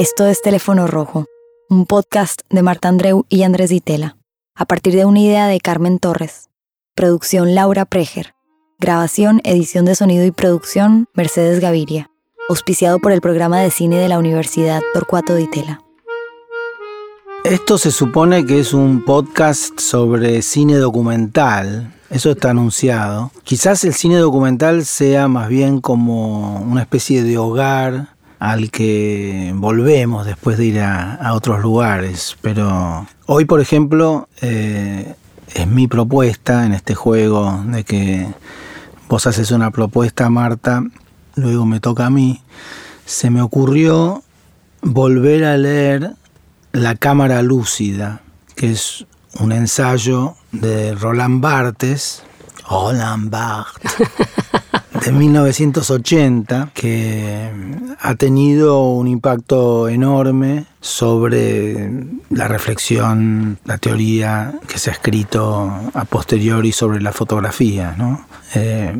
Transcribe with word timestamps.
Esto 0.00 0.26
es 0.26 0.40
Teléfono 0.40 0.86
Rojo, 0.86 1.26
un 1.68 1.84
podcast 1.84 2.40
de 2.48 2.62
Marta 2.62 2.88
Andreu 2.88 3.26
y 3.28 3.42
Andrés 3.42 3.68
Ditela, 3.68 4.16
a 4.54 4.64
partir 4.64 4.94
de 4.94 5.04
una 5.04 5.20
idea 5.20 5.46
de 5.46 5.60
Carmen 5.60 5.98
Torres. 5.98 6.48
Producción 6.94 7.54
Laura 7.54 7.84
Preger. 7.84 8.32
Grabación, 8.78 9.42
edición 9.44 9.84
de 9.84 9.94
sonido 9.94 10.24
y 10.24 10.30
producción 10.30 11.06
Mercedes 11.12 11.60
Gaviria. 11.60 12.10
Auspiciado 12.48 12.98
por 12.98 13.12
el 13.12 13.20
programa 13.20 13.60
de 13.60 13.70
cine 13.70 13.98
de 13.98 14.08
la 14.08 14.18
Universidad 14.18 14.80
Torcuato 14.94 15.34
Ditela. 15.34 15.82
Esto 17.44 17.76
se 17.76 17.90
supone 17.90 18.46
que 18.46 18.58
es 18.58 18.72
un 18.72 19.04
podcast 19.04 19.78
sobre 19.78 20.40
cine 20.40 20.76
documental. 20.76 21.92
Eso 22.08 22.30
está 22.30 22.52
anunciado. 22.52 23.32
Quizás 23.44 23.84
el 23.84 23.92
cine 23.92 24.16
documental 24.16 24.86
sea 24.86 25.28
más 25.28 25.50
bien 25.50 25.82
como 25.82 26.58
una 26.62 26.80
especie 26.80 27.22
de 27.22 27.36
hogar 27.36 28.16
al 28.40 28.70
que 28.70 29.52
volvemos 29.54 30.24
después 30.26 30.56
de 30.56 30.64
ir 30.64 30.80
a, 30.80 31.32
otros 31.34 31.60
lugares. 31.60 32.36
Pero 32.40 33.06
hoy, 33.26 33.44
por 33.44 33.60
ejemplo, 33.60 34.28
eh, 34.40 35.14
es 35.54 35.66
mi 35.66 35.86
propuesta 35.86 36.64
en 36.64 36.72
este 36.72 36.94
juego 36.94 37.62
de 37.66 37.84
que 37.84 38.26
vos 39.08 39.26
haces 39.26 39.50
una 39.50 39.70
propuesta, 39.70 40.30
Marta, 40.30 40.82
luego 41.36 41.66
me 41.66 41.80
toca 41.80 42.06
a 42.06 42.10
mí. 42.10 42.42
Se 43.04 43.28
me 43.28 43.42
ocurrió 43.42 44.24
volver 44.80 45.44
a 45.44 45.56
leer 45.58 46.12
La 46.72 46.94
Cámara 46.94 47.42
Lúcida, 47.42 48.22
que 48.56 48.72
es 48.72 49.06
un 49.38 49.52
ensayo 49.52 50.36
de 50.50 50.94
Roland 50.94 51.42
Barthes. 51.42 52.22
Roland 52.68 53.30
Barthes. 53.30 53.92
de 55.04 55.12
1980 55.12 56.70
que 56.74 57.50
ha 58.00 58.14
tenido 58.14 58.82
un 58.82 59.08
impacto 59.08 59.88
enorme 59.88 60.66
sobre 60.80 61.90
la 62.30 62.48
reflexión, 62.48 63.58
la 63.64 63.78
teoría 63.78 64.54
que 64.66 64.78
se 64.78 64.90
ha 64.90 64.92
escrito 64.92 65.70
a 65.94 66.04
posteriori 66.04 66.72
sobre 66.72 67.00
la 67.00 67.12
fotografía. 67.12 67.94
¿no? 67.96 68.26
Eh, 68.54 68.94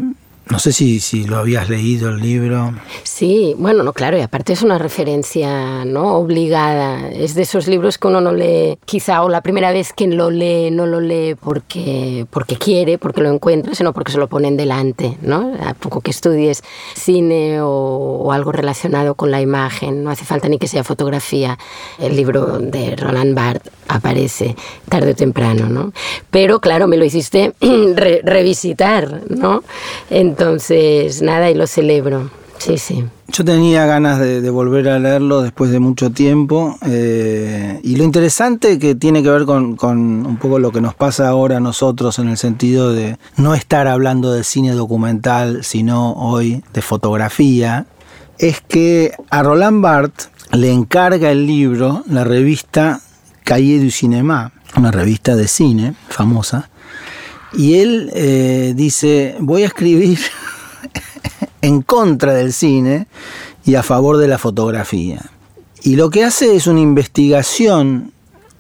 no 0.51 0.59
sé 0.59 0.73
si, 0.73 1.01
si 1.01 1.25
lo 1.25 1.39
habías 1.39 1.69
leído 1.69 2.11
el 2.11 2.21
libro. 2.21 2.75
Sí, 3.05 3.55
bueno, 3.57 3.83
no, 3.85 3.93
claro, 3.93 4.19
y 4.19 4.21
aparte 4.21 4.53
es 4.53 4.63
una 4.63 4.79
referencia 4.79 5.85
no 5.85 6.17
obligada. 6.17 7.09
Es 7.09 7.35
de 7.35 7.43
esos 7.43 7.69
libros 7.69 7.99
que 7.99 8.09
uno 8.09 8.21
no 8.21 8.33
lee, 8.33 8.79
quizá 8.85 9.23
o 9.23 9.29
la 9.29 9.43
primera 9.43 9.71
vez 9.73 9.93
que 9.93 10.09
lo 10.09 10.31
lee 10.31 10.71
no 10.71 10.87
lo 10.87 11.01
lee 11.01 11.37
porque, 11.37 12.27
porque 12.31 12.57
quiere, 12.57 12.99
porque 12.99 13.21
lo 13.21 13.33
encuentra, 13.33 13.75
sino 13.75 13.93
porque 13.93 14.13
se 14.13 14.19
lo 14.19 14.29
ponen 14.29 14.57
delante, 14.57 15.17
¿no? 15.23 15.55
A 15.65 15.75
poco 15.75 16.01
que 16.01 16.11
estudies 16.11 16.63
cine 16.95 17.61
o, 17.61 17.69
o 17.69 18.33
algo 18.33 18.51
relacionado 18.51 19.15
con 19.15 19.31
la 19.31 19.41
imagen, 19.41 20.03
no 20.03 20.11
hace 20.11 20.25
falta 20.25 20.49
ni 20.49 20.59
que 20.59 20.67
sea 20.67 20.83
fotografía. 20.83 21.59
El 21.99 22.17
libro 22.17 22.59
de 22.59 22.97
Roland 22.97 23.35
Barthes 23.35 23.80
aparece 23.91 24.57
tarde 24.89 25.13
o 25.13 25.15
temprano, 25.15 25.69
¿no? 25.69 25.93
Pero 26.31 26.61
claro, 26.61 26.87
me 26.87 26.97
lo 26.97 27.05
hiciste 27.05 27.53
revisitar, 28.25 29.23
¿no? 29.29 29.63
Entonces, 30.09 31.23
nada, 31.23 31.51
y 31.51 31.55
lo 31.55 31.67
celebro. 31.67 32.31
Sí, 32.59 32.77
sí. 32.77 33.05
Yo 33.29 33.43
tenía 33.43 33.87
ganas 33.87 34.19
de, 34.19 34.51
volver 34.51 34.91
a 34.91 34.99
leerlo 34.99 35.41
después 35.41 35.71
de 35.71 35.79
mucho 35.79 36.11
tiempo 36.11 36.77
eh, 36.85 37.81
y 37.83 37.97
lo 37.97 38.05
interesante 38.05 38.79
que 38.79 38.95
tiene 38.95 39.23
que 39.23 39.31
ver 39.31 39.47
con, 39.47 39.79
un 39.83 40.37
poco 40.37 40.59
lo 40.59 40.71
que 40.71 40.83
nos 40.83 40.95
pasa 40.95 41.29
ahora 41.29 41.57
a 41.57 41.61
nosotros 41.61 42.19
en 42.19 42.29
el 42.29 42.37
sentido 42.37 42.93
de 42.93 43.17
no 43.37 43.55
estar 43.55 43.87
hablando 43.87 44.33
de 44.33 44.45
cine 44.45 44.73
documental, 44.73 45.65
sino 45.65 46.13
hoy 46.13 46.63
de 46.75 46.83
fotografía, 46.83 47.87
es 48.39 48.61
que 48.61 49.13
a 49.31 49.43
Roland 49.43 49.81
Barthes 49.81 50.29
le 50.53 50.71
encarga 50.71 51.31
el 51.31 51.47
libro 51.47 52.03
la 52.09 52.25
revista 52.25 53.01
Cahiers 53.45 53.83
du 53.83 53.91
Cinéma, 53.91 54.53
una 54.77 54.91
revista 54.91 55.37
de 55.37 55.49
cine 55.49 55.95
famosa, 56.09 56.71
y 57.53 57.75
él 57.75 58.11
eh, 58.15 58.73
dice, 58.77 59.37
voy 59.41 59.63
a 59.63 59.67
escribir 59.67 60.19
en 61.63 61.83
contra 61.83 62.35
del 62.35 62.53
cine 62.53 63.07
y 63.65 63.75
a 63.75 63.83
favor 63.83 64.17
de 64.19 64.29
la 64.29 64.39
fotografía. 64.39 65.21
Y 65.83 65.97
lo 65.97 66.11
que 66.11 66.25
hace 66.25 66.55
es 66.55 66.67
una 66.67 66.81
investigación 66.81 68.13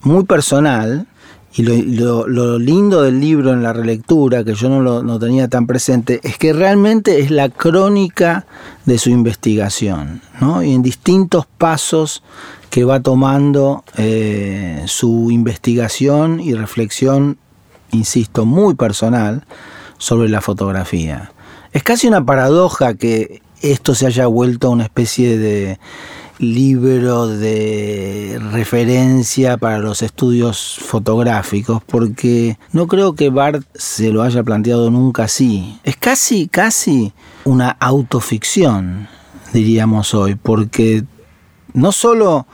muy 0.02 0.24
personal, 0.24 1.06
y 1.52 1.62
lo, 1.62 2.58
lindo 2.58 3.02
del 3.02 3.20
libro 3.20 3.52
en 3.52 3.62
la 3.62 3.72
relectura, 3.72 4.44
que 4.44 4.54
yo 4.54 4.68
no 4.68 5.02
lo 5.02 5.18
tenía 5.18 5.48
tan 5.48 5.66
presente, 5.66 6.20
es 6.22 6.38
que 6.38 6.52
realmente 6.52 7.20
es 7.20 7.30
la 7.30 7.48
crónica 7.48 8.46
de 8.86 8.98
su 8.98 9.10
investigación, 9.10 10.22
¿no? 10.40 10.62
y 10.62 10.72
en 10.72 10.82
distintos 10.82 11.46
pasos 11.46 12.22
que 12.70 12.84
va 12.84 13.00
tomando 13.00 13.84
eh, 13.96 14.82
su 14.86 15.30
investigación 15.30 16.40
y 16.40 16.54
reflexión 16.54 17.38
insisto, 17.92 18.46
muy 18.46 18.74
personal 18.74 19.44
sobre 19.98 20.28
la 20.28 20.40
fotografía. 20.40 21.32
Es 21.72 21.82
casi 21.82 22.08
una 22.08 22.24
paradoja 22.24 22.94
que 22.94 23.42
esto 23.62 23.94
se 23.94 24.06
haya 24.06 24.26
vuelto 24.26 24.70
una 24.70 24.84
especie 24.84 25.38
de 25.38 25.78
libro 26.38 27.26
de 27.26 28.40
referencia 28.50 29.58
para 29.58 29.78
los 29.78 30.00
estudios 30.00 30.78
fotográficos, 30.80 31.82
porque 31.84 32.56
no 32.72 32.86
creo 32.86 33.14
que 33.14 33.28
Bart 33.28 33.62
se 33.74 34.10
lo 34.10 34.22
haya 34.22 34.42
planteado 34.42 34.90
nunca 34.90 35.24
así. 35.24 35.78
Es 35.84 35.96
casi, 35.96 36.48
casi 36.48 37.12
una 37.44 37.68
autoficción, 37.68 39.06
diríamos 39.52 40.14
hoy, 40.14 40.34
porque 40.34 41.04
no 41.74 41.92
solo 41.92 42.46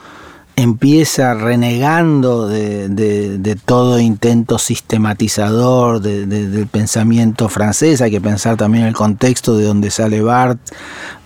empieza 0.56 1.34
renegando 1.34 2.49
de, 2.49 3.59
todo 3.66 4.00
intento 4.00 4.59
sistematizador 4.59 6.00
del 6.00 6.66
pensamiento 6.66 7.49
francés. 7.50 8.00
Hay 8.00 8.10
que 8.10 8.21
pensar 8.22 8.56
también 8.56 8.84
en 8.84 8.88
el 8.88 8.94
contexto 8.94 9.56
de 9.56 9.65
donde 9.65 9.91
sale 9.91 10.22
Barth. 10.22 10.59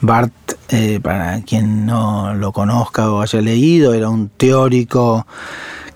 Barth, 0.01 0.33
eh, 0.71 0.99
para 1.01 1.41
quien 1.43 1.87
no 1.87 2.35
lo 2.35 2.53
conozca 2.53 3.11
o 3.11 3.23
haya 3.23 3.41
leído, 3.41 3.95
era 3.95 4.09
un 4.09 4.29
teórico 4.29 5.27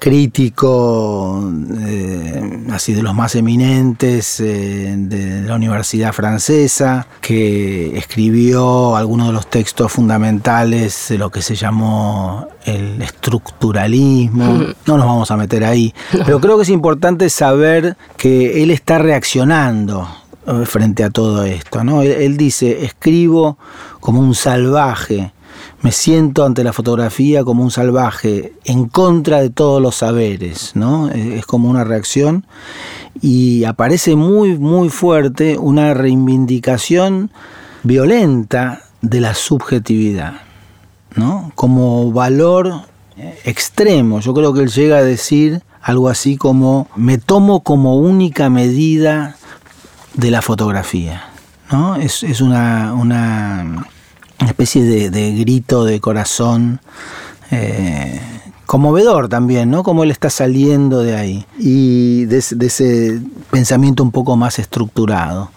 crítico, 0.04 1.50
eh, 1.80 2.66
así 2.70 2.92
de 2.92 3.02
los 3.02 3.14
más 3.14 3.34
eminentes 3.36 4.38
eh, 4.38 4.94
de 4.98 5.40
la 5.48 5.54
Universidad 5.54 6.12
Francesa, 6.12 7.06
que 7.22 7.96
escribió 7.96 8.96
algunos 8.96 9.28
de 9.28 9.32
los 9.32 9.46
textos 9.46 9.90
fundamentales 9.90 11.06
de 11.08 11.16
lo 11.16 11.30
que 11.30 11.40
se 11.40 11.54
llamó 11.54 12.46
el 12.66 13.00
estructuralismo. 13.00 14.44
No 14.84 14.98
nos 14.98 15.06
vamos 15.06 15.30
a 15.30 15.38
meter 15.38 15.64
ahí, 15.64 15.94
pero 16.26 16.38
creo 16.38 16.58
que 16.58 16.64
es 16.64 16.68
importante 16.68 17.30
saber 17.30 17.96
que 18.18 18.62
él 18.62 18.70
está 18.70 18.98
reaccionando 18.98 20.06
eh, 20.46 20.66
frente 20.66 21.02
a 21.02 21.08
todo 21.08 21.44
esto. 21.44 21.82
¿no? 21.82 22.02
él 22.02 22.36
dice, 22.36 22.84
escribo 22.84 23.56
como 24.00 24.20
un 24.20 24.34
salvaje 24.34 25.32
me 25.84 25.92
siento 25.92 26.46
ante 26.46 26.64
la 26.64 26.72
fotografía 26.72 27.44
como 27.44 27.62
un 27.62 27.70
salvaje, 27.70 28.54
en 28.64 28.88
contra 28.88 29.42
de 29.42 29.50
todos 29.50 29.82
los 29.82 29.96
saberes, 29.96 30.72
¿no? 30.74 31.10
Es 31.10 31.44
como 31.44 31.68
una 31.68 31.84
reacción 31.84 32.46
y 33.20 33.64
aparece 33.64 34.16
muy, 34.16 34.56
muy 34.56 34.88
fuerte 34.88 35.58
una 35.58 35.92
reivindicación 35.92 37.30
violenta 37.82 38.80
de 39.02 39.20
la 39.20 39.34
subjetividad, 39.34 40.40
¿no? 41.16 41.52
Como 41.54 42.10
valor 42.12 42.72
extremo. 43.44 44.20
Yo 44.20 44.32
creo 44.32 44.54
que 44.54 44.62
él 44.62 44.70
llega 44.70 44.96
a 44.96 45.04
decir 45.04 45.60
algo 45.82 46.08
así 46.08 46.38
como, 46.38 46.88
me 46.96 47.18
tomo 47.18 47.62
como 47.62 47.98
única 47.98 48.48
medida 48.48 49.36
de 50.14 50.30
la 50.30 50.40
fotografía. 50.40 51.24
¿no? 51.70 51.96
Es, 51.96 52.22
es 52.22 52.40
una, 52.40 52.94
una 52.94 53.86
una 54.40 54.50
especie 54.50 55.10
de, 55.10 55.32
grito 55.32 55.84
de 55.84 56.00
corazón 56.00 56.80
eh, 57.50 58.20
conmovedor 58.66 59.28
también, 59.28 59.70
¿no? 59.70 59.82
Como 59.82 60.04
él 60.04 60.10
está 60.10 60.30
saliendo 60.30 61.02
de 61.02 61.16
ahí 61.16 61.46
y 61.58 62.24
de, 62.26 62.38
ese 62.38 63.20
pensamiento 63.50 64.02
un 64.02 64.10
poco 64.10 64.36
más 64.36 64.58
estructurado. 64.58 65.50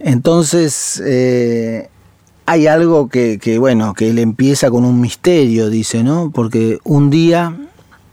Entonces, 0.00 1.02
eh, 1.04 1.88
hay 2.46 2.66
algo 2.66 3.08
que, 3.08 3.38
que, 3.38 3.58
bueno, 3.58 3.94
que 3.94 4.10
él 4.10 4.18
empieza 4.18 4.70
con 4.70 4.84
un 4.84 5.00
misterio, 5.00 5.70
dice, 5.70 6.02
¿no? 6.02 6.30
Porque 6.30 6.78
un 6.84 7.10
día, 7.10 7.56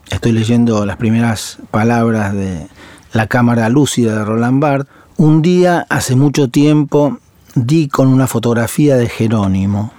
estoy 0.09 0.31
leyendo 0.31 0.85
las 0.85 0.97
primeras 0.97 1.57
palabras 1.71 2.33
de 2.33 2.67
La 3.13 3.27
Cámara 3.27 3.69
Lúcida 3.69 4.15
de 4.17 4.25
Roland 4.25 4.61
Barthes, 4.61 4.93
un 5.17 5.41
día, 5.41 5.85
hace 5.89 6.15
mucho 6.15 6.49
tiempo, 6.49 7.19
di 7.55 7.87
con 7.87 8.09
una 8.09 8.27
fotografía 8.27 8.97
de 8.97 9.07
Jerónimo, 9.07 9.91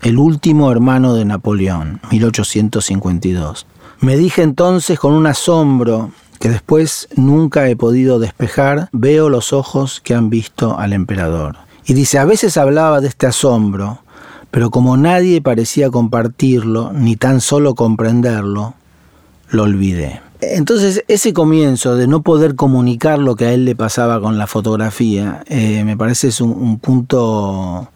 el 0.00 0.16
último 0.16 0.70
hermano 0.70 1.14
de 1.14 1.24
Napoleón, 1.24 2.00
1852. 2.10 3.66
Me 3.98 4.16
dije 4.16 4.42
entonces 4.42 4.98
con 4.98 5.12
un 5.12 5.26
asombro 5.26 6.12
que 6.38 6.48
después 6.48 7.08
nunca 7.16 7.68
he 7.68 7.74
podido 7.74 8.20
despejar, 8.20 8.88
veo 8.92 9.28
los 9.28 9.52
ojos 9.52 10.00
que 10.00 10.14
han 10.14 10.30
visto 10.30 10.78
al 10.78 10.92
emperador. 10.92 11.56
Y 11.84 11.94
dice, 11.94 12.18
a 12.18 12.24
veces 12.24 12.56
hablaba 12.56 13.00
de 13.00 13.08
este 13.08 13.26
asombro, 13.26 13.98
pero 14.52 14.70
como 14.70 14.96
nadie 14.96 15.42
parecía 15.42 15.90
compartirlo, 15.90 16.92
ni 16.92 17.16
tan 17.16 17.40
solo 17.40 17.74
comprenderlo, 17.74 18.74
lo 19.48 19.64
olvidé. 19.64 20.20
Entonces 20.40 21.04
ese 21.08 21.32
comienzo 21.32 21.96
de 21.96 22.06
no 22.06 22.22
poder 22.22 22.54
comunicar 22.54 23.18
lo 23.18 23.36
que 23.36 23.46
a 23.46 23.52
él 23.52 23.64
le 23.64 23.76
pasaba 23.76 24.20
con 24.20 24.38
la 24.38 24.46
fotografía, 24.46 25.42
eh, 25.46 25.84
me 25.84 25.96
parece 25.96 26.28
es 26.28 26.40
un, 26.40 26.78
punto 26.78 27.90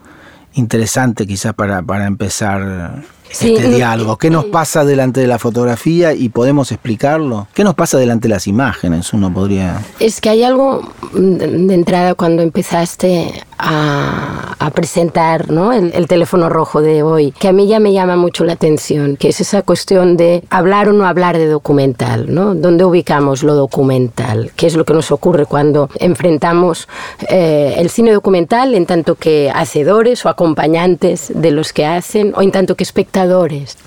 interesante 0.54 1.26
quizás 1.26 1.54
para, 1.54 1.82
para 1.82 2.06
empezar 2.06 3.02
este 3.30 3.68
diálogo. 3.68 4.16
¿Qué 4.16 4.30
nos 4.30 4.46
pasa 4.46 4.84
delante 4.84 5.20
de 5.20 5.26
la 5.26 5.38
fotografía 5.38 6.14
y 6.14 6.28
podemos 6.28 6.72
explicarlo? 6.72 7.48
¿Qué 7.54 7.64
nos 7.64 7.74
pasa 7.74 7.98
delante 7.98 8.28
de 8.28 8.34
las 8.34 8.46
imágenes? 8.46 9.12
Uno 9.12 9.32
podría... 9.32 9.82
Es 10.00 10.20
que 10.20 10.28
hay 10.28 10.42
algo 10.42 10.82
de 11.12 11.74
entrada 11.74 12.14
cuando 12.14 12.42
empezaste 12.42 13.44
a, 13.58 14.70
presentar 14.74 15.50
¿no? 15.50 15.72
el, 15.72 16.08
teléfono 16.08 16.48
rojo 16.48 16.80
de 16.80 17.02
hoy, 17.02 17.30
que 17.32 17.48
a 17.48 17.52
mí 17.52 17.68
ya 17.68 17.78
me 17.78 17.92
llama 17.92 18.16
mucho 18.16 18.44
la 18.44 18.54
atención, 18.54 19.16
que 19.16 19.28
es 19.28 19.40
esa 19.40 19.62
cuestión 19.62 20.16
de 20.16 20.42
hablar 20.50 20.88
o 20.88 20.92
no 20.92 21.06
hablar 21.06 21.38
de 21.38 21.46
documental, 21.46 22.34
¿no? 22.34 22.54
¿Dónde 22.54 22.84
ubicamos 22.84 23.44
lo 23.44 23.54
documental? 23.54 24.50
¿Qué 24.56 24.66
es 24.66 24.74
lo 24.74 24.84
que 24.84 24.92
nos 24.92 25.12
ocurre 25.12 25.46
cuando 25.46 25.88
enfrentamos 26.00 26.88
eh, 27.28 27.74
el 27.78 27.88
cine 27.88 28.12
documental 28.12 28.74
en 28.74 28.86
tanto 28.86 29.14
que 29.14 29.52
hacedores 29.54 30.26
o 30.26 30.28
acompañantes 30.28 31.30
de 31.34 31.52
los 31.52 31.72
que 31.72 31.86
hacen 31.86 32.32
o 32.34 32.42
en 32.42 32.50
tanto 32.50 32.74
que 32.74 32.82
espectadores? 32.82 33.13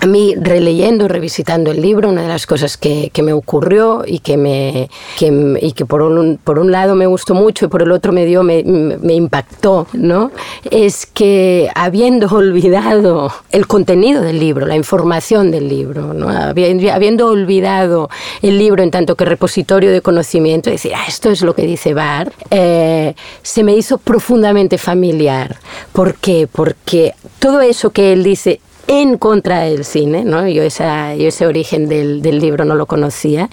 A 0.00 0.06
mí, 0.06 0.34
releyendo, 0.36 1.06
revisitando 1.06 1.70
el 1.70 1.82
libro, 1.82 2.08
una 2.08 2.22
de 2.22 2.28
las 2.28 2.46
cosas 2.46 2.76
que, 2.76 3.10
que 3.12 3.22
me 3.22 3.32
ocurrió 3.32 4.04
y 4.06 4.20
que, 4.20 4.36
me, 4.36 4.88
que, 5.18 5.58
y 5.60 5.72
que 5.72 5.84
por, 5.84 6.02
un, 6.02 6.38
por 6.42 6.58
un 6.58 6.72
lado 6.72 6.94
me 6.94 7.06
gustó 7.06 7.34
mucho 7.34 7.66
y 7.66 7.68
por 7.68 7.82
el 7.82 7.92
otro 7.92 8.12
me 8.12 8.24
dio, 8.24 8.42
me, 8.42 8.62
me 8.64 9.14
impactó, 9.14 9.86
¿no? 9.92 10.30
Es 10.70 11.06
que 11.06 11.70
habiendo 11.74 12.28
olvidado 12.34 13.32
el 13.50 13.66
contenido 13.66 14.22
del 14.22 14.38
libro, 14.38 14.66
la 14.66 14.76
información 14.76 15.50
del 15.50 15.68
libro, 15.68 16.14
¿no? 16.14 16.28
habiendo 16.28 17.28
olvidado 17.28 18.08
el 18.42 18.58
libro 18.58 18.82
en 18.82 18.90
tanto 18.90 19.14
que 19.14 19.24
repositorio 19.24 19.90
de 19.90 20.00
conocimiento, 20.00 20.70
decir, 20.70 20.92
ah, 20.94 21.04
esto 21.06 21.30
es 21.30 21.42
lo 21.42 21.54
que 21.54 21.62
dice 21.62 21.94
Bar, 21.94 22.32
eh, 22.50 23.14
se 23.42 23.62
me 23.62 23.74
hizo 23.74 23.98
profundamente 23.98 24.78
familiar. 24.78 25.56
¿Por 25.92 26.14
qué? 26.14 26.48
Porque 26.50 27.14
todo 27.38 27.60
eso 27.60 27.90
que 27.90 28.12
él 28.12 28.22
dice 28.22 28.60
en 28.88 29.18
contra 29.18 29.60
del 29.60 29.84
cine, 29.84 30.24
¿no? 30.24 30.48
yo, 30.48 30.62
esa, 30.62 31.14
yo 31.14 31.28
ese 31.28 31.46
origen 31.46 31.88
del, 31.88 32.22
del 32.22 32.40
libro 32.40 32.64
no 32.64 32.74
lo 32.74 32.86
conocía, 32.86 33.48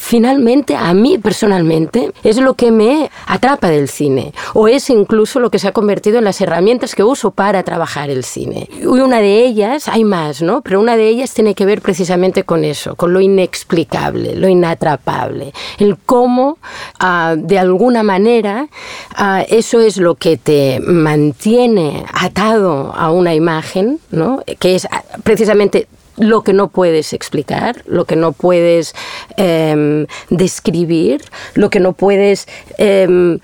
finalmente 0.00 0.74
a 0.74 0.94
mí 0.94 1.18
personalmente 1.18 2.10
es 2.24 2.38
lo 2.38 2.54
que 2.54 2.70
me 2.70 3.10
atrapa 3.26 3.68
del 3.68 3.86
cine 3.86 4.32
o 4.54 4.66
es 4.66 4.88
incluso 4.88 5.38
lo 5.40 5.50
que 5.50 5.58
se 5.58 5.68
ha 5.68 5.72
convertido 5.72 6.18
en 6.18 6.24
las 6.24 6.40
herramientas 6.40 6.94
que 6.94 7.04
uso 7.04 7.30
para 7.30 7.62
trabajar 7.62 8.08
el 8.08 8.24
cine. 8.24 8.68
Una 8.82 9.20
de 9.20 9.44
ellas, 9.44 9.88
hay 9.88 10.04
más, 10.04 10.40
¿no? 10.40 10.62
Pero 10.62 10.80
una 10.80 10.96
de 10.96 11.06
ellas 11.06 11.34
tiene 11.34 11.54
que 11.54 11.66
ver 11.66 11.82
precisamente 11.82 12.44
con 12.44 12.64
eso, 12.64 12.96
con 12.96 13.12
lo 13.12 13.20
inexplicable, 13.20 14.34
lo 14.34 14.48
inatrapable, 14.48 15.52
el 15.78 15.98
cómo 15.98 16.56
ah, 16.98 17.34
de 17.36 17.58
alguna 17.58 18.02
manera 18.02 18.68
ah, 19.14 19.44
eso 19.48 19.80
es 19.80 19.98
lo 19.98 20.14
que 20.14 20.38
te 20.38 20.80
mantiene 20.80 22.04
atado 22.14 22.92
a 22.96 23.12
una 23.12 23.34
imagen, 23.34 24.00
¿no? 24.10 24.42
Que 24.58 24.76
es 24.76 24.88
precisamente 25.24 25.86
lo 26.16 26.42
que 26.42 26.52
no 26.52 26.68
puedes 26.68 27.12
explicar, 27.12 27.82
lo 27.86 28.04
que 28.04 28.16
no 28.16 28.32
puedes 28.32 28.94
em, 29.36 30.06
describir, 30.28 31.22
lo 31.54 31.70
que 31.70 31.80
no 31.80 31.92
puedes 31.92 32.46
em, 32.78 33.38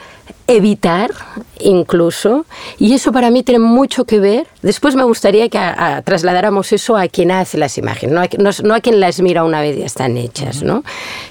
evitar 0.46 1.10
incluso, 1.58 2.46
y 2.78 2.94
eso 2.94 3.12
para 3.12 3.30
mí 3.30 3.42
tiene 3.42 3.58
mucho 3.58 4.04
que 4.04 4.20
ver. 4.20 4.46
Después 4.62 4.94
me 4.94 5.02
gustaría 5.04 5.48
que 5.48 5.58
trasladáramos 6.04 6.72
eso 6.72 6.96
a 6.96 7.08
quien 7.08 7.30
hace 7.30 7.58
las 7.58 7.78
imágenes, 7.78 8.14
no 8.14 8.20
a, 8.20 8.52
no, 8.62 8.74
a, 8.74 8.80
quien 8.80 9.00
las 9.00 9.20
mira 9.20 9.44
una 9.44 9.60
vez 9.60 9.78
ya 9.78 9.86
están 9.86 10.16
hechas, 10.16 10.62
¿no? 10.62 10.84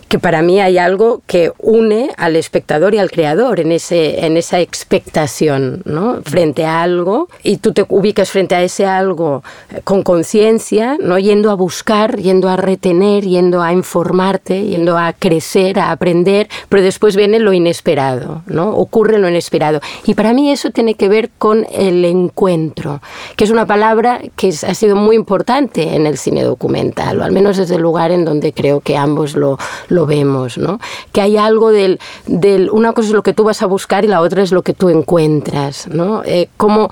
que 0.08 0.20
para 0.20 0.42
mí 0.42 0.60
hay 0.60 0.78
algo 0.78 1.22
que 1.26 1.52
une 1.58 2.12
al 2.18 2.36
espectador 2.36 2.94
y 2.94 3.00
al 3.00 3.10
creador 3.10 3.60
en, 3.60 3.72
ese, 3.72 4.26
en 4.26 4.38
esa 4.38 4.60
expectación 4.60 5.82
¿no? 5.86 6.22
frente 6.24 6.66
a 6.66 6.84
algo, 6.84 7.28
y 7.44 7.58
tú 7.58 7.74
te 7.74 7.86
ubicas 7.90 8.30
frente 8.30 8.56
a 8.56 8.64
ese 8.64 8.86
algo 8.86 9.44
con 9.84 10.04
conciencia, 10.04 10.98
¿no? 11.00 11.18
yendo 11.18 11.52
a 11.52 11.56
buscar, 11.56 12.18
yendo 12.18 12.50
a 12.50 12.56
retener, 12.56 13.24
yendo 13.24 13.62
a 13.62 13.74
informarte, 13.74 14.66
yendo 14.66 14.98
a 14.98 15.14
crecer, 15.14 15.80
a 15.80 15.92
aprender, 15.92 16.48
pero 16.70 16.84
después 16.84 17.16
viene 17.16 17.40
lo 17.40 17.54
inesperado, 17.54 18.44
¿no? 18.46 18.76
Ocurre 18.86 19.18
lo 19.18 19.28
inesperado. 19.30 19.82
Y 20.06 20.14
para 20.14 20.34
mí 20.34 20.52
eso 20.52 20.72
tiene 20.72 20.96
que 20.96 21.10
ver 21.10 21.30
con 21.38 21.66
el 21.72 22.06
encuentro, 22.06 23.02
que 23.36 23.44
es 23.44 23.50
una 23.50 23.66
palabra 23.66 24.22
que 24.36 24.50
ha 24.50 24.74
sido 24.74 24.96
muy 24.96 25.16
importante 25.16 25.96
en 25.96 26.06
el 26.06 26.18
cine 26.18 26.44
documental, 26.44 27.20
o 27.20 27.24
al 27.24 27.32
menos 27.32 27.58
desde 27.58 27.76
el 27.76 27.82
lugar 27.82 28.12
en 28.12 28.26
donde 28.26 28.54
creo 28.54 28.80
que 28.80 28.98
ambos 28.98 29.36
lo, 29.36 29.58
lo 29.90 30.06
vemos, 30.06 30.58
¿no? 30.58 30.80
Que 31.12 31.22
hay 31.22 31.38
algo 31.38 31.72
del, 31.72 32.00
del, 32.28 32.70
Una 32.70 32.94
cosa 32.94 33.10
es 33.10 33.14
lo 33.14 33.24
que 33.24 33.34
tú 33.34 33.44
vas 33.44 33.62
a 33.62 33.66
buscar 33.66 34.06
y 34.06 34.08
la 34.08 34.22
otra 34.22 34.44
es 34.44 34.52
lo 34.52 34.62
que 34.62 34.74
tú 34.74 34.90
encuentras, 34.90 35.88
¿no? 35.88 36.24
Eh, 36.26 36.50
cómo, 36.58 36.90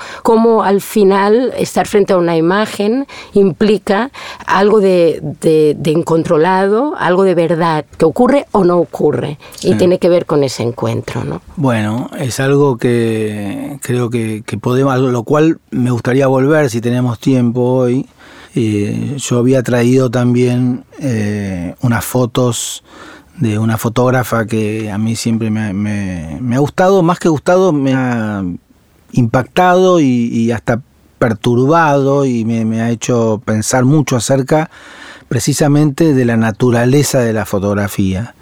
al 0.64 0.82
final 0.82 1.54
estar 1.58 1.88
frente 1.88 2.14
a 2.14 2.18
una 2.18 2.36
imagen 2.36 3.08
implica 3.34 4.12
algo 4.46 4.80
de, 4.80 5.20
de, 5.22 5.92
incontrolado, 5.92 6.96
algo 6.98 7.24
de 7.24 7.36
verdad, 7.36 7.86
que 7.98 8.06
ocurre 8.06 8.46
o 8.52 8.64
no 8.64 8.78
ocurre, 8.78 9.38
y 9.62 9.76
tiene 9.76 10.00
que 10.00 10.10
ver 10.10 10.26
con 10.26 10.44
ese 10.44 10.64
encuentro, 10.64 11.24
¿no? 11.24 11.42
Bueno, 11.56 11.83
es 12.18 12.40
algo 12.40 12.78
que 12.78 13.80
creo 13.82 14.10
que, 14.10 14.44
podemos, 14.62 14.98
lo 15.00 15.24
cual 15.24 15.60
me 15.72 15.92
gustaría 15.92 16.28
volver 16.28 16.70
si 16.70 16.82
tenemos 16.82 17.20
tiempo 17.20 17.62
hoy. 17.62 18.08
Eh, 18.56 19.16
yo 19.18 19.40
había 19.40 19.64
traído 19.64 20.12
también 20.12 20.84
eh, 21.00 21.74
unas 21.82 22.06
fotos 22.06 22.84
de 23.38 23.58
una 23.58 23.78
fotógrafa 23.78 24.46
que 24.46 24.92
a 24.92 24.98
mí 24.98 25.16
siempre 25.16 25.50
me, 25.50 26.56
ha 26.56 26.60
gustado, 26.60 27.02
más 27.02 27.20
que 27.20 27.30
gustado, 27.30 27.74
me 27.74 27.94
ha 27.94 28.44
impactado 29.12 30.00
y, 30.00 30.52
hasta 30.52 30.82
perturbado 31.18 32.26
y 32.26 32.46
me, 32.46 32.66
me, 32.66 32.82
ha 32.82 32.90
hecho 32.92 33.42
pensar 33.44 33.86
mucho 33.86 34.18
acerca 34.18 34.70
precisamente 35.30 36.14
de 36.14 36.26
la 36.26 36.38
naturaleza 36.38 37.22
de 37.22 37.34
la 37.34 37.46
fotografía 37.46 38.36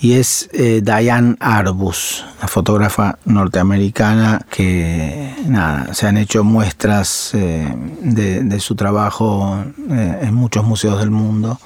y 0.00 0.12
es 0.14 0.48
eh, 0.52 0.80
Diane 0.82 1.36
Arbus, 1.40 2.24
la 2.40 2.46
fotógrafa 2.46 3.18
norteamericana 3.24 4.46
que 4.48 5.34
nada, 5.46 5.92
se 5.92 6.06
han 6.06 6.16
hecho 6.18 6.44
muestras 6.44 7.32
eh, 7.34 7.68
de, 8.02 8.60
su 8.60 8.76
trabajo 8.76 9.64
eh, 9.90 10.18
en 10.22 10.34
muchos 10.34 10.64
museos 10.64 11.00
del 11.00 11.10
mundo 11.10 11.58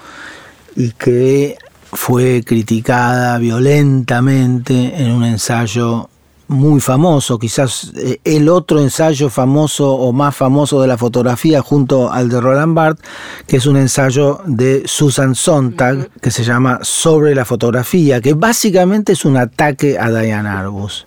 y 0.77 0.93
que 0.93 1.59
fue 1.93 2.43
criticada 2.45 3.37
violentamente 3.37 5.03
en 5.03 5.11
un 5.11 5.25
ensayo 5.25 6.09
muy 6.53 6.81
famoso, 6.81 7.39
quizás 7.39 7.93
eh, 7.97 8.21
el 8.25 8.49
otro 8.49 8.81
ensayo 8.81 9.29
famoso 9.31 9.93
o 9.93 10.13
más 10.13 10.37
famoso 10.37 10.81
de 10.81 10.87
la 10.87 10.99
fotografía 10.99 11.63
junto 11.63 12.13
al 12.13 12.29
de 12.29 12.41
Roland 12.41 12.75
Barthes, 12.75 13.05
que 13.47 13.57
es 13.57 13.67
un 13.67 13.77
ensayo 13.77 14.41
de 14.47 14.83
Susan 14.87 15.35
Sontag 15.35 16.11
que 16.21 16.31
se 16.31 16.45
llama 16.45 16.79
Sobre 16.83 17.35
la 17.35 17.45
fotografía, 17.45 18.21
que 18.21 18.35
básicamente 18.35 19.13
es 19.13 19.25
un 19.25 19.37
ataque 19.37 19.99
a 19.99 20.11
Diane 20.11 20.49
Arbus. 20.49 21.07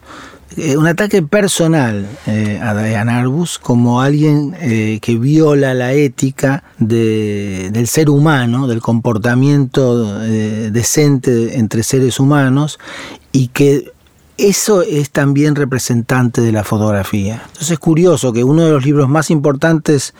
Eh, 0.57 0.77
un 0.77 0.87
ataque 0.87 1.21
personal 1.21 2.07
eh, 2.27 2.59
a 2.61 2.73
Diane 2.73 3.11
Arbus 3.11 3.59
como 3.59 4.01
alguien 4.01 4.53
que 5.01 5.17
viola 5.17 5.73
la 5.73 5.93
ética 5.93 6.63
del 6.77 7.87
ser 7.87 8.09
humano, 8.09 8.67
del 8.67 8.81
comportamiento 8.81 10.19
decente 10.19 11.57
entre 11.57 11.83
seres 11.83 12.19
humanos 12.19 12.79
y 13.31 13.49
que 13.49 13.94
eso 14.37 14.81
es 14.81 15.11
también 15.11 15.55
representante 15.55 16.41
de 16.41 16.51
la 16.51 16.63
fotografía. 16.63 17.41
Entonces 17.45 17.71
es 17.71 17.79
curioso 17.79 18.33
que 18.33 18.43
uno 18.43 18.65
de 18.65 18.71
los 18.71 18.85
libros 18.85 19.07
más 19.07 19.31
importantes 19.31 20.13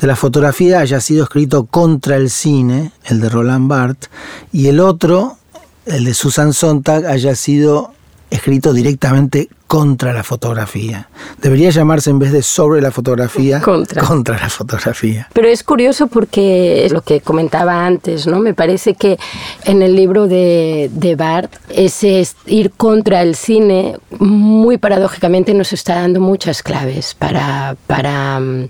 de 0.00 0.06
la 0.06 0.16
fotografía 0.16 0.80
haya 0.80 1.00
sido 1.00 1.24
escrito 1.24 1.64
contra 1.64 2.16
el 2.16 2.30
cine, 2.30 2.92
el 3.04 3.20
de 3.20 3.28
Roland 3.28 3.68
Barthes, 3.68 4.10
y 4.52 4.66
el 4.66 4.80
otro, 4.80 5.38
el 5.86 6.04
de 6.04 6.14
Susan 6.14 6.52
Sontag, 6.52 7.06
haya 7.06 7.34
sido 7.34 7.92
escrito 8.30 8.72
directamente 8.72 9.48
contra 9.74 10.12
la 10.12 10.22
fotografía. 10.22 11.08
Debería 11.42 11.68
llamarse 11.70 12.08
en 12.08 12.20
vez 12.20 12.30
de 12.30 12.44
sobre 12.44 12.80
la 12.80 12.92
fotografía, 12.92 13.60
contra. 13.60 14.02
la 14.38 14.48
fotografía. 14.48 15.28
Pero 15.32 15.48
es 15.48 15.64
curioso 15.64 16.06
porque 16.06 16.86
es 16.86 16.92
lo 16.92 17.00
que 17.00 17.20
comentaba 17.20 17.84
antes, 17.84 18.28
¿no? 18.28 18.38
Me 18.38 18.54
parece 18.54 18.94
que 18.94 19.18
en 19.64 19.82
el 19.82 19.96
libro 19.96 20.28
de, 20.28 20.90
de 20.92 21.16
Bart, 21.16 21.52
ese 21.70 22.24
ir 22.46 22.70
contra 22.70 23.22
el 23.22 23.34
cine, 23.34 23.96
muy 24.20 24.78
paradójicamente 24.78 25.52
nos 25.54 25.72
está 25.72 25.96
dando 25.96 26.20
muchas 26.20 26.62
claves 26.62 27.14
para, 27.14 27.76
para 27.88 28.38
mm, 28.38 28.68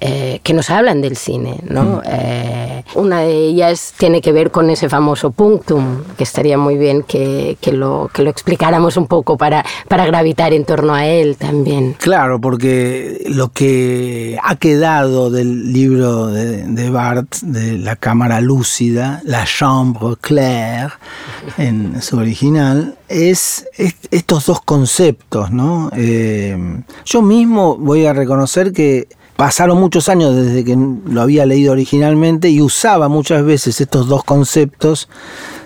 eh, 0.00 0.40
que 0.42 0.52
nos 0.52 0.68
hablan 0.70 1.00
del 1.00 1.16
cine. 1.16 1.60
¿no? 1.64 1.82
Mm. 1.82 2.02
Eh, 2.04 2.84
una 2.94 3.20
de 3.20 3.32
ellas 3.32 3.94
tiene 3.96 4.20
que 4.20 4.32
ver 4.32 4.50
con 4.50 4.68
ese 4.70 4.88
famoso 4.88 5.30
punctum, 5.30 6.04
que 6.16 6.24
estaría 6.24 6.58
muy 6.58 6.76
bien 6.76 7.02
que, 7.02 7.56
que, 7.60 7.72
lo, 7.72 8.10
que 8.12 8.22
lo 8.22 8.30
explicáramos 8.30 8.96
un 8.96 9.06
poco 9.06 9.36
para, 9.36 9.64
para 9.88 10.04
gravitar 10.06 10.37
en 10.46 10.64
torno 10.64 10.94
a 10.94 11.06
él 11.06 11.36
también. 11.36 11.96
Claro, 11.98 12.40
porque 12.40 13.24
lo 13.28 13.50
que 13.50 14.38
ha 14.42 14.56
quedado 14.56 15.30
del 15.30 15.72
libro 15.72 16.28
de, 16.28 16.62
de 16.62 16.90
Barthes, 16.90 17.40
de 17.52 17.78
La 17.78 17.96
Cámara 17.96 18.40
Lúcida, 18.40 19.20
La 19.24 19.44
Chambre 19.44 20.14
Claire, 20.20 20.92
en 21.58 22.00
su 22.00 22.18
original, 22.18 22.96
es, 23.08 23.66
estos 24.10 24.46
dos 24.46 24.60
conceptos, 24.60 25.50
¿no? 25.50 25.90
Eh, 25.96 26.56
yo 27.04 27.22
mismo 27.22 27.76
voy 27.76 28.06
a 28.06 28.12
reconocer 28.12 28.72
que 28.72 29.08
pasaron 29.36 29.78
muchos 29.78 30.08
años 30.08 30.34
desde 30.34 30.64
que 30.64 30.76
lo 30.76 31.20
había 31.22 31.46
leído 31.46 31.72
originalmente 31.72 32.48
y 32.48 32.60
usaba 32.60 33.08
muchas 33.08 33.44
veces 33.44 33.80
estos 33.80 34.08
dos 34.08 34.24
conceptos 34.24 35.08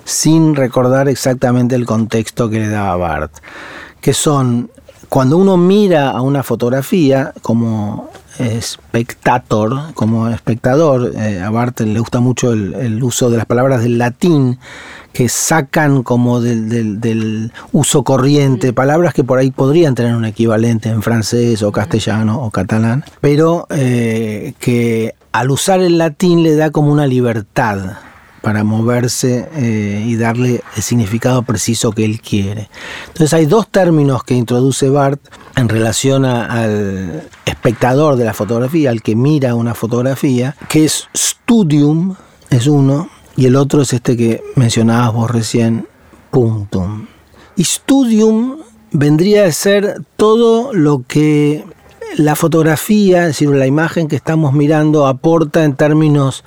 sin 0.04 0.54
recordar 0.54 1.08
exactamente 1.08 1.74
el 1.74 1.86
contexto 1.86 2.50
que 2.50 2.58
le 2.58 2.68
daba 2.68 2.96
Barth, 2.96 3.38
que 4.02 4.12
son 4.12 4.70
cuando 5.08 5.36
uno 5.36 5.56
mira 5.56 6.10
a 6.10 6.22
una 6.22 6.42
fotografía 6.42 7.32
como 7.42 8.10
espectator, 8.38 9.92
como 9.94 10.28
espectador, 10.28 11.12
eh, 11.14 11.40
a 11.40 11.50
Barth 11.50 11.80
le 11.80 11.98
gusta 12.00 12.20
mucho 12.20 12.52
el, 12.52 13.02
uso 13.02 13.30
de 13.30 13.36
las 13.36 13.46
palabras 13.46 13.82
del 13.82 13.98
latín 13.98 14.58
que 15.12 15.28
sacan 15.28 16.02
como 16.02 16.40
del, 16.40 17.52
uso 17.72 18.02
corriente, 18.04 18.72
palabras 18.72 19.12
que 19.12 19.22
por 19.22 19.38
ahí 19.38 19.50
podrían 19.50 19.94
tener 19.94 20.14
un 20.14 20.24
equivalente 20.24 20.88
en 20.88 21.02
francés 21.02 21.62
o 21.62 21.70
castellano 21.72 22.42
o 22.42 22.50
catalán, 22.50 23.04
pero 23.20 23.66
eh, 23.68 24.54
que 24.58 25.14
al 25.32 25.50
usar 25.50 25.80
el 25.80 25.98
latín 25.98 26.42
le 26.42 26.56
da 26.56 26.70
como 26.70 26.90
una 26.90 27.06
libertad 27.06 27.98
para 28.42 28.64
moverse 28.64 29.48
eh, 29.54 30.04
y 30.06 30.16
darle 30.16 30.62
el 30.76 30.82
significado 30.82 31.42
preciso 31.42 31.92
que 31.92 32.04
él 32.04 32.20
quiere. 32.20 32.68
Entonces 33.06 33.32
hay 33.32 33.46
dos 33.46 33.68
términos 33.68 34.24
que 34.24 34.34
introduce 34.34 34.88
Barth 34.90 35.20
en 35.56 35.68
relación 35.68 36.24
al 36.24 37.28
espectador 37.46 38.16
de 38.16 38.24
la 38.24 38.34
fotografía, 38.34 38.90
al 38.90 39.00
que 39.00 39.14
mira 39.16 39.54
una 39.54 39.74
fotografía, 39.74 40.56
que 40.68 40.84
es 40.84 41.08
studium, 41.16 42.16
es 42.50 42.66
uno, 42.66 43.08
y 43.36 43.46
el 43.46 43.56
otro 43.56 43.82
es 43.82 43.92
este 43.92 44.16
que 44.16 44.42
mencionabas 44.56 45.14
vos 45.14 45.30
recién, 45.30 45.86
punctum. 46.30 47.06
Y 47.56 47.64
studium 47.64 48.58
vendría 48.90 49.46
a 49.46 49.52
ser 49.52 50.02
todo 50.16 50.72
lo 50.72 51.04
que 51.06 51.64
la 52.16 52.34
fotografía, 52.36 53.22
es 53.22 53.28
decir, 53.28 53.48
la 53.50 53.66
imagen 53.66 54.08
que 54.08 54.16
estamos 54.16 54.52
mirando, 54.52 55.06
aporta 55.06 55.64
en 55.64 55.74
términos 55.74 56.44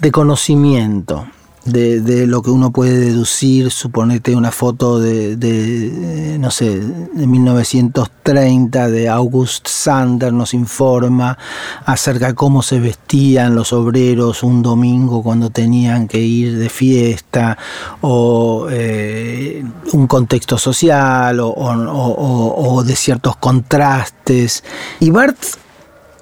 de 0.00 0.12
conocimiento 0.12 1.26
de, 1.72 2.26
lo 2.26 2.42
que 2.42 2.50
uno 2.50 2.70
puede 2.70 2.98
deducir, 2.98 3.70
suponete 3.70 4.34
una 4.34 4.50
foto 4.50 4.98
de, 4.98 6.36
no 6.40 6.50
sé, 6.50 6.80
de 6.80 7.26
1930 7.26 8.88
de 8.88 9.08
August 9.08 9.66
Sander 9.68 10.32
nos 10.32 10.54
informa 10.54 11.38
acerca 11.84 12.28
de 12.28 12.34
cómo 12.34 12.62
se 12.62 12.80
vestían 12.80 13.54
los 13.54 13.72
obreros 13.72 14.42
un 14.42 14.62
domingo 14.62 15.22
cuando 15.22 15.50
tenían 15.50 16.08
que 16.08 16.18
ir 16.18 16.58
de 16.58 16.68
fiesta, 16.68 17.58
o 18.00 18.66
eh, 18.70 19.64
un 19.92 20.06
contexto 20.06 20.58
social, 20.58 21.40
o, 21.40 21.52
o, 21.52 22.84
de 22.84 22.96
ciertos 22.96 23.36
contrastes. 23.36 24.64
Y 25.00 25.10
Barth 25.10 25.67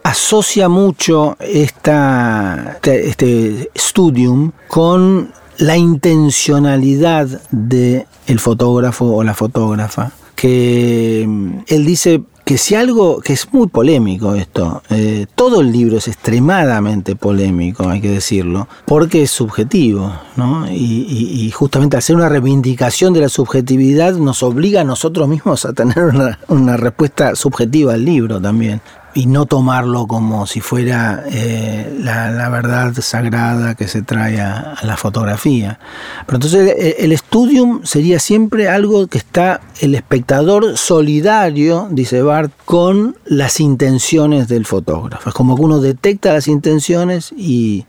asocia 0.06 0.68
mucho 0.68 1.36
esta, 1.40 2.76
este, 2.76 3.08
este 3.08 3.70
studium 3.76 4.52
con 4.68 5.32
la 5.58 5.76
intencionalidad 5.76 7.26
del 7.50 8.06
el 8.28 8.38
fotógrafo 8.38 9.06
o 9.06 9.24
la 9.24 9.34
fotógrafa. 9.34 10.12
Que 10.36 11.24
mm, 11.26 11.58
él 11.66 11.84
dice 11.86 12.22
que 12.44 12.56
si 12.56 12.76
algo, 12.76 13.20
que 13.20 13.32
es 13.32 13.52
muy 13.52 13.66
polémico 13.66 14.36
esto, 14.36 14.80
eh, 14.90 15.26
todo 15.34 15.60
el 15.60 15.72
libro 15.72 15.96
es 15.96 16.06
extremadamente 16.06 17.16
polémico, 17.16 17.88
hay 17.88 18.00
que 18.00 18.10
decirlo, 18.10 18.68
porque 18.84 19.22
es 19.22 19.32
subjetivo, 19.32 20.12
¿no? 20.36 20.70
Y, 20.70 21.50
justamente 21.50 21.96
hacer 21.96 22.14
una 22.14 22.28
reivindicación 22.28 23.12
de 23.12 23.22
la 23.22 23.28
subjetividad 23.28 24.14
nos 24.14 24.42
obliga 24.44 24.82
a 24.82 24.84
nosotros 24.84 25.26
mismos 25.26 25.64
a 25.64 25.72
tener 25.72 25.98
una, 26.04 26.38
una 26.48 26.76
respuesta 26.76 27.34
subjetiva 27.34 27.94
al 27.94 28.04
libro 28.04 28.40
también 28.40 28.80
y 29.16 29.24
no 29.24 29.46
tomarlo 29.46 30.06
como 30.06 30.46
si 30.46 30.60
fuera 30.60 31.24
eh, 31.32 31.90
la, 32.02 32.50
verdad 32.50 32.92
sagrada 33.00 33.74
que 33.74 33.88
se 33.88 34.02
trae 34.02 34.42
a, 34.42 34.76
la 34.82 34.98
fotografía. 34.98 35.80
Pero 36.26 36.36
entonces 36.36 36.74
eh, 36.76 36.96
el, 36.98 37.12
estudium 37.12 37.80
sería 37.82 38.18
siempre 38.20 38.68
algo 38.68 39.06
que 39.06 39.16
está 39.16 39.62
el 39.80 39.94
espectador 39.94 40.76
solidario, 40.76 41.88
dice 41.90 42.20
Bart, 42.20 42.52
con 42.66 43.16
las 43.24 43.58
intenciones 43.58 44.48
del 44.48 44.66
fotógrafo. 44.66 45.30
Es 45.30 45.34
como 45.34 45.56
que 45.56 45.62
uno 45.62 45.80
detecta 45.80 46.34
las 46.34 46.46
intenciones 46.46 47.32
y 47.34 47.86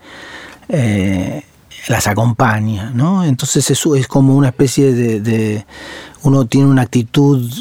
eh, 0.69 1.43
las 1.89 2.07
acompaña, 2.07 2.91
¿no? 2.91 3.25
Entonces 3.25 3.69
es 3.69 4.07
como 4.07 4.33
una 4.33 4.47
especie 4.47 4.93
de 4.93 5.65
uno 6.23 6.45
tiene 6.45 6.67
una 6.67 6.83
actitud 6.83 7.51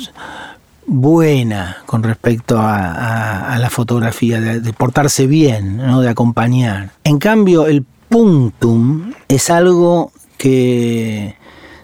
buena 0.87 1.79
con 1.87 2.03
respecto 2.03 2.59
a, 2.59 3.57
la 3.59 3.71
fotografía, 3.71 4.41
de, 4.41 4.73
portarse 4.73 5.27
bien, 5.27 5.79
¿no? 5.79 6.01
de 6.01 6.09
acompañar. 6.09 6.91
En 7.05 7.19
cambio, 7.19 7.67
el 7.67 7.85
puntum 8.09 9.13
es 9.29 9.51
algo 9.51 10.13
que 10.39 11.37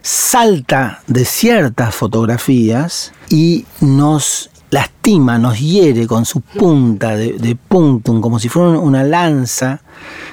salta 0.02 1.02
de 1.06 1.24
ciertas 1.24 1.94
fotografías 1.94 3.12
y 3.28 3.64
nos 3.80 4.50
lastima, 4.70 5.38
nos 5.38 5.60
hiere 5.60 6.06
con 6.06 6.24
su 6.24 6.40
punta 6.40 7.14
de, 7.16 7.56
puntum, 7.68 8.20
como 8.20 8.38
si 8.38 8.48
fuera 8.48 8.78
una 8.78 9.04
lanza, 9.04 9.82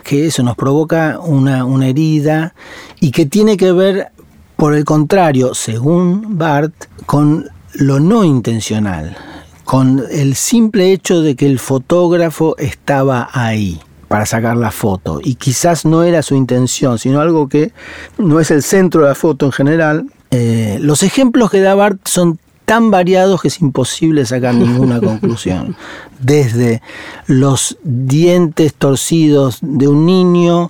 que 0.04 0.28
eso 0.28 0.44
nos 0.44 0.56
provoca 0.56 1.20
una, 1.20 1.66
una 1.66 1.88
herida 1.88 2.54
y 3.00 3.12
que 3.12 3.26
tiene 3.26 3.58
que 3.58 3.72
ver, 3.72 4.12
por 4.56 4.74
el 4.74 4.86
contrario, 4.86 5.54
según 5.54 6.38
Barth, 6.38 6.86
con 7.06 7.50
lo 7.80 8.02
no 8.02 8.26
intencional, 8.26 9.16
con 9.64 10.04
el 10.12 10.36
simple 10.36 10.92
hecho 10.92 11.22
de 11.22 11.36
que 11.36 11.46
el 11.46 11.60
fotógrafo 11.60 12.58
estaba 12.58 13.30
ahí 13.32 13.80
para 14.10 14.26
sacar 14.26 14.58
la 14.58 14.72
foto 14.72 15.22
y 15.24 15.36
quizás 15.36 15.86
no 15.86 16.04
era 16.04 16.22
su 16.22 16.36
intención, 16.36 17.00
sino 17.00 17.22
algo 17.22 17.48
que 17.48 17.72
no 18.18 18.42
es 18.42 18.52
el 18.52 18.64
centro 18.64 19.04
de 19.04 19.08
la 19.08 19.16
foto 19.16 19.46
en 19.46 19.52
general. 19.54 20.06
Eh, 20.32 20.78
los 20.82 21.04
ejemplos 21.04 21.50
que 21.50 21.62
da 21.62 21.74
Bart 21.74 22.02
son 22.06 22.38
tan 22.66 22.92
variados 22.92 23.42
que 23.42 23.48
es 23.48 23.62
imposible 23.62 24.26
sacar 24.26 24.56
ninguna 24.56 25.00
conclusión. 25.02 25.78
Desde 26.20 26.82
los 27.28 27.78
dientes 27.84 28.74
torcidos 28.74 29.60
de 29.62 29.88
un 29.88 30.06
niño 30.06 30.70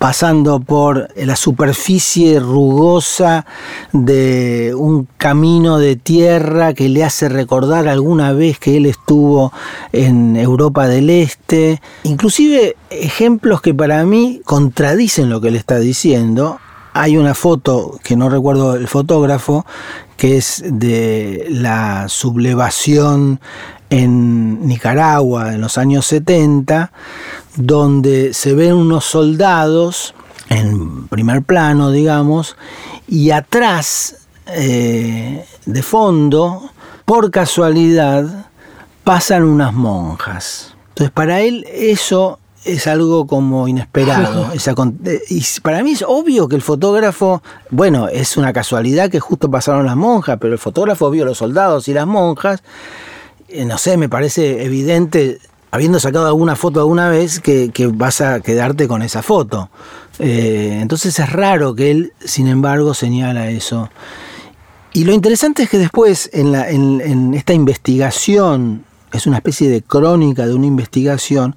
pasando 0.00 0.60
por 0.60 1.08
la 1.14 1.36
superficie 1.36 2.40
rugosa 2.40 3.44
de 3.92 4.72
un 4.74 5.06
camino 5.18 5.78
de 5.78 5.96
tierra 5.96 6.72
que 6.72 6.88
le 6.88 7.04
hace 7.04 7.28
recordar 7.28 7.86
alguna 7.86 8.32
vez 8.32 8.58
que 8.58 8.78
él 8.78 8.86
estuvo 8.86 9.52
en 9.92 10.36
Europa 10.36 10.88
del 10.88 11.10
Este, 11.10 11.82
inclusive 12.04 12.76
ejemplos 12.88 13.60
que 13.60 13.74
para 13.74 14.02
mí 14.06 14.40
contradicen 14.46 15.28
lo 15.28 15.42
que 15.42 15.48
él 15.48 15.56
está 15.56 15.78
diciendo. 15.78 16.58
Hay 16.94 17.18
una 17.18 17.34
foto 17.34 18.00
que 18.02 18.16
no 18.16 18.30
recuerdo 18.30 18.76
el 18.76 18.88
fotógrafo, 18.88 19.66
que 20.16 20.38
es 20.38 20.64
de 20.66 21.46
la 21.50 22.08
sublevación 22.08 23.38
en 23.90 24.66
Nicaragua 24.66 25.52
en 25.52 25.60
los 25.60 25.76
años 25.76 26.06
70, 26.06 26.90
donde 27.60 28.34
se 28.34 28.54
ven 28.54 28.74
unos 28.74 29.04
soldados 29.04 30.14
en 30.48 31.06
primer 31.08 31.42
plano, 31.42 31.90
digamos, 31.90 32.56
y 33.06 33.30
atrás, 33.30 34.16
eh, 34.46 35.44
de 35.64 35.82
fondo, 35.82 36.70
por 37.04 37.30
casualidad, 37.30 38.46
pasan 39.04 39.44
unas 39.44 39.72
monjas. 39.72 40.74
Entonces, 40.90 41.12
para 41.12 41.40
él 41.40 41.66
eso 41.72 42.38
es 42.64 42.86
algo 42.86 43.26
como 43.26 43.68
inesperado. 43.68 44.50
Eh, 44.52 45.20
y 45.28 45.42
para 45.62 45.82
mí 45.82 45.92
es 45.92 46.04
obvio 46.06 46.48
que 46.48 46.56
el 46.56 46.62
fotógrafo, 46.62 47.42
bueno, 47.70 48.08
es 48.08 48.36
una 48.36 48.52
casualidad 48.52 49.08
que 49.08 49.20
justo 49.20 49.50
pasaron 49.50 49.86
las 49.86 49.96
monjas, 49.96 50.38
pero 50.40 50.52
el 50.52 50.58
fotógrafo 50.58 51.10
vio 51.10 51.24
los 51.24 51.38
soldados 51.38 51.88
y 51.88 51.94
las 51.94 52.06
monjas 52.06 52.62
eh, 53.52 53.64
no 53.64 53.78
sé, 53.78 53.96
me 53.96 54.08
parece 54.08 54.64
evidente, 54.64 55.40
habiendo 55.70 56.00
sacado 56.00 56.26
alguna 56.26 56.56
foto 56.56 56.80
alguna 56.80 57.08
vez, 57.08 57.40
que, 57.40 57.70
vas 57.94 58.20
a 58.20 58.40
quedarte 58.40 58.88
con 58.88 59.02
esa 59.02 59.22
foto. 59.22 59.70
Eh, 60.18 60.78
entonces 60.80 61.18
es 61.18 61.32
raro 61.32 61.74
que 61.74 61.90
él, 61.90 62.12
sin 62.24 62.48
embargo, 62.48 62.94
señala 62.94 63.50
eso. 63.50 63.90
Y 64.92 65.04
lo 65.04 65.12
interesante 65.12 65.62
es 65.62 65.70
que 65.70 65.78
después, 65.78 66.30
en, 66.32 66.54
en 66.54 67.34
esta 67.34 67.52
investigación, 67.52 68.84
es 69.12 69.26
una 69.26 69.36
especie 69.36 69.68
de 69.68 69.82
crónica 69.82 70.46
de 70.46 70.54
una 70.54 70.66
investigación, 70.66 71.56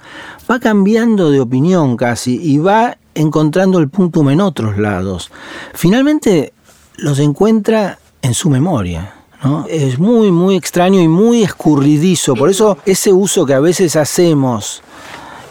va 0.49 0.59
cambiando 0.59 1.31
de 1.31 1.39
opinión 1.39 1.97
casi 1.97 2.39
y 2.41 2.57
va 2.57 2.97
encontrando 3.15 3.79
el 3.79 3.89
punto 3.89 4.29
en 4.29 4.41
otros 4.41 4.77
lados. 4.77 5.31
Finalmente 5.73 6.53
los 6.97 7.19
encuentra 7.19 7.99
en 8.21 8.33
su 8.33 8.49
memoria 8.49 9.13
¿no? 9.43 9.65
Es 9.69 9.99
muy, 9.99 10.31
muy 10.31 10.55
extraño 10.55 11.01
y 11.01 11.07
muy 11.07 11.43
escurridizo. 11.43 12.35
Por 12.35 12.49
eso 12.49 12.77
ese 12.85 13.11
uso 13.11 13.45
que 13.45 13.53
a 13.53 13.59
veces 13.59 13.95
hacemos 13.95 14.81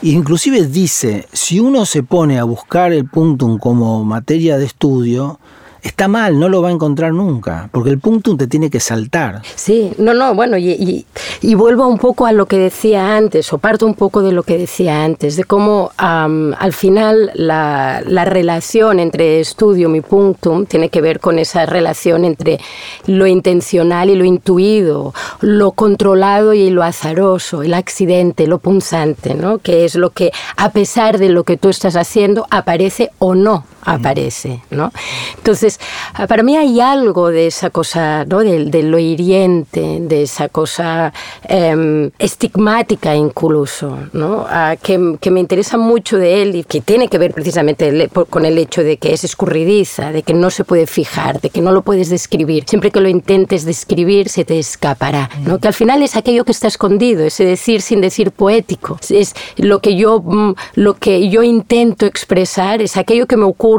Inclusive 0.04 0.66
dice, 0.66 1.28
si 1.32 1.60
uno 1.60 1.86
se 1.86 2.02
pone 2.02 2.40
a 2.40 2.42
buscar 2.42 2.92
el 2.92 3.08
punctum 3.08 3.56
como 3.56 4.02
materia 4.04 4.58
de 4.58 4.64
estudio, 4.64 5.38
está 5.82 6.06
mal, 6.08 6.38
no 6.38 6.48
lo 6.48 6.62
va 6.62 6.68
a 6.68 6.72
encontrar 6.72 7.12
nunca, 7.12 7.68
porque 7.72 7.90
el 7.90 7.98
punto 7.98 8.36
te 8.36 8.46
tiene 8.46 8.70
que 8.70 8.80
saltar. 8.80 9.42
Sí, 9.56 9.92
no, 9.98 10.14
no, 10.14 10.34
bueno, 10.34 10.56
y, 10.56 11.06
vuelvo 11.56 11.86
un 11.86 11.98
poco 11.98 12.26
a 12.26 12.32
lo 12.32 12.46
que 12.46 12.58
decía 12.58 13.16
antes, 13.16 13.52
o 13.52 13.58
parto 13.58 13.84
un 13.84 13.94
poco 13.94 14.22
de 14.22 14.32
lo 14.32 14.44
que 14.44 14.58
decía 14.58 15.04
antes, 15.04 15.36
de 15.36 15.44
cómo 15.44 15.90
al 15.96 16.72
final 16.72 17.30
la, 17.34 18.02
la, 18.06 18.24
relación 18.24 19.00
entre 19.00 19.40
estudium 19.40 19.96
y 19.96 20.00
punctum 20.00 20.66
tiene 20.66 20.88
que 20.88 21.00
ver 21.00 21.20
con 21.20 21.38
esa 21.38 21.66
relación 21.66 22.24
entre 22.24 22.60
lo 23.06 23.26
intencional 23.26 24.10
y 24.10 24.14
lo 24.14 24.24
intuido, 24.24 25.12
lo 25.40 25.72
controlado 25.72 26.54
y 26.54 26.70
lo 26.70 26.82
azaroso, 26.82 27.62
el 27.62 27.74
accidente, 27.74 28.46
lo 28.46 28.58
punzante, 28.58 29.34
¿no? 29.34 29.58
que 29.58 29.84
es 29.84 29.96
lo 29.96 30.10
que 30.10 30.32
a 30.56 30.70
pesar 30.70 31.18
de 31.18 31.28
lo 31.28 31.44
que 31.44 31.56
tú 31.56 31.68
estás 31.68 31.96
haciendo 31.96 32.46
aparece 32.50 33.10
o 33.18 33.34
no 33.34 33.64
aparece, 33.82 34.62
¿no? 34.70 34.92
Entonces, 35.36 35.78
para 36.28 36.42
mí 36.42 36.56
hay 36.56 36.80
algo 36.80 37.30
de 37.30 37.46
esa 37.46 37.70
cosa, 37.70 38.24
¿no? 38.24 38.40
De, 38.40 38.82
lo 38.82 38.98
hiriente, 38.98 39.98
de 40.00 40.22
esa 40.22 40.48
cosa 40.48 41.12
em, 41.48 42.10
estigmática 42.18 43.14
incluso, 43.14 43.96
¿no? 44.12 44.46
que, 44.82 45.16
que, 45.20 45.30
me 45.30 45.40
interesa 45.40 45.78
mucho 45.78 46.18
de 46.18 46.42
él 46.42 46.56
y 46.56 46.64
que 46.64 46.80
tiene 46.80 47.08
que 47.08 47.18
ver 47.18 47.32
precisamente 47.32 48.08
con 48.28 48.44
el 48.44 48.58
hecho 48.58 48.82
de 48.82 48.96
que 48.96 49.12
es 49.12 49.24
escurridiza, 49.24 50.12
de 50.12 50.22
que 50.22 50.34
no 50.34 50.50
se 50.50 50.64
puede 50.64 50.86
fijar, 50.86 51.40
de 51.40 51.50
que 51.50 51.60
no 51.60 51.72
lo 51.72 51.82
puedes 51.82 52.08
describir. 52.10 52.64
Siempre 52.66 52.90
que 52.90 53.00
lo 53.00 53.08
intentes 53.08 53.64
describir 53.64 54.28
se 54.28 54.44
te 54.44 54.58
escapará, 54.58 55.30
¿no? 55.46 55.58
Que 55.58 55.68
al 55.68 55.74
final 55.74 56.02
es 56.02 56.16
aquello 56.16 56.44
que 56.44 56.52
está 56.52 56.68
escondido, 56.68 57.24
ese 57.24 57.44
decir 57.44 57.82
sin 57.82 58.00
decir 58.00 58.32
poético. 58.32 58.98
Es 59.10 59.34
lo 59.56 59.80
que 59.80 59.96
yo, 59.96 60.20
mm, 60.20 60.54
lo 60.74 60.94
que 60.94 61.28
yo 61.28 61.42
intento 61.42 62.06
expresar, 62.06 62.82
es 62.82 62.96
aquello 62.96 63.26
que 63.26 63.36
me 63.36 63.44
ocurre 63.44 63.71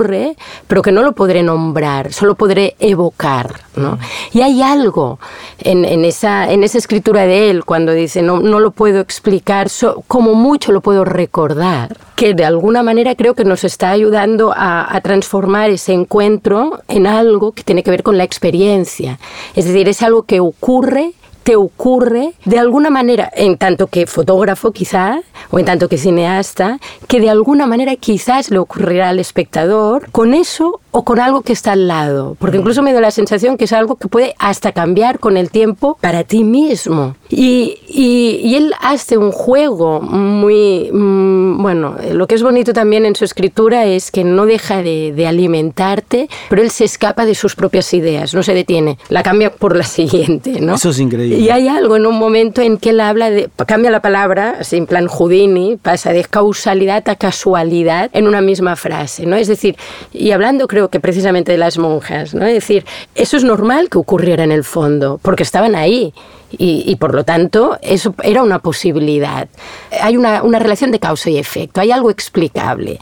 pero 0.68 0.82
que 0.82 0.92
no 0.92 1.02
lo 1.02 1.14
podré 1.14 1.44
nombrar, 1.44 2.14
solo 2.14 2.36
podré 2.36 2.76
evocar. 2.80 3.62
¿no? 3.76 3.98
Y 4.32 4.42
hay 4.42 4.62
algo 4.62 5.20
en, 5.60 6.06
esa, 6.06 6.52
en 6.52 6.64
esa 6.64 6.78
escritura 6.78 7.26
de 7.26 7.50
él 7.50 7.66
cuando 7.66 7.92
dice, 7.92 8.22
no, 8.22 8.40
no 8.40 8.60
lo 8.60 8.72
puedo 8.72 9.00
explicar, 9.00 9.68
como 10.08 10.36
mucho 10.36 10.72
lo 10.72 10.82
puedo 10.82 11.06
recordar, 11.06 11.98
que 12.16 12.34
de 12.34 12.46
alguna 12.46 12.84
manera 12.84 13.16
creo 13.16 13.34
que 13.34 13.46
nos 13.46 13.64
está 13.64 13.92
ayudando 13.92 14.54
a, 14.56 14.96
a 14.96 15.02
transformar 15.02 15.70
ese 15.70 15.94
encuentro 15.94 16.82
en 16.88 17.08
algo 17.08 17.54
que 17.54 17.64
tiene 17.64 17.84
que 17.84 17.92
ver 17.92 18.04
con 18.04 18.18
la 18.18 18.24
experiencia. 18.24 19.20
Es 19.56 19.66
decir, 19.66 19.90
es 19.90 20.02
algo 20.02 20.24
que 20.24 20.40
ocurre 20.40 21.14
te 21.44 21.56
ocurre 21.58 22.34
de 22.46 22.58
alguna 22.58 22.90
manera, 22.90 23.30
en 23.36 23.58
tanto 23.58 23.88
que 23.88 24.08
fotógrafo 24.08 24.72
quizá, 24.72 25.22
o 25.52 25.60
en 25.60 25.66
tanto 25.66 25.90
que 25.90 25.98
cineasta, 25.98 26.80
que 27.08 27.20
de 27.20 27.30
alguna 27.30 27.68
manera 27.68 27.96
quizás 27.96 28.50
le 28.50 28.60
ocurrirá 28.60 29.10
al 29.10 29.20
espectador 29.20 30.10
con 30.12 30.34
eso 30.34 30.82
o 30.92 31.04
con 31.04 31.20
algo 31.20 31.42
que 31.42 31.54
está 31.54 31.72
al 31.72 31.88
lado. 31.88 32.38
Porque 32.40 32.58
incluso 32.58 32.84
me 32.84 32.94
da 32.94 33.02
la 33.02 33.12
sensación 33.12 33.58
que 33.58 33.66
es 33.66 33.74
algo 33.74 33.96
que 33.96 34.08
puede 34.08 34.36
hasta 34.38 34.72
cambiar 34.72 35.20
con 35.20 35.38
el 35.38 35.50
tiempo 35.50 35.98
para 36.00 36.24
ti 36.24 36.44
mismo. 36.44 37.16
Y, 37.30 37.80
y, 37.88 38.56
él 38.56 38.74
hace 38.80 39.18
un 39.18 39.32
juego 39.32 40.00
muy, 40.02 40.92
mm, 40.92 41.62
bueno, 41.62 41.96
lo 42.12 42.28
que 42.28 42.36
es 42.36 42.44
bonito 42.44 42.74
también 42.74 43.06
en 43.06 43.16
su 43.16 43.26
escritura 43.26 43.86
es 43.86 44.12
que 44.12 44.24
no 44.24 44.46
deja 44.46 44.84
de, 44.84 45.14
de, 45.14 45.26
alimentarte, 45.26 46.30
pero 46.48 46.62
él 46.62 46.70
se 46.70 46.86
escapa 46.86 47.26
de 47.26 47.34
sus 47.34 47.56
propias 47.56 47.92
ideas, 47.96 48.36
no 48.36 48.44
se 48.44 48.54
detiene, 48.54 49.00
la 49.10 49.24
cambia 49.24 49.52
por 49.52 49.76
la 49.76 49.84
siguiente, 50.00 50.62
¿no? 50.62 50.76
Eso 50.76 50.92
es 50.92 51.00
increíble. 51.00 51.40
Y 51.40 51.50
hay 51.50 51.68
algo 51.68 51.96
en 51.96 52.06
un 52.06 52.20
momento 52.20 52.62
en 52.62 52.78
que 52.78 52.92
él 52.92 53.00
habla 53.00 53.32
de, 53.32 53.50
cambia 53.66 53.90
la 53.90 54.02
palabra, 54.02 54.58
así 54.60 54.78
en 54.78 54.86
plan 54.86 55.08
Pasa 55.82 56.14
de 56.14 56.24
causalidad 56.24 57.10
a 57.10 57.16
casualidad 57.16 58.12
en 58.14 58.28
una 58.28 58.42
misma 58.42 58.76
frase, 58.76 59.26
¿no? 59.26 59.36
Es 59.36 59.48
decir, 59.48 59.76
y 60.12 60.30
hablando 60.32 60.68
creo 60.68 60.90
que 60.90 61.00
precisamente 61.00 61.52
de 61.52 61.58
las 61.58 61.78
monjas, 61.78 62.36
¿no? 62.36 62.46
Es 62.46 62.54
decir, 62.54 62.86
eso 63.16 63.38
es 63.38 63.44
normal 63.44 63.90
que 63.90 63.98
ocurriera 63.98 64.44
en 64.44 64.52
el 64.52 64.64
fondo, 64.64 65.20
porque 65.24 65.44
estaban 65.44 65.76
ahí. 65.76 66.14
Y, 66.56 66.96
por 66.98 67.16
lo 67.16 67.24
tanto, 67.24 67.80
eso 67.82 68.14
era 68.22 68.44
una 68.44 68.60
posibilidad. 68.60 69.48
Hay 70.00 70.18
una, 70.18 70.44
una 70.44 70.60
relación 70.60 70.92
de 70.92 71.00
causa 71.00 71.32
y 71.32 71.40
efecto, 71.40 71.82
hay 71.82 71.90
algo 71.90 72.12
explicable 72.12 73.00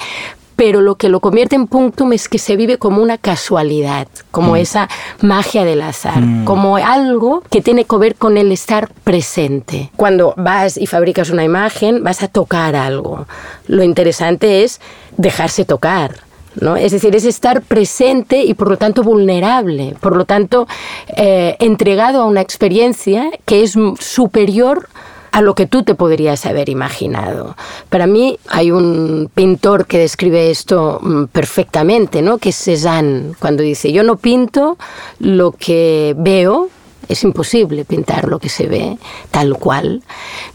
pero 0.55 0.81
lo 0.81 0.95
que 0.95 1.09
lo 1.09 1.19
convierte 1.19 1.55
en 1.55 1.67
punctum 1.67 2.13
es 2.13 2.29
que 2.29 2.37
se 2.37 2.55
vive 2.55 2.77
como 2.77 3.01
una 3.01 3.17
casualidad, 3.17 4.07
como 4.31 4.53
mm. 4.53 4.57
esa 4.57 4.89
magia 5.21 5.63
del 5.65 5.81
azar, 5.81 6.21
mm. 6.21 6.45
como 6.45 6.77
algo 6.77 7.43
que 7.49 7.61
tiene 7.61 7.85
que 7.85 7.97
ver 7.97 8.15
con 8.15 8.37
el 8.37 8.51
estar 8.51 8.89
presente. 9.03 9.91
Cuando 9.95 10.33
vas 10.37 10.77
y 10.77 10.87
fabricas 10.87 11.29
una 11.29 11.43
imagen, 11.43 12.03
vas 12.03 12.23
a 12.23 12.27
tocar 12.27 12.75
algo. 12.75 13.25
Lo 13.67 13.83
interesante 13.83 14.63
es 14.63 14.79
dejarse 15.17 15.65
tocar 15.65 16.31
¿no? 16.59 16.75
Es 16.75 16.91
decir, 16.91 17.15
es 17.15 17.25
estar 17.25 17.61
presente 17.61 18.43
y 18.43 18.53
por 18.53 18.69
lo 18.69 18.77
tanto 18.77 19.03
vulnerable, 19.03 19.95
por 19.99 20.15
lo 20.17 20.25
tanto 20.25 20.67
eh, 21.15 21.55
entregado 21.59 22.21
a 22.21 22.25
una 22.25 22.41
experiencia 22.41 23.31
que 23.45 23.63
es 23.63 23.75
superior 23.99 24.89
a 24.89 25.10
lo 25.39 25.55
que 25.55 25.65
tú 25.65 25.83
te 25.83 25.95
podrías 25.95 26.45
haber 26.45 26.67
imaginado. 26.67 27.55
Para 27.89 28.07
mí 28.07 28.37
hay 28.49 28.71
un 28.71 29.31
pintor 29.33 29.85
que 29.85 29.99
describe 29.99 30.51
esto 30.51 30.99
mm, 31.01 31.25
perfectamente, 31.25 32.21
¿no? 32.21 32.37
que 32.37 32.49
es 32.49 32.57
Cézanne, 32.57 33.33
cuando 33.39 33.63
dice, 33.63 33.93
yo 33.93 34.03
no 34.03 34.17
pinto 34.17 34.77
lo 35.19 35.53
que 35.53 36.13
veo, 36.17 36.67
es 37.07 37.23
imposible 37.23 37.85
pintar 37.85 38.27
lo 38.27 38.39
que 38.39 38.49
se 38.49 38.67
ve 38.67 38.97
tal 39.31 39.55
cual. 39.57 40.03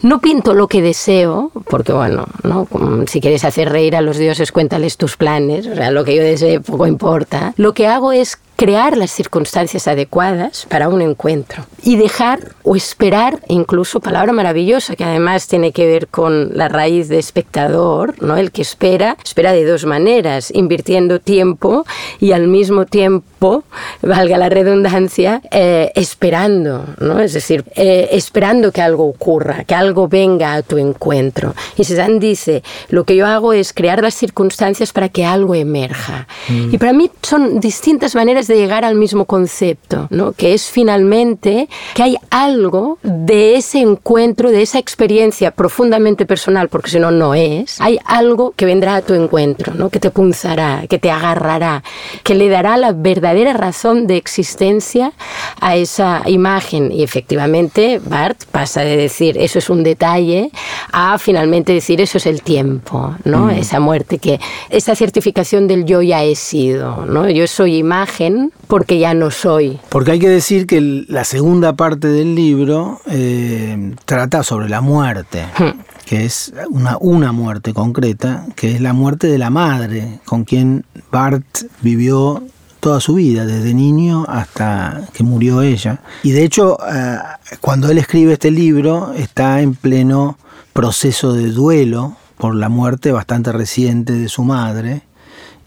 No 0.01 0.19
pinto 0.19 0.53
lo 0.53 0.67
que 0.67 0.81
deseo, 0.81 1.51
porque 1.69 1.93
bueno, 1.93 2.25
¿no? 2.43 2.67
si 3.07 3.21
quieres 3.21 3.43
hacer 3.45 3.69
reír 3.69 3.95
a 3.95 4.01
los 4.01 4.17
dioses, 4.17 4.51
cuéntales 4.51 4.97
tus 4.97 5.17
planes, 5.17 5.67
o 5.67 5.75
sea, 5.75 5.91
lo 5.91 6.03
que 6.03 6.15
yo 6.15 6.23
deseo 6.23 6.61
poco 6.61 6.87
importa. 6.87 7.53
Lo 7.57 7.73
que 7.73 7.87
hago 7.87 8.11
es 8.11 8.39
crear 8.57 8.97
las 8.97 9.11
circunstancias 9.11 9.87
adecuadas 9.87 10.65
para 10.67 10.89
un 10.89 11.01
encuentro 11.01 11.65
y 11.83 11.95
dejar 11.95 12.55
o 12.63 12.75
esperar, 12.75 13.39
incluso 13.47 13.99
palabra 13.99 14.33
maravillosa 14.33 14.95
que 14.95 15.03
además 15.03 15.47
tiene 15.47 15.71
que 15.71 15.85
ver 15.85 16.07
con 16.07 16.57
la 16.57 16.67
raíz 16.67 17.07
de 17.07 17.19
espectador, 17.19 18.21
¿no? 18.21 18.35
El 18.35 18.51
que 18.51 18.63
espera, 18.63 19.15
espera 19.23 19.53
de 19.53 19.63
dos 19.63 19.85
maneras, 19.85 20.51
invirtiendo 20.53 21.19
tiempo 21.19 21.85
y 22.19 22.31
al 22.31 22.47
mismo 22.47 22.85
tiempo, 22.85 23.63
valga 24.01 24.39
la 24.39 24.49
redundancia, 24.49 25.41
eh, 25.51 25.91
esperando, 25.93 26.83
¿no? 26.99 27.19
Es 27.19 27.33
decir, 27.33 27.63
eh, 27.75 28.09
esperando 28.11 28.71
que 28.71 28.81
algo 28.81 29.05
ocurra, 29.05 29.65
que 29.65 29.75
algo 29.75 30.07
venga 30.07 30.55
a 30.55 30.63
tu 30.63 30.77
encuentro. 30.77 31.53
Y 31.77 31.83
Cézanne 31.83 32.19
dice, 32.19 32.63
lo 32.89 33.03
que 33.03 33.15
yo 33.15 33.27
hago 33.27 33.53
es 33.53 33.71
crear 33.71 34.01
las 34.01 34.15
circunstancias 34.15 34.93
para 34.93 35.09
que 35.09 35.25
algo 35.25 35.53
emerja. 35.53 36.27
Mm. 36.49 36.73
Y 36.73 36.77
para 36.79 36.93
mí 36.93 37.11
son 37.21 37.59
distintas 37.59 38.15
maneras 38.15 38.46
de 38.47 38.57
llegar 38.57 38.85
al 38.85 38.95
mismo 38.95 39.25
concepto, 39.25 40.07
¿no? 40.09 40.33
que 40.33 40.53
es 40.53 40.69
finalmente 40.69 41.69
que 41.93 42.03
hay 42.03 42.17
algo 42.29 42.99
de 43.03 43.55
ese 43.55 43.79
encuentro, 43.79 44.51
de 44.51 44.61
esa 44.61 44.79
experiencia 44.79 45.51
profundamente 45.51 46.25
personal, 46.25 46.69
porque 46.69 46.91
si 46.91 46.99
no, 46.99 47.11
no 47.11 47.33
es, 47.33 47.79
hay 47.81 47.99
algo 48.05 48.53
que 48.55 48.65
vendrá 48.65 48.95
a 48.95 49.01
tu 49.01 49.13
encuentro, 49.13 49.73
¿no? 49.73 49.89
que 49.89 49.99
te 49.99 50.11
punzará, 50.11 50.85
que 50.89 50.99
te 50.99 51.11
agarrará, 51.11 51.83
que 52.23 52.35
le 52.35 52.49
dará 52.49 52.77
la 52.77 52.91
verdadera 52.91 53.53
razón 53.53 54.07
de 54.07 54.17
existencia 54.17 55.13
a 55.59 55.75
esa 55.75 56.23
imagen. 56.25 56.91
Y 56.91 57.03
efectivamente, 57.03 57.99
Bart 58.03 58.43
pasa 58.51 58.81
de 58.81 58.97
decir 58.97 59.37
eso 59.37 59.59
es 59.59 59.69
un 59.69 59.83
detalle 59.83 60.51
a 60.91 61.17
finalmente 61.17 61.73
decir 61.73 62.01
eso 62.01 62.17
es 62.17 62.25
el 62.25 62.41
tiempo, 62.41 63.15
¿no? 63.23 63.45
Mm. 63.45 63.49
esa 63.51 63.79
muerte, 63.79 64.17
que 64.17 64.39
esa 64.69 64.95
certificación 64.95 65.67
del 65.67 65.85
yo 65.85 66.01
ya 66.01 66.23
he 66.23 66.35
sido, 66.35 67.05
¿no? 67.05 67.29
yo 67.29 67.47
soy 67.47 67.77
imagen 67.77 68.36
porque 68.67 68.99
ya 68.99 69.13
no 69.13 69.31
soy. 69.31 69.79
Porque 69.89 70.11
hay 70.11 70.19
que 70.19 70.29
decir 70.29 70.67
que 70.67 71.05
la 71.07 71.23
segunda 71.23 71.73
parte 71.73 72.07
del 72.07 72.35
libro 72.35 72.99
eh, 73.07 73.95
trata 74.05 74.43
sobre 74.43 74.69
la 74.69 74.81
muerte. 74.81 75.45
Hmm. 75.57 75.81
que 76.05 76.23
es 76.23 76.53
una, 76.69 76.97
una 77.01 77.33
muerte 77.33 77.73
concreta, 77.73 78.45
que 78.55 78.75
es 78.75 78.81
la 78.81 78.93
muerte 78.93 79.27
de 79.27 79.37
la 79.37 79.49
madre, 79.49 80.19
con 80.23 80.45
quien 80.45 80.85
Bart 81.11 81.45
vivió 81.81 82.43
toda 82.79 83.01
su 83.01 83.15
vida, 83.15 83.45
desde 83.45 83.73
niño 83.73 84.25
hasta 84.27 85.01
que 85.13 85.23
murió 85.23 85.61
ella. 85.61 85.99
Y 86.23 86.31
de 86.31 86.43
hecho, 86.43 86.77
eh, 86.89 87.17
cuando 87.59 87.89
él 87.89 87.97
escribe 87.97 88.33
este 88.33 88.51
libro, 88.51 89.13
está 89.13 89.61
en 89.61 89.75
pleno 89.75 90.37
proceso 90.73 91.33
de 91.33 91.51
duelo 91.51 92.15
por 92.37 92.55
la 92.55 92.69
muerte 92.69 93.11
bastante 93.11 93.51
reciente 93.51 94.13
de 94.13 94.29
su 94.29 94.43
madre. 94.43 95.01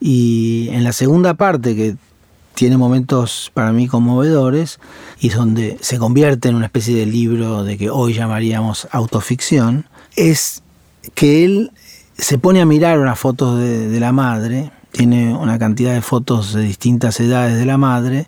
Y 0.00 0.68
en 0.70 0.84
la 0.84 0.92
segunda 0.92 1.34
parte, 1.34 1.76
que 1.76 1.96
tiene 2.60 2.76
momentos 2.76 3.50
para 3.54 3.72
mí 3.72 3.88
conmovedores 3.88 4.80
y 5.18 5.30
donde 5.30 5.78
se 5.80 5.96
convierte 5.96 6.50
en 6.50 6.56
una 6.56 6.66
especie 6.66 6.94
de 6.94 7.06
libro 7.06 7.64
de 7.64 7.78
que 7.78 7.88
hoy 7.88 8.12
llamaríamos 8.12 8.86
autoficción, 8.90 9.86
es 10.14 10.62
que 11.14 11.46
él 11.46 11.72
se 12.18 12.36
pone 12.36 12.60
a 12.60 12.66
mirar 12.66 12.98
unas 12.98 13.18
fotos 13.18 13.58
de, 13.58 13.98
la 13.98 14.12
madre, 14.12 14.72
tiene 14.92 15.34
una 15.34 15.58
cantidad 15.58 15.94
de 15.94 16.02
fotos 16.02 16.52
de 16.52 16.60
distintas 16.60 17.18
edades 17.20 17.56
de 17.56 17.64
la 17.64 17.78
madre 17.78 18.26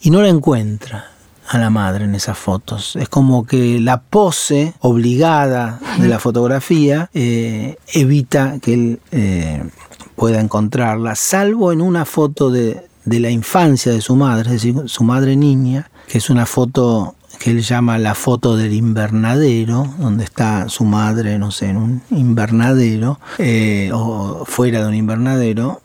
y 0.00 0.08
no 0.08 0.22
la 0.22 0.28
encuentra. 0.28 1.10
a 1.46 1.58
la 1.58 1.68
madre 1.68 2.06
en 2.06 2.14
esas 2.14 2.38
fotos. 2.38 2.96
Es 2.96 3.10
como 3.10 3.44
que 3.44 3.78
la 3.78 4.00
pose 4.00 4.72
obligada 4.80 5.78
de 5.98 6.08
la 6.08 6.18
fotografía 6.18 7.10
eh, 7.12 7.76
evita 7.92 8.60
que 8.60 8.72
él 8.72 9.00
eh, 9.10 9.62
pueda 10.16 10.40
encontrarla, 10.40 11.14
salvo 11.16 11.70
en 11.70 11.82
una 11.82 12.06
foto 12.06 12.50
de, 12.50 12.82
de 13.04 13.20
la 13.20 13.30
infancia 13.30 13.92
de 13.92 14.00
su 14.00 14.16
madre, 14.16 14.46
es 14.46 14.62
decir, 14.62 14.82
su 14.86 15.04
madre 15.04 15.36
niña, 15.36 15.90
que 16.08 16.18
es 16.18 16.30
una 16.30 16.46
foto 16.46 17.14
que 17.38 17.50
él 17.50 17.62
llama 17.62 17.98
la 17.98 18.14
foto 18.14 18.56
del 18.56 18.72
invernadero, 18.72 19.92
donde 19.98 20.24
está 20.24 20.68
su 20.68 20.84
madre, 20.84 21.38
no 21.38 21.50
sé, 21.50 21.70
en 21.70 21.76
un 21.76 22.02
invernadero 22.10 23.18
eh, 23.38 23.90
o 23.92 24.44
fuera 24.46 24.82
de 24.82 24.88
un 24.88 24.94
invernadero, 24.94 25.82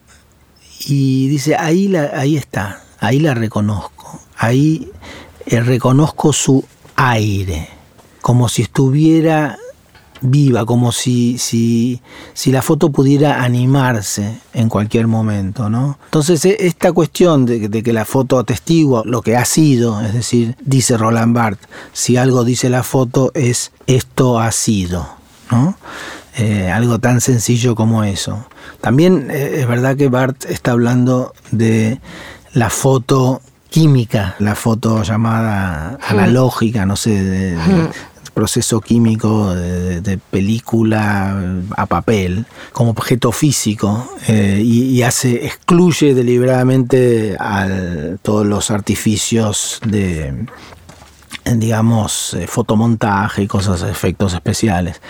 y 0.85 1.27
dice, 1.27 1.55
ahí, 1.55 1.87
la, 1.87 2.11
ahí 2.13 2.37
está, 2.37 2.83
ahí 2.99 3.19
la 3.19 3.33
reconozco, 3.33 4.19
ahí 4.37 4.91
eh, 5.45 5.59
reconozco 5.61 6.31
su 6.33 6.63
aire, 6.95 7.67
como 8.21 8.47
si 8.47 8.61
estuviera 8.61 9.57
viva, 10.21 10.65
como 10.65 10.91
si, 10.91 11.37
si, 11.37 12.01
si, 12.33 12.51
la 12.51 12.61
foto 12.61 12.91
pudiera 12.91 13.43
animarse 13.43 14.39
en 14.53 14.69
cualquier 14.69 15.07
momento. 15.07 15.69
¿no? 15.69 15.97
Entonces, 16.05 16.45
e, 16.45 16.57
esta 16.59 16.91
cuestión 16.91 17.45
de, 17.45 17.83
que 17.83 17.93
la 17.93 18.05
foto 18.05 18.39
atestigua 18.39 19.03
lo 19.05 19.21
que 19.21 19.35
ha 19.37 19.45
sido, 19.45 20.01
es 20.01 20.13
decir, 20.13 20.55
dice 20.61 20.97
Roland 20.97 21.35
Barthes, 21.35 21.67
si 21.93 22.17
algo 22.17 22.43
dice 22.43 22.69
la 22.69 22.83
foto 22.83 23.31
es 23.33 23.71
esto 23.87 24.39
ha 24.39 24.51
sido. 24.51 25.07
¿no? 25.51 25.75
Eh, 26.37 26.69
algo 26.71 26.99
tan 26.99 27.21
sencillo 27.21 27.75
como 27.75 28.03
eso. 28.03 28.45
También 28.81 29.29
eh, 29.31 29.61
es 29.61 29.67
verdad 29.67 29.97
que 29.97 30.09
Barthes 30.09 30.51
está 30.51 30.71
hablando 30.71 31.33
de 31.51 31.99
la 32.53 32.69
foto 32.69 33.41
química, 33.69 34.35
la 34.39 34.55
foto 34.55 35.03
llamada 35.03 35.99
analógica, 36.07 36.85
no 36.85 36.95
sé, 36.95 37.23
de, 37.23 37.57
proceso 38.39 38.79
químico 38.79 39.53
de, 39.53 40.17
película 40.31 41.61
a 41.75 41.85
papel 41.87 42.45
como 42.71 42.91
objeto 42.91 43.33
físico 43.33 44.09
eh, 44.29 44.61
y, 44.63 45.01
hace 45.01 45.45
excluye 45.45 46.13
deliberadamente 46.13 47.35
a 47.37 47.67
todos 48.21 48.45
los 48.45 48.71
artificios 48.71 49.81
de 49.85 50.45
digamos, 51.55 52.33
eh, 52.33 52.47
fotomontaje 52.47 53.43
y 53.43 53.47
cosas, 53.47 53.81
efectos 53.83 54.33
especiales. 54.33 55.01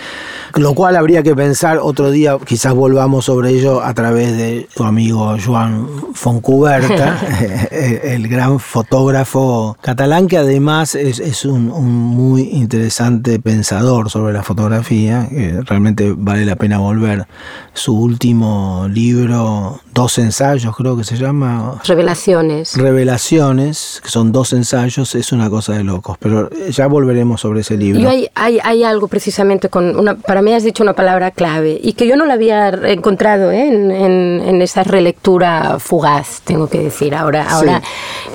Lo 0.56 0.74
cual 0.74 0.96
habría 0.96 1.24
que 1.24 1.36
pensar 1.36 1.80
otro 1.82 2.12
día, 2.12 2.38
quizás 2.46 2.74
volvamos 2.74 3.26
sobre 3.26 3.52
ello 3.52 3.82
a 3.82 3.94
través 3.94 4.36
de 4.38 4.68
tu 4.76 4.84
amigo 4.84 5.36
Joan 5.44 5.88
Foncuberta, 6.14 7.18
el 7.72 8.28
gran 8.28 8.60
fotógrafo 8.60 9.78
catalán 9.82 10.28
que 10.28 10.38
además 10.38 10.96
es, 10.96 11.46
un, 11.46 11.68
muy 11.68 12.44
interesante 12.54 13.40
pensador 13.40 14.10
sobre 14.10 14.34
la 14.34 14.44
fotografía, 14.44 15.28
que 15.30 15.62
realmente 15.66 16.14
vale 16.16 16.46
la 16.46 16.56
pena 16.56 16.78
volver. 16.78 17.28
Su 17.74 17.96
último 17.96 18.88
libro, 18.90 19.82
dos 19.94 20.18
ensayos 20.18 20.76
creo 20.76 20.96
que 20.98 21.04
se 21.04 21.18
llama. 21.18 21.82
Revelaciones. 21.86 22.76
Revelaciones, 22.76 24.02
que 24.04 24.10
son 24.10 24.32
dos 24.32 24.54
ensayos, 24.54 25.16
es 25.16 25.32
una 25.32 25.50
cosa 25.50 25.74
de 25.74 25.84
locos 25.84 26.18
pero 26.20 26.50
ya 26.70 26.88
volveremos 26.88 27.42
sobre 27.42 27.62
ese 27.62 27.78
libro. 27.78 28.08
hay, 28.10 28.30
hay, 28.36 28.60
hay, 28.64 28.84
algo 28.84 29.08
precisamente 29.08 29.70
con 29.70 29.98
una, 29.98 30.16
para 30.16 30.42
mí 30.42 30.54
has 30.54 30.64
dicho 30.64 30.84
una 30.84 30.94
palabra 30.94 31.32
clave 31.32 31.80
y 31.82 31.94
que 31.94 32.08
yo 32.08 32.16
no 32.16 32.26
la 32.26 32.34
había 32.34 32.70
encontrado 32.70 33.52
¿eh? 33.52 33.68
en, 33.68 33.92
en, 33.92 34.62
esa 34.62 34.84
relectura 34.84 35.78
fugaz, 35.80 36.42
tengo 36.44 36.68
que 36.68 36.80
decir 36.80 37.16
ahora, 37.16 37.50
ahora 37.50 37.82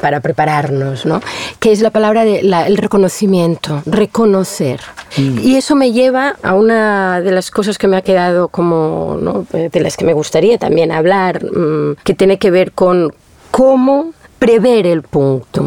para 0.00 0.20
prepararnos, 0.20 1.06
¿no? 1.06 1.20
Que 1.60 1.72
es 1.72 1.80
la 1.80 1.90
palabra 1.90 2.24
del 2.24 2.76
reconocimiento, 2.76 3.82
reconocer. 3.86 4.80
Y 5.16 5.56
eso 5.56 5.74
me 5.76 5.92
lleva 5.92 6.36
a 6.42 6.54
una 6.54 7.20
de 7.20 7.30
las 7.30 7.50
cosas 7.50 7.78
que 7.78 7.86
me 7.86 7.96
ha 7.96 8.02
quedado 8.02 8.48
como, 8.48 9.16
¿no? 9.20 9.46
de 9.52 9.80
las 9.80 9.96
que 9.96 10.04
me 10.04 10.12
gustaría 10.12 10.58
también 10.58 10.90
hablar, 10.90 11.44
mm, 11.44 11.96
que 12.02 12.14
tiene 12.14 12.38
que 12.38 12.50
ver 12.50 12.72
con 12.72 13.12
cómo 13.50 14.12
prever 14.38 14.86
el 14.86 15.02
punto 15.02 15.64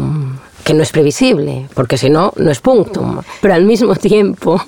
que 0.68 0.74
no 0.74 0.82
es 0.82 0.92
previsible, 0.92 1.66
porque 1.72 1.96
si 1.96 2.10
no, 2.10 2.34
no 2.36 2.50
es 2.50 2.60
punctum. 2.60 3.22
Pero 3.40 3.54
al 3.54 3.64
mismo 3.64 3.94
tiempo, 3.96 4.60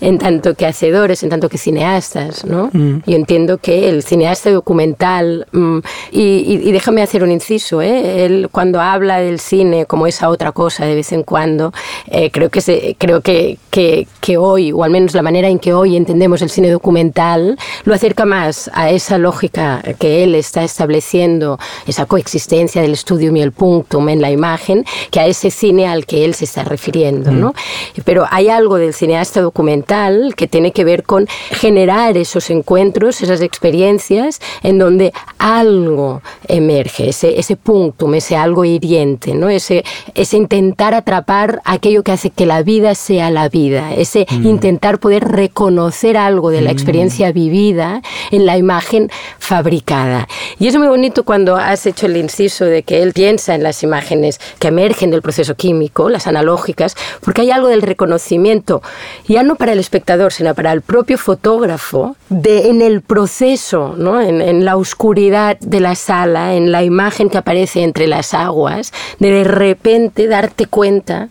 en 0.00 0.18
tanto 0.18 0.54
que 0.54 0.66
hacedores, 0.66 1.22
en 1.22 1.28
tanto 1.28 1.48
que 1.48 1.58
cineastas, 1.58 2.44
¿no? 2.44 2.70
Mm. 2.72 3.02
Yo 3.06 3.14
entiendo 3.14 3.58
que 3.58 3.88
el 3.88 4.02
cineasta 4.02 4.50
documental, 4.50 5.46
mm, 5.52 5.78
y, 6.10 6.72
déjame 6.72 7.02
hacer 7.02 7.22
un 7.22 7.30
inciso, 7.30 7.82
¿eh? 7.82 8.24
él 8.24 8.48
cuando 8.50 8.80
habla 8.80 9.20
del 9.20 9.38
cine 9.38 9.86
como 9.86 10.08
esa 10.08 10.28
otra 10.28 10.50
cosa 10.50 10.86
de 10.86 10.96
vez 10.96 11.12
en 11.12 11.22
cuando, 11.22 11.72
eh, 12.08 12.32
creo, 12.32 12.50
que, 12.50 12.60
se, 12.60 12.96
creo 12.98 13.20
que, 13.20 13.58
que, 13.70 14.08
que 14.20 14.36
hoy, 14.36 14.72
o 14.72 14.82
al 14.82 14.90
menos 14.90 15.14
la 15.14 15.22
manera 15.22 15.46
en 15.46 15.60
que 15.60 15.72
hoy 15.72 15.96
entendemos 15.96 16.42
el 16.42 16.50
cine 16.50 16.68
documental, 16.68 17.56
lo 17.84 17.94
acerca 17.94 18.24
más 18.24 18.68
a 18.74 18.90
esa 18.90 19.18
lógica 19.18 19.84
que 20.00 20.24
él 20.24 20.34
está 20.34 20.64
estableciendo, 20.64 21.60
esa 21.86 22.06
coexistencia 22.06 22.82
del 22.82 22.94
estudium 22.94 23.36
y 23.36 23.42
el 23.42 23.52
punctum 23.52 24.08
en 24.08 24.20
la 24.20 24.32
imagen, 24.32 24.84
que 25.12 25.20
a 25.20 25.26
ese 25.26 25.43
cine 25.50 25.86
al 25.86 26.06
que 26.06 26.24
él 26.24 26.34
se 26.34 26.44
está 26.44 26.64
refiriendo, 26.64 27.30
¿no? 27.30 27.50
Mm. 27.50 28.00
Pero 28.04 28.26
hay 28.30 28.48
algo 28.48 28.76
del 28.76 28.94
cineasta 28.94 29.40
documental 29.40 30.34
que 30.36 30.46
tiene 30.46 30.72
que 30.72 30.84
ver 30.84 31.04
con 31.04 31.26
generar 31.50 32.16
esos 32.16 32.50
encuentros, 32.50 33.20
esas 33.22 33.40
experiencias 33.40 34.40
en 34.62 34.78
donde 34.78 35.12
algo 35.38 36.22
emerge, 36.48 37.08
ese, 37.08 37.38
ese 37.38 37.56
punctum, 37.56 38.14
ese 38.14 38.36
algo 38.36 38.64
hiriente, 38.64 39.34
¿no? 39.34 39.48
Ese, 39.48 39.84
ese 40.14 40.36
intentar 40.36 40.94
atrapar 40.94 41.60
aquello 41.64 42.02
que 42.02 42.12
hace 42.12 42.30
que 42.30 42.46
la 42.46 42.62
vida 42.62 42.94
sea 42.94 43.30
la 43.30 43.48
vida, 43.48 43.94
ese 43.94 44.26
mm. 44.30 44.46
intentar 44.46 44.98
poder 44.98 45.24
reconocer 45.24 46.16
algo 46.16 46.50
de 46.50 46.60
la 46.60 46.70
mm. 46.70 46.72
experiencia 46.72 47.32
vivida 47.32 48.02
en 48.30 48.46
la 48.46 48.56
imagen 48.56 49.10
fabricada. 49.38 50.28
Y 50.58 50.68
es 50.68 50.76
muy 50.76 50.88
bonito 50.88 51.24
cuando 51.24 51.56
has 51.56 51.86
hecho 51.86 52.06
el 52.06 52.16
inciso 52.16 52.64
de 52.64 52.82
que 52.82 53.02
él 53.02 53.12
piensa 53.12 53.54
en 53.54 53.62
las 53.62 53.82
imágenes 53.82 54.40
que 54.58 54.68
emergen 54.68 55.10
del 55.10 55.22
proceso 55.22 55.33
proceso 55.34 55.56
químico, 55.56 56.08
las 56.10 56.28
analógicas, 56.28 56.96
porque 57.20 57.42
hay 57.42 57.50
algo 57.50 57.66
del 57.66 57.82
reconocimiento, 57.82 58.82
ya 59.26 59.42
no 59.42 59.56
para 59.56 59.72
el 59.72 59.80
espectador, 59.80 60.32
sino 60.32 60.54
para 60.54 60.72
el 60.72 60.80
propio 60.80 61.18
fotógrafo, 61.18 62.16
de, 62.28 62.68
en 62.68 62.82
el 62.82 63.00
proceso, 63.00 63.94
¿no? 63.98 64.20
en, 64.20 64.40
en 64.40 64.64
la 64.64 64.76
oscuridad 64.76 65.58
de 65.58 65.80
la 65.80 65.96
sala, 65.96 66.54
en 66.54 66.70
la 66.70 66.84
imagen 66.84 67.30
que 67.30 67.38
aparece 67.38 67.82
entre 67.82 68.06
las 68.06 68.32
aguas, 68.32 68.92
de 69.18 69.32
de 69.32 69.42
repente 69.42 70.28
darte 70.28 70.66
cuenta 70.66 71.28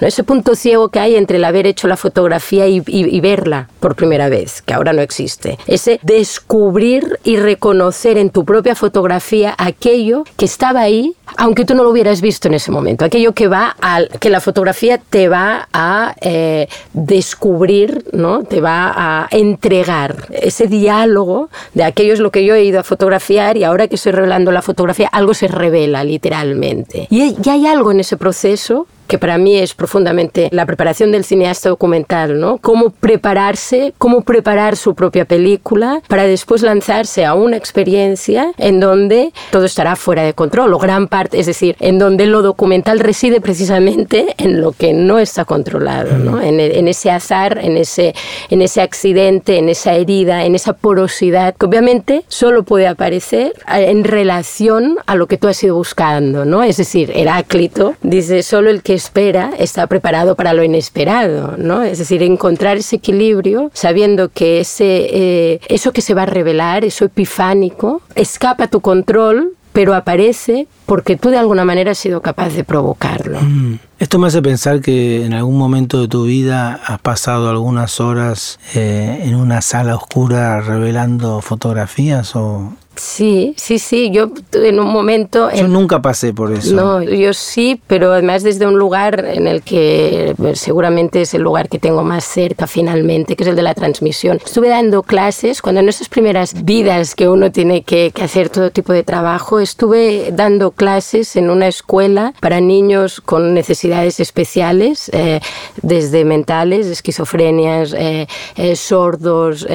ese 0.00 0.24
punto 0.24 0.54
ciego 0.54 0.88
que 0.88 0.98
hay 0.98 1.16
entre 1.16 1.36
el 1.36 1.44
haber 1.44 1.66
hecho 1.66 1.88
la 1.88 1.96
fotografía 1.96 2.66
y, 2.66 3.20
verla 3.20 3.68
por 3.80 3.94
primera 3.94 4.28
vez, 4.28 4.62
que 4.62 4.74
ahora 4.74 4.92
no 4.92 5.00
existe. 5.00 5.58
Ese 5.66 6.00
descubrir 6.02 7.18
y 7.24 7.36
reconocer 7.36 8.18
en 8.18 8.30
tu 8.30 8.44
propia 8.44 8.74
fotografía 8.74 9.54
aquello 9.58 10.24
que 10.36 10.44
estaba 10.44 10.80
ahí, 10.80 11.14
aunque 11.36 11.64
tú 11.64 11.74
no 11.74 11.84
lo 11.84 11.90
hubieras 11.90 12.20
visto 12.20 12.48
en 12.48 12.54
ese 12.54 12.70
momento. 12.70 13.04
Aquello 13.04 13.32
que 13.32 13.48
va 13.48 13.76
al, 13.80 14.08
que 14.20 14.30
la 14.30 14.40
fotografía 14.40 14.98
te 14.98 15.28
va 15.28 15.68
a 15.72 16.14
eh, 16.20 16.68
descubrir, 16.92 18.04
¿no? 18.12 18.42
Te 18.44 18.60
va 18.60 18.92
a 18.94 19.28
entregar. 19.30 20.28
Ese 20.30 20.66
diálogo 20.66 21.48
de 21.74 21.84
aquello 21.84 22.12
es 22.12 22.20
lo 22.20 22.30
que 22.30 22.44
yo 22.44 22.54
he 22.54 22.64
ido 22.64 22.80
a 22.80 22.82
fotografiar 22.82 23.56
y 23.56 23.64
ahora 23.64 23.88
que 23.88 23.94
estoy 23.94 24.12
revelando 24.12 24.52
la 24.52 24.62
fotografía, 24.62 25.08
algo 25.08 25.34
se 25.34 25.48
revela 25.48 26.04
literalmente. 26.04 27.06
Y 27.10 27.36
ya 27.40 27.52
hay 27.52 27.66
algo 27.66 27.90
en 27.90 28.00
ese 28.00 28.16
proceso 28.16 28.86
que 29.06 29.18
para 29.18 29.38
mí 29.38 29.56
es 29.56 29.74
profundamente 29.74 30.48
la 30.52 30.66
preparación 30.66 31.12
del 31.12 31.24
cineasta 31.24 31.68
documental, 31.68 32.40
¿no? 32.40 32.58
Cómo 32.58 32.90
prepararse, 32.90 33.94
cómo 33.98 34.22
preparar 34.22 34.76
su 34.76 34.94
propia 34.94 35.24
película 35.24 36.02
para 36.08 36.24
después 36.24 36.62
lanzarse 36.62 37.24
a 37.24 37.34
una 37.34 37.56
experiencia 37.56 38.52
en 38.58 38.80
donde 38.80 39.32
todo 39.50 39.64
estará 39.64 39.96
fuera 39.96 40.22
de 40.22 40.34
control, 40.34 40.72
o 40.74 40.78
gran 40.78 41.08
parte, 41.08 41.38
es 41.38 41.46
decir, 41.46 41.76
en 41.80 41.98
donde 41.98 42.26
lo 42.26 42.42
documental 42.42 43.00
reside 43.00 43.40
precisamente 43.40 44.34
en 44.38 44.60
lo 44.60 44.72
que 44.72 44.92
no 44.92 45.18
está 45.18 45.44
controlado, 45.44 46.18
¿no? 46.18 46.40
En, 46.40 46.60
en 46.60 46.88
ese 46.88 47.10
azar, 47.10 47.58
en 47.62 47.76
ese, 47.76 48.14
en 48.50 48.62
ese 48.62 48.80
accidente, 48.80 49.58
en 49.58 49.68
esa 49.68 49.94
herida, 49.94 50.44
en 50.44 50.54
esa 50.54 50.72
porosidad, 50.72 51.54
que 51.54 51.66
obviamente 51.66 52.24
solo 52.28 52.62
puede 52.62 52.86
aparecer 52.86 53.52
en 53.68 54.04
relación 54.04 54.96
a 55.06 55.16
lo 55.16 55.26
que 55.26 55.38
tú 55.38 55.48
has 55.48 55.62
ido 55.62 55.76
buscando, 55.76 56.44
¿no? 56.44 56.62
Es 56.62 56.76
decir, 56.76 57.12
Heráclito 57.14 57.94
dice, 58.02 58.42
solo 58.42 58.70
el 58.70 58.82
que 58.82 58.91
espera 58.94 59.52
está 59.58 59.86
preparado 59.86 60.34
para 60.34 60.52
lo 60.52 60.62
inesperado, 60.64 61.56
¿no? 61.56 61.82
Es 61.82 61.98
decir, 61.98 62.22
encontrar 62.22 62.76
ese 62.76 62.96
equilibrio 62.96 63.70
sabiendo 63.74 64.28
que 64.28 64.60
ese, 64.60 65.08
eh, 65.12 65.60
eso 65.68 65.92
que 65.92 66.00
se 66.00 66.14
va 66.14 66.22
a 66.22 66.26
revelar, 66.26 66.84
eso 66.84 67.04
epifánico, 67.04 68.02
escapa 68.14 68.64
a 68.64 68.68
tu 68.68 68.80
control, 68.80 69.54
pero 69.72 69.94
aparece 69.94 70.66
porque 70.86 71.16
tú 71.16 71.30
de 71.30 71.38
alguna 71.38 71.64
manera 71.64 71.92
has 71.92 71.98
sido 71.98 72.20
capaz 72.20 72.50
de 72.50 72.64
provocarlo. 72.64 73.40
Mm. 73.40 73.78
Esto 73.98 74.18
me 74.18 74.26
hace 74.26 74.42
pensar 74.42 74.80
que 74.80 75.24
en 75.24 75.32
algún 75.32 75.56
momento 75.56 76.00
de 76.00 76.08
tu 76.08 76.24
vida 76.24 76.80
has 76.84 77.00
pasado 77.00 77.48
algunas 77.48 78.00
horas 78.00 78.58
eh, 78.74 79.20
en 79.22 79.36
una 79.36 79.62
sala 79.62 79.96
oscura 79.96 80.60
revelando 80.60 81.40
fotografías 81.40 82.34
o 82.36 82.74
Sí, 82.96 83.54
sí, 83.56 83.78
sí. 83.78 84.10
Yo 84.10 84.30
en 84.52 84.78
un 84.78 84.88
momento... 84.88 85.50
Yo 85.52 85.68
nunca 85.68 86.02
pasé 86.02 86.34
por 86.34 86.52
eso. 86.52 86.74
No, 86.74 87.02
yo 87.02 87.32
sí, 87.32 87.80
pero 87.86 88.12
además 88.12 88.42
desde 88.42 88.66
un 88.66 88.78
lugar 88.78 89.24
en 89.24 89.46
el 89.46 89.62
que 89.62 90.34
pues, 90.36 90.60
seguramente 90.60 91.22
es 91.22 91.34
el 91.34 91.42
lugar 91.42 91.68
que 91.68 91.78
tengo 91.78 92.02
más 92.04 92.24
cerca 92.24 92.66
finalmente, 92.66 93.36
que 93.36 93.44
es 93.44 93.48
el 93.48 93.56
de 93.56 93.62
la 93.62 93.74
transmisión. 93.74 94.38
Estuve 94.44 94.68
dando 94.68 95.02
clases 95.02 95.62
cuando 95.62 95.80
en 95.80 95.88
esas 95.88 96.08
primeras 96.08 96.64
vidas 96.64 97.14
que 97.14 97.28
uno 97.28 97.50
tiene 97.50 97.82
que, 97.82 98.12
hacer 98.22 98.50
todo 98.50 98.70
tipo 98.70 98.92
de 98.92 99.02
trabajo, 99.02 99.58
estuve 99.58 100.30
dando 100.32 100.70
clases 100.70 101.34
en 101.36 101.50
una 101.50 101.66
escuela 101.68 102.34
para 102.40 102.60
niños 102.60 103.20
con 103.20 103.54
necesidades 103.54 104.20
especiales, 104.20 105.10
eh, 105.12 105.40
desde 105.82 106.24
mentales, 106.24 106.86
esquizofrenias, 106.86 107.94
eh, 107.94 108.26
eh, 108.56 108.76
sordos, 108.76 109.66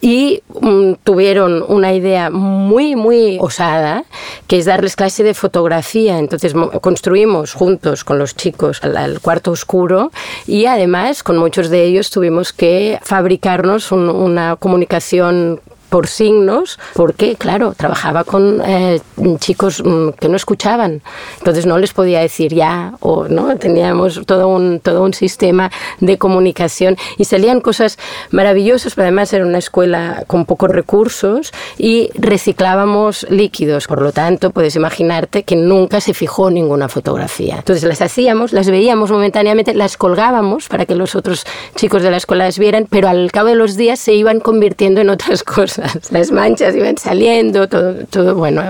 y 0.00 0.42
mm, 0.60 0.94
tuvieron 1.04 1.64
una 1.66 1.92
idea 1.94 2.30
muy, 2.30 2.47
muy 2.48 3.38
osada, 3.40 4.04
que 4.46 4.58
es 4.58 4.64
darles 4.64 4.96
clase 4.96 5.22
de 5.22 5.34
fotografía. 5.34 6.18
Entonces 6.18 6.54
construimos 6.80 7.54
juntos 7.54 8.04
con 8.04 8.18
los 8.18 8.34
chicos 8.34 8.80
el, 8.82 9.20
cuarto 9.20 9.50
oscuro 9.50 10.10
y 10.46 10.66
además 10.66 11.22
con 11.22 11.36
muchos 11.38 11.70
de 11.70 11.84
ellos 11.84 12.10
tuvimos 12.10 12.52
que 12.52 12.98
fabricarnos 13.02 13.92
una 13.92 14.56
comunicación 14.56 15.60
por 15.88 16.06
signos, 16.06 16.78
porque, 16.94 17.36
claro, 17.36 17.74
trabajaba 17.76 18.24
con 18.24 18.60
eh, 18.64 19.00
chicos 19.38 19.82
mm, 19.84 20.10
que 20.20 20.28
no 20.28 20.36
escuchaban, 20.36 21.02
entonces 21.38 21.66
no 21.66 21.78
les 21.78 21.92
podía 21.92 22.20
decir 22.20 22.54
ya, 22.54 22.94
o 23.00 23.28
no, 23.28 23.56
teníamos 23.56 24.20
todo 24.26 24.48
un, 24.48 24.80
todo 24.80 25.02
un 25.02 25.14
sistema 25.14 25.70
de 26.00 26.18
comunicación 26.18 26.96
y 27.16 27.24
salían 27.24 27.60
cosas 27.60 27.98
maravillosas, 28.30 28.94
pero 28.94 29.06
además 29.06 29.32
era 29.32 29.46
una 29.46 29.58
escuela 29.58 30.24
con 30.26 30.44
pocos 30.44 30.70
recursos 30.70 31.52
y 31.78 32.10
reciclábamos 32.14 33.26
líquidos, 33.30 33.86
por 33.86 34.02
lo 34.02 34.12
tanto, 34.12 34.50
puedes 34.50 34.76
imaginarte 34.76 35.42
que 35.42 35.56
nunca 35.56 36.00
se 36.00 36.14
fijó 36.14 36.50
ninguna 36.50 36.88
fotografía. 36.88 37.56
Entonces 37.56 37.84
las 37.84 38.02
hacíamos, 38.02 38.52
las 38.52 38.68
veíamos 38.70 39.10
momentáneamente, 39.10 39.74
las 39.74 39.96
colgábamos 39.96 40.68
para 40.68 40.84
que 40.86 40.94
los 40.94 41.14
otros 41.14 41.44
chicos 41.76 42.02
de 42.02 42.10
la 42.10 42.18
escuela 42.18 42.44
las 42.44 42.58
vieran, 42.58 42.86
pero 42.88 43.08
al 43.08 43.32
cabo 43.32 43.48
de 43.48 43.54
los 43.54 43.76
días 43.76 43.98
se 43.98 44.14
iban 44.14 44.40
convirtiendo 44.40 45.00
en 45.00 45.10
otras 45.10 45.42
cosas 45.44 45.77
las 46.10 46.30
manchas 46.30 46.74
iban 46.74 46.96
saliendo, 46.98 47.68
todo, 47.68 47.94
todo 48.06 48.34
bueno. 48.34 48.62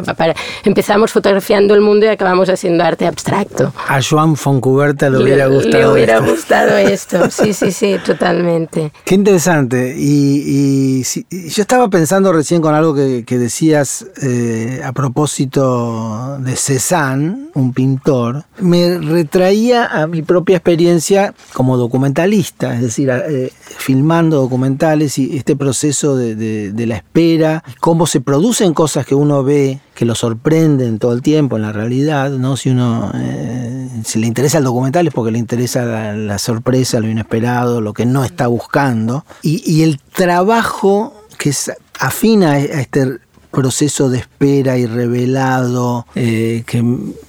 empezamos 0.64 1.12
fotografiando 1.12 1.74
el 1.74 1.80
mundo 1.80 2.06
y 2.06 2.08
acabamos 2.08 2.48
haciendo 2.48 2.84
arte 2.84 3.06
abstracto. 3.06 3.72
A 3.88 4.00
Joan 4.02 4.36
Foncuberta 4.36 5.10
le 5.10 5.18
hubiera 5.18 5.46
gustado. 5.46 5.78
Le 5.78 5.88
hubiera 5.88 6.18
gustado 6.20 6.76
esto, 6.76 7.30
sí, 7.30 7.52
sí, 7.52 7.72
sí, 7.72 7.96
totalmente. 8.04 8.92
Qué 9.04 9.14
interesante. 9.14 9.94
Y, 9.96 11.02
yo 11.02 11.62
estaba 11.62 11.88
pensando 11.88 12.32
recién 12.32 12.60
con 12.60 12.74
algo 12.74 12.94
que, 12.94 13.38
decías 13.38 14.06
eh, 14.22 14.80
a 14.84 14.92
propósito 14.92 16.38
de 16.40 16.56
Cézanne, 16.56 17.48
un 17.54 17.72
pintor. 17.72 18.44
Me 18.58 18.98
retraía 18.98 19.86
a 19.86 20.06
mi 20.06 20.22
propia 20.22 20.56
experiencia 20.56 21.34
como 21.52 21.76
documentalista, 21.76 22.74
es 22.74 22.82
decir, 22.82 23.10
eh, 23.10 23.52
filmando 23.76 24.38
documentales 24.38 25.18
y 25.18 25.36
este 25.36 25.56
proceso 25.56 26.16
de, 26.16 26.34
de 26.34 26.86
la 26.86 26.96
espera, 26.98 27.64
cómo 27.80 28.06
se 28.06 28.20
producen 28.20 28.74
cosas 28.74 29.06
que 29.06 29.14
uno 29.14 29.42
ve 29.42 29.80
que 29.94 30.04
lo 30.04 30.14
sorprenden 30.14 30.98
todo 30.98 31.12
el 31.12 31.22
tiempo 31.22 31.56
en 31.56 31.62
la 31.62 31.72
realidad, 31.72 32.30
¿no? 32.30 32.56
Si 32.56 32.70
uno 32.70 33.10
eh, 33.14 33.88
si 34.04 34.18
le 34.18 34.26
interesa 34.26 34.58
el 34.58 34.64
documental 34.64 35.06
es 35.06 35.14
porque 35.14 35.32
le 35.32 35.38
interesa 35.38 36.12
la, 36.14 36.38
sorpresa, 36.38 37.00
lo 37.00 37.08
inesperado, 37.08 37.80
lo 37.80 37.92
que 37.92 38.06
no 38.06 38.24
está 38.24 38.46
buscando. 38.46 39.24
Y, 39.42 39.82
el 39.82 40.00
trabajo 40.00 41.14
que 41.38 41.52
afina 41.98 42.52
a 42.52 42.58
este 42.58 43.18
proceso 43.50 44.10
de 44.10 44.18
espera 44.18 44.76
y 44.76 44.86
revelado 44.86 46.06
eh, 46.14 46.64
que, 46.66 46.84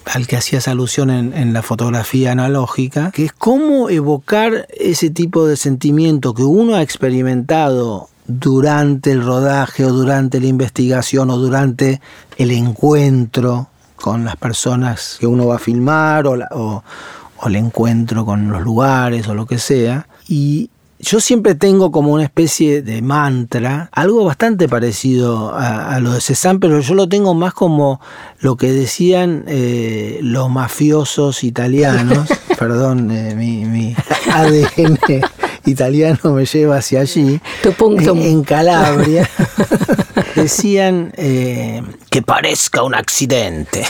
al 0.06 0.28
que 0.28 0.36
hacías 0.36 0.68
alusión 0.68 1.10
en, 1.10 1.34
en, 1.34 1.54
la 1.54 1.62
fotografía 1.62 2.34
analógica, 2.34 3.12
que 3.12 3.26
es 3.26 3.32
cómo 3.32 3.90
evocar 3.90 4.68
ese 4.78 5.10
tipo 5.10 5.48
de 5.48 5.56
sentimiento 5.56 6.34
que 6.34 6.44
uno 6.44 6.76
ha 6.76 6.82
experimentado 6.82 8.10
durante 8.30 9.12
el 9.12 9.26
rodaje 9.26 9.84
o 9.84 9.90
durante 9.92 10.40
la 10.40 10.46
investigación 10.46 11.32
o 11.32 11.38
durante 11.38 12.00
el 12.38 12.52
encuentro 12.52 13.70
con 13.96 14.24
las 14.24 14.36
personas 14.36 15.18
que 15.20 15.26
uno 15.26 15.48
va 15.48 15.56
a 15.56 15.60
filmar 15.60 16.28
o, 16.28 16.38
o, 16.52 16.84
el 17.48 17.56
encuentro 17.56 18.26
con 18.26 18.50
los 18.52 18.62
lugares 18.62 19.28
o 19.28 19.34
lo 19.34 19.48
que 19.48 19.58
sea. 19.58 20.08
Y 20.28 20.70
yo 21.00 21.20
siempre 21.20 21.56
tengo 21.56 21.92
como 21.92 22.14
una 22.14 22.24
especie 22.24 22.84
de 22.84 23.02
mantra, 23.02 23.90
algo 23.92 24.26
bastante 24.26 24.70
parecido 24.70 25.56
a, 25.56 26.00
lo 26.00 26.12
de 26.12 26.22
Cézanne, 26.22 26.60
pero 26.60 26.82
yo 26.82 26.94
lo 26.94 27.10
tengo 27.10 27.34
más 27.34 27.54
como 27.54 28.00
lo 28.42 28.58
que 28.58 28.72
decían 28.72 29.44
eh, 29.48 30.20
los 30.22 30.52
mafiosos 30.52 31.44
italianos, 31.44 32.30
perdón, 32.60 33.10
eh, 33.10 33.34
mi, 33.36 33.66
mi 33.66 33.96
ADN 34.32 35.00
italiano 35.70 36.34
me 36.34 36.46
lleva 36.46 36.78
hacia 36.78 37.02
allí, 37.02 37.40
En, 37.64 38.44
Calabria, 38.44 39.30
decían 40.36 41.12
eh, 41.16 41.82
que 42.10 42.22
parezca 42.22 42.84
un 42.84 42.96
accidente. 42.96 43.86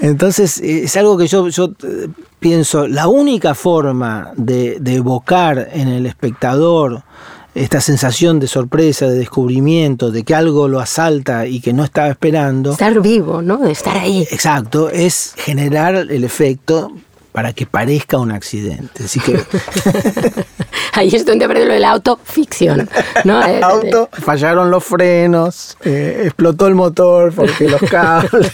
Entonces, 0.00 0.60
es 0.60 0.96
algo 0.96 1.18
que 1.18 1.26
yo, 1.26 1.48
yo 1.48 1.72
eh, 1.82 2.08
pienso, 2.38 2.86
la 2.86 3.08
única 3.08 3.54
forma 3.54 4.32
de, 4.36 4.80
evocar 4.86 5.68
en 5.72 5.88
el 5.88 6.06
espectador 6.06 7.02
esta 7.54 7.80
sensación 7.80 8.38
de 8.38 8.46
sorpresa, 8.46 9.08
de 9.08 9.18
descubrimiento, 9.18 10.12
de 10.12 10.22
que 10.22 10.34
algo 10.34 10.68
lo 10.68 10.78
asalta 10.78 11.46
y 11.46 11.60
que 11.60 11.72
no 11.72 11.82
estaba 11.82 12.08
esperando. 12.08 12.72
Estar 12.72 13.00
vivo, 13.00 13.42
¿no? 13.42 13.58
De 13.58 13.72
estar 13.72 13.96
ahí. 13.96 14.26
Exacto, 14.30 14.90
es 14.90 15.34
generar 15.36 15.96
el 15.96 16.22
efecto 16.22 16.92
para 17.38 17.52
que 17.52 17.66
parezca 17.66 18.18
un 18.18 18.32
accidente. 18.32 19.04
Así 19.04 19.20
que 19.20 19.38
ahí 20.92 21.06
es 21.06 21.24
donde 21.24 21.44
aparece 21.44 21.66
lo 21.68 21.74
del 21.74 21.84
auto 21.84 22.18
ficción. 22.24 22.90
¿no? 23.22 23.40
El 23.46 23.62
auto, 23.62 24.08
fallaron 24.10 24.72
los 24.72 24.82
frenos, 24.82 25.76
eh, 25.84 26.22
explotó 26.24 26.66
el 26.66 26.74
motor 26.74 27.32
porque 27.32 27.68
los 27.68 27.80
cables. 27.82 28.50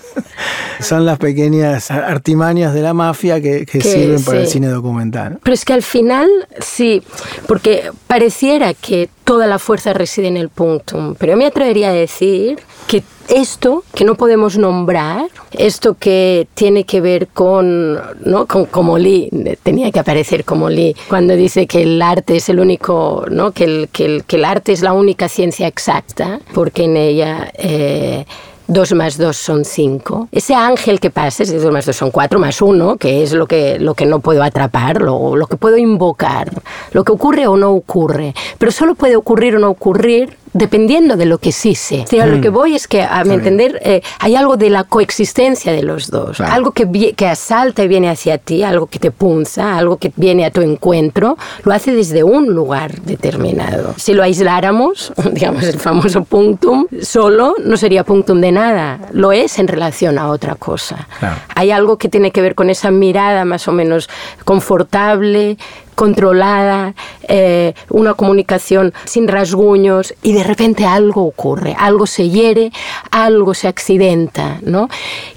Son 0.80 1.06
las 1.06 1.16
pequeñas 1.18 1.92
artimañas 1.92 2.74
de 2.74 2.82
la 2.82 2.92
mafia 2.92 3.40
que, 3.40 3.66
sirven 3.80 4.24
para 4.24 4.40
el 4.40 4.48
cine 4.48 4.66
documental. 4.66 5.38
Pero 5.40 5.54
es 5.54 5.64
que 5.64 5.72
al 5.72 5.84
final, 5.84 6.28
sí, 6.58 7.04
porque 7.46 7.92
pareciera 8.08 8.74
que 8.74 9.08
toda 9.24 9.46
la 9.46 9.58
fuerza 9.58 9.92
reside 9.92 10.28
en 10.28 10.36
el 10.36 10.48
punctum, 10.48 11.14
pero 11.18 11.36
me 11.36 11.46
atrevería 11.46 11.90
a 11.90 11.92
decir 11.92 12.58
que 12.86 13.02
esto 13.28 13.84
que 13.94 14.04
no 14.04 14.16
podemos 14.16 14.58
nombrar, 14.58 15.26
esto 15.52 15.96
que 15.98 16.48
tiene 16.54 16.84
que 16.84 17.00
ver 17.00 17.28
con, 17.28 18.00
¿no? 18.24 18.46
con 18.46 18.66
como 18.66 18.98
Lee, 18.98 19.30
tenía 19.62 19.90
que 19.90 20.00
aparecer 20.00 20.44
como 20.44 20.68
Lee, 20.68 20.96
cuando 21.08 21.36
dice 21.36 21.66
que 21.66 21.82
el 21.82 22.02
arte 22.02 22.36
es 22.36 22.48
el 22.48 22.60
único, 22.60 23.24
¿no? 23.30 23.52
que, 23.52 23.64
el, 23.64 23.88
que, 23.88 24.04
el, 24.04 24.24
que 24.24 24.36
el 24.36 24.44
arte 24.44 24.72
es 24.72 24.82
la 24.82 24.92
única 24.92 25.28
ciencia 25.28 25.66
exacta, 25.66 26.40
porque 26.52 26.84
en 26.84 26.96
ella... 26.96 27.50
Eh, 27.54 28.24
2 28.66 28.92
más 28.94 29.18
2 29.18 29.36
son 29.36 29.64
5. 29.64 30.28
Ese 30.32 30.54
ángel 30.54 31.00
que 31.00 31.10
pasa, 31.10 31.44
2 31.44 31.72
más 31.72 31.86
2 31.86 31.94
son 31.94 32.10
4 32.10 32.38
más 32.38 32.62
1, 32.62 32.96
que 32.96 33.22
es 33.22 33.32
lo 33.32 33.46
que, 33.46 33.78
lo 33.78 33.94
que 33.94 34.06
no 34.06 34.20
puedo 34.20 34.42
atrapar, 34.42 35.02
lo, 35.02 35.36
lo 35.36 35.46
que 35.46 35.56
puedo 35.56 35.76
invocar, 35.76 36.50
lo 36.92 37.04
que 37.04 37.12
ocurre 37.12 37.46
o 37.46 37.56
no 37.56 37.72
ocurre. 37.72 38.34
Pero 38.58 38.72
solo 38.72 38.94
puede 38.94 39.16
ocurrir 39.16 39.56
o 39.56 39.58
no 39.58 39.70
ocurrir 39.70 40.36
dependiendo 40.52 41.16
de 41.16 41.26
lo 41.26 41.38
que 41.38 41.52
sí 41.52 41.74
sé. 41.74 42.04
O 42.22 42.26
lo 42.26 42.40
que 42.40 42.50
mm. 42.50 42.54
voy 42.54 42.74
es 42.74 42.86
que, 42.88 43.02
a 43.02 43.24
mi 43.24 43.34
entender, 43.34 43.80
eh, 43.84 44.02
hay 44.18 44.36
algo 44.36 44.56
de 44.56 44.70
la 44.70 44.84
coexistencia 44.84 45.72
de 45.72 45.82
los 45.82 46.10
dos. 46.10 46.40
Algo 46.40 46.72
que, 46.72 47.14
que 47.14 47.26
asalta 47.26 47.82
y 47.82 47.88
viene 47.88 48.10
hacia 48.10 48.38
ti, 48.38 48.62
algo 48.62 48.86
que 48.86 48.98
te 48.98 49.10
punza, 49.10 49.76
algo 49.76 49.96
que 49.96 50.12
viene 50.16 50.44
a 50.44 50.50
tu 50.50 50.60
encuentro, 50.60 51.36
lo 51.64 51.72
hace 51.72 51.94
desde 51.94 52.22
un 52.22 52.54
lugar 52.54 53.00
determinado. 53.02 53.94
Si 53.96 54.14
lo 54.14 54.22
aisláramos, 54.22 55.12
digamos 55.32 55.64
el 55.64 55.78
famoso 55.78 56.24
punctum, 56.24 56.86
solo 57.00 57.54
no 57.64 57.76
sería 57.76 58.04
punctum 58.04 58.40
de 58.40 58.52
nada. 58.52 59.00
Lo 59.12 59.32
es 59.32 59.58
en 59.58 59.68
relación 59.68 60.18
a 60.18 60.28
otra 60.28 60.54
cosa. 60.54 61.08
Hay 61.54 61.70
algo 61.70 61.96
que 61.96 62.08
tiene 62.08 62.30
que 62.30 62.42
ver 62.42 62.54
con 62.54 62.70
esa 62.70 62.90
mirada 62.90 63.44
más 63.44 63.68
o 63.68 63.72
menos 63.72 64.08
confortable, 64.44 65.56
controlada, 66.02 66.96
eh, 67.28 67.74
una 67.88 68.14
comunicación 68.14 68.92
sin 69.04 69.28
rasguños 69.28 70.14
y 70.20 70.32
de 70.32 70.42
repente 70.42 70.84
algo 70.84 71.22
ocurre, 71.24 71.76
algo 71.78 72.08
se 72.08 72.28
hiere, 72.28 72.72
algo 73.12 73.54
se 73.54 73.68
accidenta, 73.68 74.58
¿no? 74.62 74.88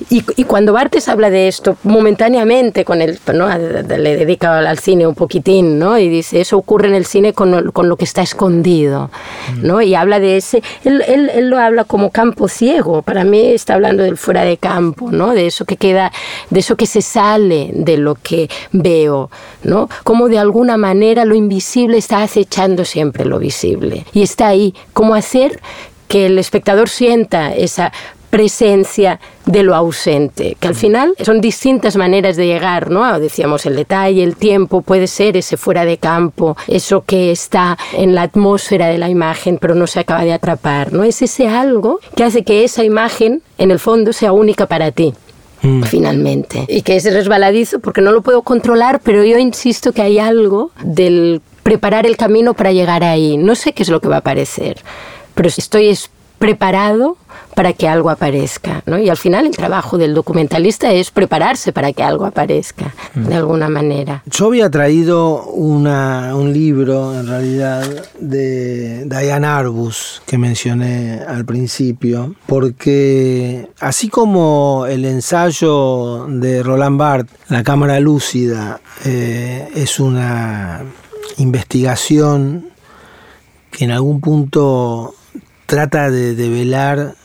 Y, 0.10 0.24
cuando 0.46 0.74
Bartes 0.74 1.08
habla 1.08 1.30
de 1.30 1.48
esto 1.48 1.78
momentáneamente, 1.84 2.84
con 2.84 3.02
el, 3.04 3.20
¿no? 3.32 3.48
le 3.56 4.18
dedica 4.18 4.58
al 4.58 4.80
cine 4.80 5.06
un 5.06 5.14
poquitín, 5.14 5.78
¿no? 5.78 6.00
Y 6.00 6.10
dice, 6.10 6.42
eso 6.42 6.58
ocurre 6.58 6.88
en 6.88 6.96
el 6.96 7.06
cine 7.06 7.34
con, 7.34 7.72
con 7.72 7.88
lo 7.88 7.96
que 7.96 8.06
está 8.06 8.24
escondido, 8.24 9.12
¿no? 9.62 9.84
Y 9.84 9.94
habla 9.94 10.20
de 10.20 10.38
ese, 10.38 10.64
él, 10.84 11.04
él, 11.08 11.30
él, 11.32 11.50
lo 11.50 11.60
habla 11.60 11.84
como 11.84 12.10
campo 12.10 12.48
ciego, 12.48 13.04
para 13.04 13.24
mí 13.24 13.40
está 13.52 13.76
hablando 13.76 14.02
del 14.02 14.18
fuera 14.18 14.44
de 14.44 14.58
campo, 14.58 15.12
¿no? 15.12 15.34
De 15.36 15.46
eso 15.46 15.66
que 15.66 15.78
queda, 15.78 16.12
de 16.50 16.60
eso 16.62 16.76
que 16.76 16.88
se 16.88 17.04
sale 17.04 17.70
de 17.74 17.98
lo 17.98 18.16
que 18.16 18.50
veo, 18.72 19.30
¿no? 19.64 19.90
Como 20.04 20.28
de 20.28 20.40
algún 20.40 20.55
alguna 20.56 20.78
manera 20.78 21.26
lo 21.26 21.36
invisible 21.36 21.98
está 21.98 22.24
acechando 22.24 22.86
siempre 22.86 23.26
lo 23.26 23.40
visible. 23.40 24.06
Y 24.14 24.22
está 24.22 24.48
ahí. 24.48 24.74
¿Cómo 24.94 25.14
hacer 25.14 25.60
que 26.08 26.28
el 26.28 26.40
espectador 26.40 26.88
sienta 26.88 27.54
esa 27.54 27.92
presencia 28.30 29.20
de 29.46 29.64
lo 29.64 29.76
ausente, 29.76 30.56
que 30.58 30.68
al 30.70 30.76
final 30.76 31.14
son 31.24 31.42
distintas 31.42 31.98
maneras 31.98 32.38
de 32.38 32.48
llegar, 32.48 32.90
¿no? 32.90 33.20
Decíamos 33.20 33.66
el 33.66 33.76
detalle, 33.76 34.24
el 34.24 34.38
tiempo, 34.38 34.82
puede 34.82 35.08
ser 35.08 35.36
ese 35.36 35.58
fuera 35.58 35.84
de 35.84 35.98
campo, 35.98 36.56
eso 36.68 37.04
que 37.06 37.32
está 37.32 37.78
en 37.94 38.16
la 38.16 38.24
atmósfera 38.24 38.88
de 38.88 38.98
la 38.98 39.10
imagen 39.10 39.58
pero 39.58 39.76
no 39.76 39.88
se 39.88 40.00
acaba 40.00 40.24
de 40.24 40.34
atrapar, 40.34 40.94
¿no? 40.94 41.04
Es 41.04 41.22
ese 41.22 41.50
algo 41.50 42.00
que 42.16 42.24
hace 42.24 42.44
que 42.44 42.64
esa 42.64 42.84
imagen 42.86 43.42
en 43.58 43.72
el 43.72 43.80
fondo 43.80 44.14
sea 44.14 44.32
única 44.32 44.68
para 44.68 44.92
ti. 44.92 45.14
Mm. 45.66 45.84
finalmente. 45.84 46.66
Y 46.68 46.82
que 46.84 46.96
es 46.96 47.12
resbaladizo 47.12 47.80
porque 47.80 48.02
no 48.02 48.12
lo 48.12 48.22
puedo 48.22 48.44
controlar, 48.44 49.02
pero 49.04 49.24
yo 49.24 49.38
insisto 49.38 49.92
que 49.92 50.02
hay 50.02 50.20
algo 50.20 50.72
del 50.84 51.42
preparar 51.64 52.06
el 52.06 52.18
camino 52.18 52.54
para 52.54 52.72
llegar 52.72 53.04
ahí. 53.04 53.38
No 53.38 53.56
sé 53.56 53.74
qué 53.74 53.84
es 53.84 53.90
lo 53.90 54.00
que 54.00 54.08
va 54.08 54.18
a 54.18 54.20
aparecer, 54.20 54.78
pero 55.34 55.50
estoy 55.50 55.98
preparado 56.38 57.18
para 57.56 57.74
que 57.74 57.88
algo 57.88 58.10
aparezca. 58.10 58.84
¿no? 58.86 59.00
Y 59.00 59.10
al 59.10 59.18
final 59.18 59.48
el 59.48 59.56
trabajo 59.56 59.98
del 59.98 60.14
documentalista 60.14 60.92
es 60.92 61.10
prepararse 61.10 61.72
para 61.74 61.94
que 61.94 62.04
algo 62.04 62.26
aparezca, 62.26 62.94
de 63.16 63.34
mm. 63.34 63.38
alguna 63.38 63.70
manera. 63.70 64.24
Yo 64.26 64.48
había 64.48 64.70
traído 64.70 65.44
una, 65.46 66.36
un 66.36 66.54
libro, 66.54 67.18
en 67.18 67.28
realidad, 67.28 67.84
de 68.20 69.06
Diane 69.06 69.48
Arbus, 69.48 70.22
que 70.26 70.38
mencioné 70.38 71.22
al 71.28 71.46
principio, 71.46 72.36
porque 72.46 73.70
así 73.80 74.10
como 74.10 74.86
el 74.88 75.06
ensayo 75.06 76.28
de 76.28 76.62
Roland 76.62 77.00
Barthes, 77.00 77.36
La 77.50 77.64
Cámara 77.64 78.00
Lúcida, 78.00 78.82
eh, 79.06 79.70
es 79.76 80.00
una 80.00 80.84
investigación 81.38 82.70
que 83.72 83.86
en 83.86 83.92
algún 83.92 84.22
punto 84.22 85.16
trata 85.66 86.10
de 86.10 86.36
develar 86.36 87.16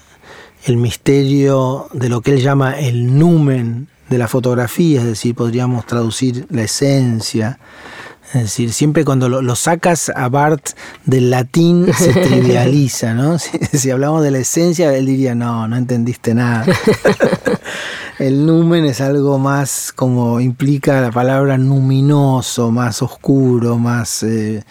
el 0.65 0.77
misterio 0.77 1.89
de 1.93 2.09
lo 2.09 2.21
que 2.21 2.33
él 2.33 2.43
llama 2.43 2.79
el 2.79 3.19
numen 3.19 3.89
de 4.09 4.19
la 4.19 4.29
fotografía, 4.29 5.01
es 5.01 5.07
decir, 5.07 5.35
podríamos 5.35 5.87
traducir 5.87 6.47
la 6.51 6.63
esencia. 6.63 7.59
Es 8.35 8.43
decir, 8.43 8.73
siempre 8.73 9.05
cuando 9.05 9.29
lo, 9.29 9.57
sacas 9.57 10.11
a 10.15 10.29
Bart 10.29 10.71
del 11.05 11.31
latín 11.31 11.87
se 11.97 12.13
trivializa, 12.13 13.15
¿no? 13.15 13.39
Si, 13.73 13.91
hablamos 13.91 14.23
de 14.23 14.31
la 14.31 14.39
esencia, 14.39 14.95
él 14.95 15.07
diría, 15.07 15.35
no, 15.35 15.67
no 15.67 15.77
entendiste 15.77 16.35
nada. 16.35 16.67
El 18.19 18.45
numen 18.45 18.85
es 18.85 19.01
algo 19.01 19.39
más 19.39 19.93
como 19.97 20.41
implica 20.41 21.01
la 21.01 21.11
palabra 21.11 21.57
luminoso, 21.57 22.71
más 22.71 23.01
oscuro, 23.01 23.79
más... 23.79 24.23
Eh, 24.23 24.63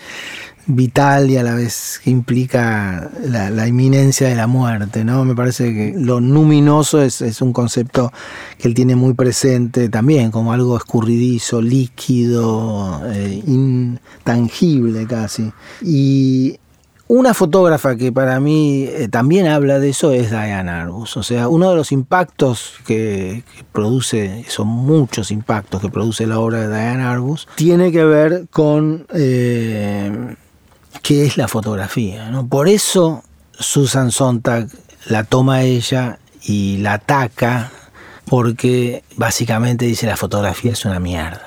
vital 0.69 1.31
y 1.31 1.37
a 1.37 1.43
la 1.43 1.55
vez 1.55 1.99
que 2.03 2.11
implica 2.11 3.09
la, 3.23 3.67
inminencia 3.67 4.27
de 4.27 4.35
la 4.35 4.45
muerte, 4.45 5.03
¿no? 5.03 5.25
Me 5.25 5.35
parece 5.35 5.73
que 5.73 5.93
lo 5.97 6.19
luminoso 6.19 7.01
es, 7.01 7.41
un 7.41 7.53
concepto 7.53 8.13
que 8.57 8.67
él 8.67 8.75
tiene 8.75 8.95
muy 8.95 9.13
presente 9.13 9.89
también, 9.89 10.29
como 10.29 10.53
algo 10.53 10.77
escurridizo, 10.77 11.61
líquido, 11.61 13.01
eh, 13.07 13.41
intangible 13.47 15.07
casi. 15.07 15.51
Y 15.81 16.59
una 17.07 17.33
fotógrafa 17.33 17.95
que 17.95 18.11
para 18.11 18.39
mí 18.39 18.83
eh, 18.87 19.07
también 19.07 19.47
habla 19.47 19.79
de 19.79 19.89
eso 19.89 20.11
es 20.11 20.29
Diane 20.29 20.69
Arbus. 20.69 21.17
O 21.17 21.23
sea, 21.23 21.47
uno 21.47 21.71
de 21.71 21.75
los 21.75 21.91
impactos 21.91 22.75
que, 22.85 23.43
produce, 23.71 24.45
son 24.47 24.67
muchos 24.67 25.31
impactos 25.31 25.81
que 25.81 25.89
produce 25.89 26.27
la 26.27 26.39
obra 26.39 26.61
de 26.61 26.67
Diane 26.67 27.03
Arbus, 27.03 27.47
tiene 27.55 27.91
que 27.91 28.03
ver 28.03 28.47
con 28.51 29.07
eh, 29.11 30.35
qué 31.01 31.25
es 31.25 31.37
la 31.37 31.47
fotografía. 31.47 32.29
¿no? 32.29 32.47
Por 32.47 32.67
eso 32.67 33.23
Susan 33.57 34.11
Sontag 34.11 34.67
la 35.07 35.23
toma 35.23 35.63
ella 35.63 36.19
y 36.43 36.77
la 36.77 36.93
ataca, 36.93 37.71
porque 38.25 39.03
básicamente 39.15 39.85
dice 39.85 40.07
la 40.07 40.17
fotografía 40.17 40.73
es 40.73 40.85
una 40.85 40.99
mierda. 40.99 41.41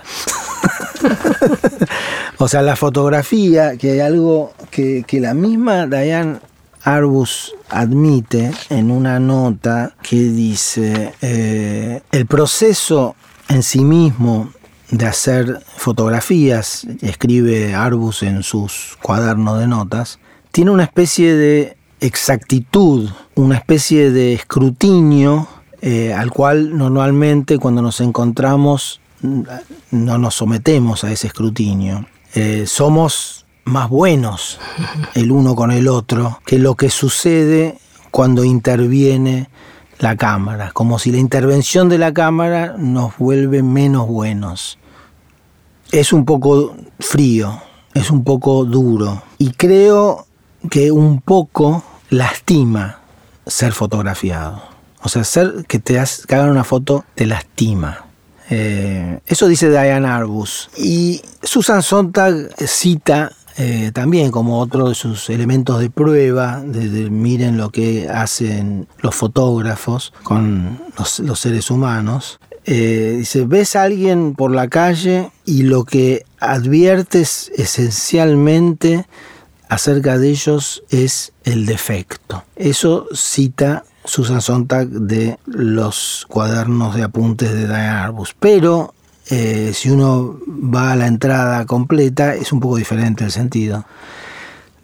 o 2.38 2.48
sea, 2.48 2.62
la 2.62 2.76
fotografía, 2.76 3.76
que 3.76 3.92
hay 3.92 4.00
algo 4.00 4.52
que, 4.70 5.04
la 5.12 5.34
misma 5.34 5.86
Diane 5.86 6.40
Arbus 6.84 7.54
admite 7.68 8.50
en 8.70 8.90
una 8.90 9.20
nota 9.20 9.94
que 10.02 10.16
dice, 10.16 11.14
eh, 11.22 12.02
el 12.10 12.26
proceso 12.26 13.14
en 13.48 13.62
sí 13.62 13.80
mismo 13.80 14.52
de 14.92 15.06
hacer 15.06 15.62
fotografías, 15.76 16.86
escribe 17.00 17.74
Arbus 17.74 18.22
en 18.22 18.42
sus 18.42 18.98
cuadernos 19.02 19.58
de 19.58 19.66
notas, 19.66 20.18
tiene 20.52 20.70
una 20.70 20.84
especie 20.84 21.34
de 21.34 21.76
exactitud, 22.00 23.08
una 23.34 23.56
especie 23.56 24.10
de 24.10 24.34
escrutinio 24.34 25.48
eh, 25.80 26.12
al 26.12 26.30
cual 26.30 26.76
normalmente 26.76 27.58
cuando 27.58 27.80
nos 27.80 28.00
encontramos 28.02 29.00
no 29.22 30.18
nos 30.18 30.34
sometemos 30.34 31.04
a 31.04 31.10
ese 31.10 31.28
escrutinio. 31.28 32.06
Eh, 32.34 32.64
somos 32.66 33.46
más 33.64 33.88
buenos 33.88 34.60
el 35.14 35.32
uno 35.32 35.56
con 35.56 35.70
el 35.70 35.88
otro 35.88 36.40
que 36.44 36.58
lo 36.58 36.74
que 36.74 36.90
sucede 36.90 37.78
cuando 38.10 38.44
interviene 38.44 39.48
la 40.00 40.16
cámara, 40.16 40.70
como 40.72 40.98
si 40.98 41.12
la 41.12 41.18
intervención 41.18 41.88
de 41.88 41.96
la 41.96 42.12
cámara 42.12 42.74
nos 42.76 43.16
vuelve 43.16 43.62
menos 43.62 44.06
buenos 44.06 44.78
es 45.92 46.12
un 46.12 46.24
poco 46.24 46.74
frío, 46.98 47.62
es 47.94 48.10
un 48.10 48.24
poco 48.24 48.64
duro 48.64 49.22
y 49.38 49.52
creo 49.52 50.26
que 50.70 50.90
un 50.90 51.20
poco 51.20 51.84
lastima 52.10 53.00
ser 53.46 53.72
fotografiado. 53.72 54.62
O 55.02 55.08
sea, 55.08 55.24
ser 55.24 55.64
que 55.68 55.78
te 55.78 55.98
hagan 55.98 56.50
una 56.50 56.64
foto 56.64 57.04
te 57.14 57.26
lastima. 57.26 58.06
Eh, 58.50 59.20
eso 59.26 59.48
dice 59.48 59.68
Diane 59.68 60.08
Arbus. 60.08 60.70
Y 60.76 61.20
Susan 61.42 61.82
Sontag 61.82 62.50
cita 62.66 63.32
eh, 63.58 63.90
también 63.92 64.30
como 64.30 64.60
otro 64.60 64.88
de 64.88 64.94
sus 64.94 65.28
elementos 65.28 65.80
de 65.80 65.90
prueba, 65.90 66.60
de, 66.60 67.10
miren 67.10 67.58
lo 67.58 67.70
que 67.70 68.08
hacen 68.08 68.86
los 69.00 69.14
fotógrafos 69.14 70.12
con 70.22 70.80
los 70.96 71.38
seres 71.38 71.70
humanos, 71.70 72.38
eh, 72.64 73.16
dice, 73.18 73.44
ves 73.44 73.74
a 73.76 73.82
alguien 73.82 74.34
por 74.34 74.52
la 74.52 74.68
calle 74.68 75.30
y 75.44 75.62
lo 75.62 75.84
que 75.84 76.24
adviertes 76.38 77.50
esencialmente 77.56 79.06
acerca 79.68 80.18
de 80.18 80.28
ellos 80.28 80.82
es 80.90 81.32
el 81.44 81.66
defecto. 81.66 82.44
Eso 82.56 83.06
cita 83.14 83.84
Susan 84.04 84.40
Sontag 84.40 84.88
de 84.88 85.38
los 85.46 86.26
cuadernos 86.28 86.94
de 86.94 87.02
apuntes 87.02 87.52
de 87.52 87.66
Diane 87.66 87.88
Arbus. 87.88 88.34
Pero 88.38 88.94
eh, 89.30 89.72
si 89.74 89.90
uno 89.90 90.38
va 90.46 90.92
a 90.92 90.96
la 90.96 91.06
entrada 91.06 91.64
completa 91.66 92.34
es 92.34 92.52
un 92.52 92.60
poco 92.60 92.76
diferente 92.76 93.24
el 93.24 93.32
sentido. 93.32 93.84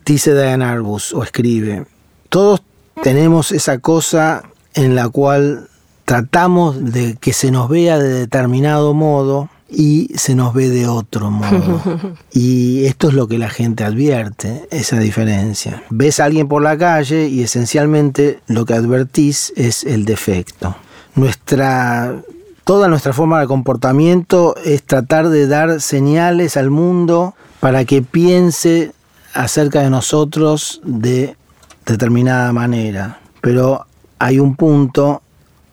Dice 0.04 0.34
Diane 0.34 0.64
Arbus 0.64 1.12
o 1.12 1.22
escribe, 1.22 1.86
todos 2.28 2.62
tenemos 3.02 3.52
esa 3.52 3.78
cosa 3.78 4.42
en 4.74 4.94
la 4.94 5.08
cual 5.08 5.68
tratamos 6.08 6.92
de 6.94 7.16
que 7.16 7.34
se 7.34 7.50
nos 7.50 7.68
vea 7.68 7.98
de 7.98 8.08
determinado 8.08 8.94
modo 8.94 9.50
y 9.68 10.10
se 10.16 10.34
nos 10.34 10.54
ve 10.54 10.70
de 10.70 10.86
otro 10.86 11.30
modo. 11.30 11.82
Y 12.32 12.86
esto 12.86 13.08
es 13.08 13.14
lo 13.14 13.28
que 13.28 13.36
la 13.36 13.50
gente 13.50 13.84
advierte, 13.84 14.66
esa 14.70 14.98
diferencia. 15.00 15.82
Ves 15.90 16.18
a 16.18 16.24
alguien 16.24 16.48
por 16.48 16.62
la 16.62 16.78
calle 16.78 17.28
y 17.28 17.42
esencialmente 17.42 18.40
lo 18.46 18.64
que 18.64 18.72
advertís 18.72 19.52
es 19.54 19.84
el 19.84 20.06
defecto. 20.06 20.76
Nuestra 21.14 22.16
toda 22.64 22.88
nuestra 22.88 23.12
forma 23.12 23.40
de 23.40 23.46
comportamiento 23.46 24.54
es 24.64 24.84
tratar 24.84 25.28
de 25.28 25.46
dar 25.46 25.78
señales 25.82 26.56
al 26.56 26.70
mundo 26.70 27.34
para 27.60 27.84
que 27.84 28.00
piense 28.00 28.92
acerca 29.34 29.82
de 29.82 29.90
nosotros 29.90 30.80
de 30.84 31.36
determinada 31.84 32.50
manera. 32.54 33.20
Pero 33.42 33.84
hay 34.18 34.38
un 34.38 34.56
punto 34.56 35.20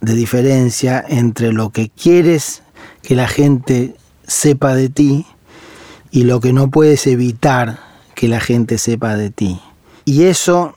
de 0.06 0.14
diferencia 0.14 1.03
entre 1.08 1.51
lo 1.51 1.72
que 1.72 1.89
quieres 1.89 2.62
que 3.01 3.16
la 3.16 3.28
gente 3.28 3.95
sepa 4.28 4.76
de 4.76 4.89
ti 4.89 5.26
y 6.12 6.24
lo 6.24 6.39
que 6.39 6.53
no 6.53 6.70
puedes 6.70 7.08
evitar 7.08 7.80
que 8.14 8.28
la 8.28 8.39
gente 8.39 8.78
sepa 8.78 9.16
de 9.16 9.32
ti. 9.32 9.60
Y 10.06 10.24
eso 10.24 10.76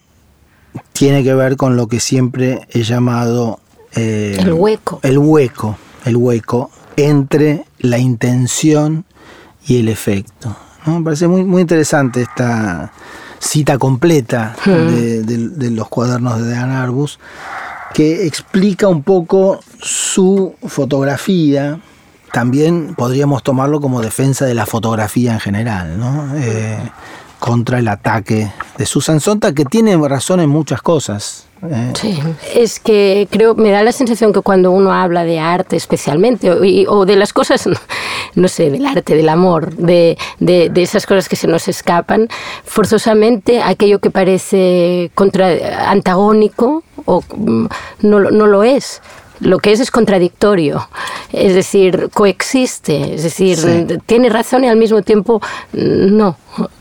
tiene 0.95 1.23
que 1.23 1.35
ver 1.35 1.57
con 1.57 1.77
lo 1.77 1.89
que 1.89 2.01
siempre 2.01 2.67
he 2.71 2.83
llamado 2.83 3.61
eh, 3.95 4.37
el 4.39 4.55
hueco. 4.55 4.99
El 5.03 5.19
hueco, 5.19 5.77
el 6.07 6.17
hueco 6.17 6.71
entre 6.97 7.67
la 7.81 7.99
intención 7.99 9.05
y 9.67 9.79
el 9.79 9.89
efecto. 9.89 10.57
Me 10.87 11.03
parece 11.03 11.29
muy, 11.29 11.45
muy 11.45 11.61
interesante 11.61 12.23
esta 12.23 12.93
cita 13.39 13.77
completa 13.77 14.57
hmm. 14.65 15.27
de, 15.27 15.71
los 15.71 15.89
cuadernos 15.89 16.43
de 16.43 16.51
Dan 16.51 16.71
Arbus 16.71 17.19
que 17.95 18.27
explica 18.27 18.89
un 18.89 19.03
poco 19.03 19.61
su 19.81 20.55
fotografía 20.67 21.81
también 22.33 22.95
podríamos 22.95 23.43
tomarlo 23.43 23.81
como 23.81 24.01
defensa 24.01 24.45
de 24.45 24.55
la 24.55 24.67
fotografía 24.67 25.33
en 25.33 25.41
general, 25.41 25.99
¿no? 25.99 26.37
Eh, 26.37 26.79
contra 27.39 27.79
el 27.79 27.89
ataque 27.89 28.51
de 28.77 28.87
Susan 28.87 29.21
Sontag, 29.21 29.55
que 29.55 29.65
tiene 29.65 29.97
razón 30.09 30.41
en 30.41 30.51
muchas 30.51 30.83
cosas. 30.83 31.47
¿eh? 31.63 31.93
Sí, 31.95 32.19
es 32.55 32.81
que 32.81 33.29
creo, 33.31 33.55
me 33.55 33.71
da 33.71 33.83
la 33.83 33.93
sensación 33.93 34.33
que 34.33 34.41
cuando 34.41 34.73
uno 34.73 34.93
habla 34.93 35.25
de 35.25 35.39
arte 35.39 35.77
especialmente, 35.77 36.51
o, 36.51 37.07
de 37.07 37.17
las 37.17 37.33
cosas, 37.33 37.69
no 38.35 38.49
sé, 38.49 38.71
del 38.71 38.85
arte, 38.87 39.15
del 39.15 39.29
amor, 39.29 39.75
de, 39.77 40.19
de, 40.41 40.69
de, 40.69 40.83
esas 40.83 41.07
cosas 41.07 41.29
que 41.29 41.37
se 41.37 41.47
nos 41.47 41.69
escapan, 41.69 42.29
forzosamente 42.65 43.63
aquello 43.63 44.01
que 44.01 44.11
parece 44.11 45.11
contra, 45.15 45.91
antagónico 45.91 46.83
o, 47.09 47.23
mm, 47.23 47.67
no, 48.03 48.21
no 48.31 48.47
lo 48.47 48.63
es 48.63 49.01
lo 49.41 49.59
que 49.59 49.73
es 49.73 49.81
es 49.81 49.91
contradictorio, 49.91 50.89
es 51.33 51.55
decir, 51.55 52.11
coexiste, 52.13 53.15
es 53.15 53.23
decir, 53.23 54.01
tiene 54.07 54.29
razón 54.29 54.65
y 54.65 54.69
al 54.69 54.77
mismo 54.77 55.03
tiempo 55.03 55.41
no. 55.73 56.37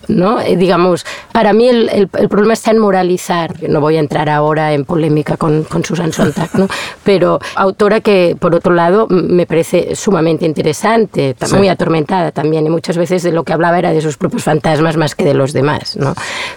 ¿No? 0.08 0.40
Eh, 0.42 0.56
digamos, 0.56 1.06
para 1.32 1.54
mí 1.54 1.68
el, 1.68 1.90
el, 1.90 2.30
problema 2.30 2.54
está 2.54 2.72
en 2.72 2.80
moralizar. 2.80 3.56
No 3.70 3.82
voy 3.82 3.98
a 3.98 4.00
entrar 4.00 4.30
ahora 4.30 4.74
en 4.74 4.86
polémica 4.86 5.38
con, 5.38 5.64
con 5.64 5.84
Susan 5.84 6.12
Sontag, 6.12 6.50
¿no? 6.58 6.68
pero 7.04 7.40
autora 7.56 8.02
que, 8.02 8.36
por 8.40 8.56
otro 8.56 8.74
lado, 8.74 9.08
me 9.10 9.46
parece 9.46 9.96
sumamente 9.96 10.46
interesante, 10.46 11.36
muy 11.56 11.70
atormentada 11.70 12.32
también, 12.32 12.66
y 12.66 12.70
muchas 12.70 12.98
veces 12.98 13.24
de 13.24 13.32
lo 13.32 13.44
que 13.44 13.54
hablaba 13.54 13.80
era 13.80 13.92
de 13.92 14.02
sus 14.02 14.18
propios 14.18 14.44
fantasmas 14.44 14.98
más 14.98 15.16
que 15.16 15.26
de 15.26 15.34
los 15.34 15.54
demás. 15.54 15.96
¿no? 15.98 16.16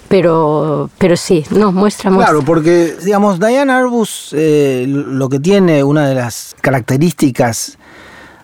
Pero, 0.08 0.90
pero 0.98 1.16
sí, 1.16 1.44
no, 1.50 1.72
muestra, 1.72 2.10
muestra. 2.10 2.32
Claro, 2.32 2.44
porque, 2.44 2.94
digamos, 3.04 3.38
Diane 3.38 3.72
Arbus 3.72 4.30
eh, 4.32 4.84
lo 4.88 5.28
que 5.28 5.40
tiene, 5.40 5.82
una 5.84 6.08
de 6.08 6.14
las 6.14 6.54
características 6.60 7.78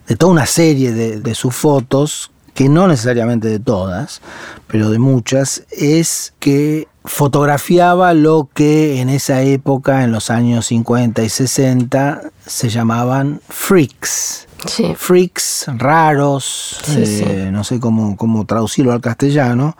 de 0.06 0.16
toda 0.16 0.32
una 0.32 0.46
serie 0.46 0.92
de, 0.92 1.20
de 1.20 1.34
sus 1.34 1.54
fotos, 1.54 2.30
que 2.56 2.70
no 2.70 2.88
necesariamente 2.88 3.48
de 3.48 3.58
todas, 3.60 4.22
pero 4.66 4.90
de 4.90 4.98
muchas, 4.98 5.64
es 5.70 6.32
que 6.40 6.88
fotografiaba 7.04 8.14
lo 8.14 8.48
que 8.52 9.02
en 9.02 9.10
esa 9.10 9.42
época, 9.42 10.02
en 10.02 10.10
los 10.10 10.30
años 10.30 10.66
50 10.66 11.22
y 11.22 11.28
60, 11.28 12.22
se 12.44 12.68
llamaban 12.70 13.42
freaks. 13.46 14.48
Freaks 14.96 15.66
raros, 15.76 16.80
eh, 16.96 17.50
no 17.52 17.62
sé 17.62 17.78
cómo, 17.78 18.16
cómo 18.16 18.46
traducirlo 18.46 18.92
al 18.92 19.02
castellano. 19.02 19.76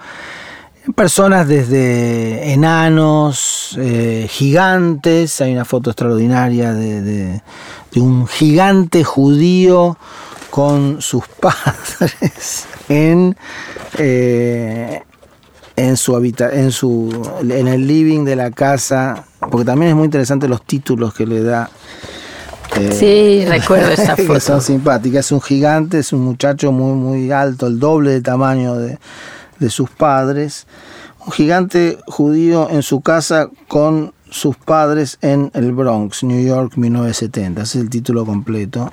Personas 0.95 1.49
desde 1.49 2.53
enanos, 2.53 3.77
eh, 3.81 4.29
gigantes, 4.31 5.41
hay 5.41 5.55
una 5.55 5.65
foto 5.65 5.91
extraordinaria 5.91 6.75
de, 6.75 7.01
de 7.01 8.01
un 8.01 8.27
gigante 8.27 9.03
judío 9.03 9.97
con 10.57 11.03
sus 11.03 11.23
padres 11.41 12.65
en, 12.89 13.37
eh, 13.99 15.03
en, 15.77 15.97
su 15.99 16.17
en, 16.17 16.73
su, 16.73 17.31
en 17.43 17.69
el 17.69 17.87
living 17.87 18.25
de 18.25 18.37
la 18.37 18.51
casa, 18.51 19.27
porque 19.51 19.67
también 19.67 19.91
es 19.91 19.97
muy 19.97 20.07
interesante 20.07 20.49
los 20.49 20.63
títulos 20.63 21.13
que 21.13 21.27
le 21.27 21.43
da. 21.43 21.69
Eh, 22.75 22.91
sí, 22.91 23.45
recuerdo 23.47 23.89
esa 23.93 24.17
foto. 24.17 24.33
que 24.33 24.41
son 24.41 24.63
simpáticas. 24.63 25.27
Es 25.27 25.33
un 25.33 25.43
gigante, 25.43 25.99
es 25.99 26.15
un 26.15 26.23
muchacho 26.23 26.73
muy, 26.73 26.95
muy 26.95 27.31
alto, 27.31 27.67
el 27.67 27.79
doble 27.79 28.13
de 28.13 28.23
tamaño 28.23 28.77
de, 28.77 28.99
de 29.59 29.69
sus 29.69 29.91
padres. 29.91 30.67
Un 31.27 31.33
gigante 31.33 31.99
judío 32.07 32.71
en 32.71 32.83
su 32.83 33.03
casa 33.03 33.51
con 33.69 34.15
sus 34.31 34.57
padres 34.57 35.19
en 35.21 35.51
el 35.53 35.73
Bronx, 35.73 36.25
New 36.25 36.43
York, 36.43 36.79
1970. 36.79 37.61
Ese 37.61 37.77
es 37.77 37.85
el 37.85 37.91
título 37.91 38.25
completo 38.25 38.91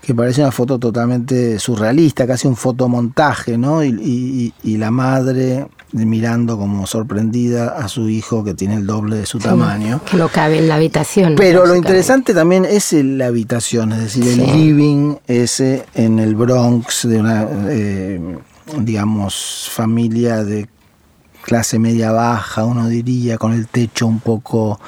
que 0.00 0.14
parece 0.14 0.40
una 0.40 0.50
foto 0.50 0.78
totalmente 0.78 1.58
surrealista, 1.58 2.26
casi 2.26 2.48
un 2.48 2.56
fotomontaje, 2.56 3.58
¿no? 3.58 3.84
Y, 3.84 4.52
la 4.64 4.90
madre 4.90 5.66
mirando 5.92 6.56
como 6.56 6.86
sorprendida 6.86 7.76
a 7.76 7.88
su 7.88 8.08
hijo 8.08 8.42
que 8.44 8.54
tiene 8.54 8.76
el 8.76 8.86
doble 8.86 9.16
de 9.16 9.26
su 9.26 9.38
tamaño. 9.38 10.00
Que 10.08 10.16
no 10.16 10.28
cabe 10.28 10.58
en 10.58 10.68
la 10.68 10.76
habitación. 10.76 11.34
Pero 11.36 11.66
lo 11.66 11.74
interesante 11.74 12.32
también 12.32 12.64
es 12.64 12.92
la 12.92 13.26
habitación, 13.26 13.92
es 13.92 13.98
decir, 13.98 14.26
el 14.26 14.38
living 14.56 15.16
ese 15.26 15.84
en 15.94 16.18
el 16.18 16.34
Bronx 16.34 17.06
de 17.06 17.18
una, 17.18 17.46
eh, 17.68 18.38
digamos, 18.78 19.68
familia 19.70 20.44
de 20.44 20.68
clase 21.42 21.78
media 21.78 22.12
baja, 22.12 22.64
uno 22.64 22.88
diría, 22.88 23.36
con 23.36 23.52
el 23.52 23.66
techo 23.66 24.06
un 24.06 24.20
poco 24.20 24.80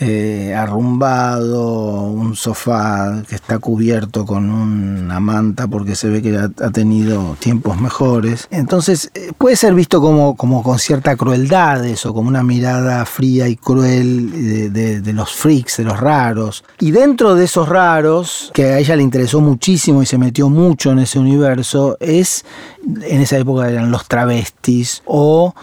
eh, 0.00 0.54
arrumbado, 0.54 2.02
un 2.02 2.36
sofá 2.36 3.22
que 3.28 3.34
está 3.34 3.58
cubierto 3.58 4.24
con 4.24 4.50
una 4.50 5.20
manta 5.20 5.66
porque 5.66 5.94
se 5.94 6.08
ve 6.08 6.22
que 6.22 6.36
ha, 6.36 6.70
tenido 6.70 7.36
tiempos 7.38 7.80
mejores. 7.80 8.46
Entonces 8.50 9.10
eh, 9.14 9.32
puede 9.36 9.56
ser 9.56 9.74
visto 9.74 10.00
como, 10.00 10.36
como 10.36 10.62
con 10.62 10.78
cierta 10.78 11.16
crueldad 11.16 11.84
eso, 11.84 12.14
como 12.14 12.28
una 12.28 12.42
mirada 12.42 13.04
fría 13.04 13.48
y 13.48 13.56
cruel 13.56 14.72
de 14.72 15.12
los 15.12 15.34
freaks, 15.34 15.78
de 15.78 15.84
los 15.84 15.98
raros. 15.98 16.64
Y 16.78 16.90
dentro 16.90 17.34
de 17.34 17.44
esos 17.44 17.68
raros, 17.68 18.50
que 18.54 18.64
a 18.64 18.78
ella 18.78 18.96
le 18.96 19.02
interesó 19.02 19.40
muchísimo 19.40 20.02
y 20.02 20.06
se 20.06 20.18
metió 20.18 20.48
mucho 20.48 20.92
en 20.92 21.00
ese 21.00 21.18
universo, 21.18 21.96
es, 22.00 22.44
en 22.86 23.20
esa 23.20 23.38
época 23.38 23.68
eran 23.70 23.90
los 23.90 24.06
travestis 24.06 25.02
o 25.06 25.54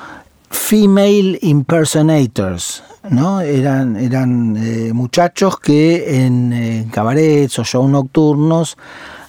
female 0.50 1.38
impersonators, 1.42 2.84
¿no? 3.10 3.42
Eran, 3.42 3.96
eran 3.96 4.58
eh, 4.58 4.94
muchachos 4.94 5.60
que 5.60 6.26
en, 6.26 6.90
cabarets 6.92 7.60
o 7.60 7.64
shows 7.64 7.90
nocturnos 7.90 8.78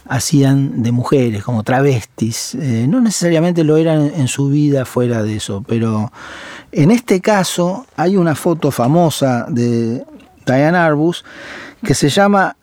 hacían 0.08 0.82
de 0.82 0.92
mujeres, 0.92 1.42
como 1.42 1.62
travestis. 1.62 2.54
Eh, 2.54 2.86
no 2.88 3.00
necesariamente 3.00 3.64
lo 3.64 3.76
eran 3.76 4.10
en 4.14 4.28
su 4.28 4.48
vida 4.48 4.84
fuera 4.84 5.22
de 5.22 5.36
eso, 5.36 5.64
pero 5.66 6.12
en 6.72 6.90
este 6.90 7.20
caso 7.20 7.86
hay 7.96 8.16
una 8.16 8.34
foto 8.34 8.70
famosa 8.70 9.46
de 9.48 10.04
Diane 10.44 10.78
Arbus 10.78 11.24
que 11.82 11.94
se 11.94 12.08
llama 12.08 12.56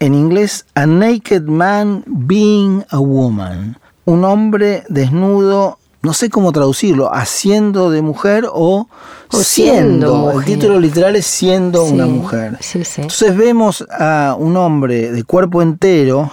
en 0.00 0.14
inglés 0.14 0.66
A 0.74 0.86
Naked 0.86 1.42
Man 1.42 2.04
Being 2.06 2.84
a 2.88 2.98
Woman. 2.98 3.78
Un 4.04 4.24
hombre 4.24 4.84
desnudo 4.88 5.78
no 6.00 6.12
sé 6.12 6.30
cómo 6.30 6.52
traducirlo, 6.52 7.12
haciendo 7.12 7.90
de 7.90 8.02
mujer 8.02 8.46
o, 8.52 8.88
siendo. 9.30 10.38
El 10.38 10.44
título 10.44 10.78
literal 10.78 11.16
es 11.16 11.26
siendo 11.26 11.84
una 11.84 12.06
mujer. 12.06 12.58
Entonces 12.74 13.36
vemos 13.36 13.84
a 13.90 14.36
un 14.38 14.56
hombre 14.56 15.10
de 15.10 15.24
cuerpo 15.24 15.60
entero 15.60 16.30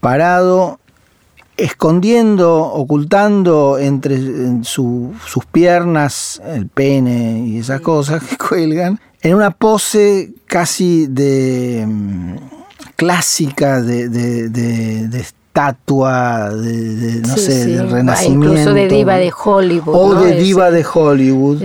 parado 0.00 0.80
escondiendo, 1.56 2.60
ocultando 2.60 3.78
entre 3.78 4.18
sus 4.64 5.46
piernas 5.52 6.42
el 6.44 6.66
pene 6.66 7.46
y 7.46 7.58
esas 7.58 7.80
cosas 7.82 8.22
que 8.24 8.36
cuelgan, 8.48 8.98
en 9.20 9.34
una 9.36 9.52
pose 9.52 10.32
casi 10.46 11.06
de 11.06 11.84
mm, 11.86 12.36
clásica 12.96 13.80
de, 13.80 14.08
de, 14.08 14.48
de 14.48 15.24
estatua 15.52 16.48
de, 16.50 17.20
no 17.20 17.36
sé, 17.36 17.66
de 17.66 17.82
renacimiento. 17.84 18.54
Incluso 18.54 18.72
de 18.72 18.88
diva 18.88 19.16
de 19.16 19.30
Hollywood. 19.44 19.94
O 19.94 20.14
de 20.14 20.36
diva 20.36 20.70
de 20.70 20.84
Hollywood. 20.90 21.62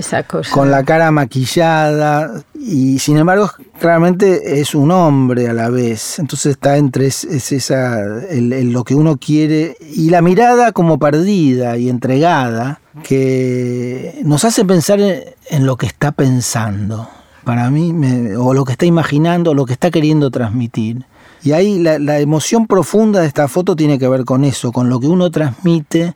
Con 0.52 0.72
la 0.72 0.84
cara 0.84 1.10
maquillada. 1.12 2.44
Y 2.54 3.00
sin 3.00 3.18
embargo, 3.18 3.50
claramente 3.80 4.60
es 4.60 4.76
un 4.76 4.92
hombre 4.92 5.48
a 5.48 5.54
la 5.54 5.70
vez. 5.70 6.20
Entonces 6.20 6.52
está 6.54 6.76
entre 6.76 7.08
es, 7.08 7.24
esa, 7.24 8.02
lo 8.30 8.84
que 8.84 8.94
uno 8.94 9.18
quiere 9.18 9.78
y 9.80 10.10
la 10.10 10.22
mirada 10.22 10.74
como 10.74 11.00
perdida 11.00 11.78
y 11.78 11.88
entregada 11.88 12.82
que 13.04 14.20
nos 14.26 14.44
hace 14.44 14.66
pensar 14.66 15.00
en, 15.00 15.66
lo 15.66 15.78
que 15.78 15.86
está 15.86 16.12
pensando. 16.12 17.10
Para 17.46 17.70
mí, 17.70 17.94
o 18.36 18.54
lo 18.54 18.66
que 18.66 18.74
está 18.74 18.86
imaginando, 18.86 19.52
o 19.52 19.54
lo 19.54 19.66
que 19.66 19.72
está 19.72 19.90
queriendo 19.92 20.30
transmitir. 20.30 21.06
Y 21.48 21.54
ahí 21.54 21.80
la, 21.80 22.20
emoción 22.20 22.68
profunda 22.68 23.22
de 23.22 23.28
esta 23.28 23.48
foto 23.48 23.74
tiene 23.74 23.98
que 23.98 24.10
ver 24.10 24.26
con 24.26 24.44
eso, 24.44 24.74
con 24.74 24.90
lo 24.90 25.00
que 25.00 25.08
uno 25.08 25.32
transmite, 25.32 26.14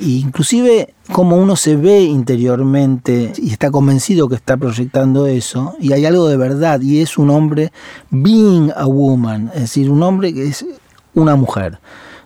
e 0.00 0.04
inclusive 0.04 0.92
cómo 1.12 1.36
uno 1.36 1.54
se 1.54 1.76
ve 1.76 2.00
interiormente 2.00 3.32
y 3.36 3.52
está 3.52 3.70
convencido 3.70 4.28
que 4.28 4.34
está 4.34 4.56
proyectando 4.56 5.28
eso, 5.28 5.76
y 5.78 5.92
hay 5.92 6.04
algo 6.04 6.26
de 6.26 6.36
verdad, 6.36 6.80
y 6.80 7.00
es 7.00 7.16
un 7.16 7.30
hombre 7.30 7.70
being 8.10 8.72
a 8.74 8.86
woman, 8.86 9.52
es 9.54 9.60
decir, 9.60 9.88
un 9.88 10.02
hombre 10.02 10.34
que 10.34 10.48
es 10.48 10.66
una 11.14 11.36
mujer. 11.36 11.78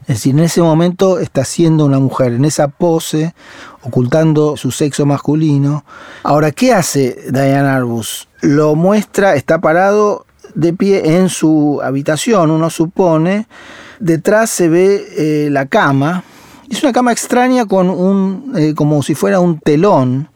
Es 0.05 0.17
decir, 0.17 0.33
en 0.33 0.41
ese 0.45 0.63
momento 0.63 1.19
está 1.19 1.45
siendo 1.45 1.85
una 1.85 1.99
mujer, 1.99 2.33
en 2.33 2.47
esa 2.47 2.69
pose, 2.69 3.35
ocultando 3.83 4.57
su 4.57 4.71
sexo 4.71 5.05
masculino. 5.05 5.85
Ahora, 6.23 6.53
¿qué 6.53 6.73
hace 6.73 7.19
Diane 7.31 7.69
Arbus? 7.69 8.29
Lo 8.41 8.75
muestra, 8.77 9.35
está 9.35 9.61
parado 9.61 10.25
de 10.57 10.73
pie 10.73 11.17
en 11.17 11.29
su 11.29 11.81
habitación, 11.83 12.51
uno 12.51 12.69
supone. 12.71 13.47
Detrás 14.01 14.51
se 14.51 14.69
ve 14.69 15.07
eh, 15.17 15.49
la 15.51 15.67
cama. 15.67 16.25
Es 16.69 16.83
una 16.83 16.93
cama 16.93 17.13
extraña 17.13 17.67
con 17.67 17.89
un, 17.89 18.53
eh, 18.57 18.75
como 18.75 19.03
si 19.05 19.15
fuera 19.15 19.39
un 19.39 19.61
telón, 19.61 20.29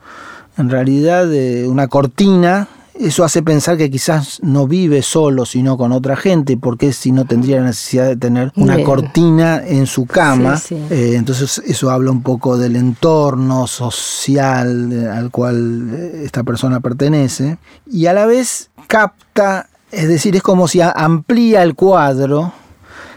en 0.57 0.71
realidad 0.71 1.29
una 1.67 1.89
cortina 1.89 2.69
eso 3.01 3.25
hace 3.25 3.43
pensar 3.43 3.79
que 3.79 3.91
quizás 3.91 4.41
no 4.43 4.67
vive 4.67 5.01
solo, 5.01 5.47
sino 5.47 5.79
con 5.79 5.93
otra 5.93 6.17
gente, 6.17 6.59
porque 6.59 6.93
si 6.93 7.13
no 7.13 7.25
tendría 7.25 7.57
la 7.57 7.67
necesidad 7.69 8.07
de 8.07 8.17
tener 8.17 8.53
una 8.57 8.83
cortina 8.85 9.63
en 9.67 9.87
su 9.87 10.05
cama. 10.05 10.61
Eh, 10.71 11.15
entonces 11.17 11.63
eso 11.67 11.91
habla 11.91 12.11
un 12.11 12.23
poco 12.23 12.59
del 12.59 12.77
entorno 12.77 13.67
social 13.67 15.09
al 15.09 15.31
cual 15.31 15.95
esta 16.23 16.43
persona 16.43 16.81
pertenece. 16.81 17.57
Y 17.91 18.05
a 18.05 18.13
la 18.13 18.27
vez 18.27 18.71
capta, 18.87 19.71
es 19.91 20.09
decir, 20.09 20.37
es 20.37 20.43
como 20.43 20.69
si 20.69 20.81
amplía 20.81 21.63
el 21.63 21.75
cuadro 21.75 22.53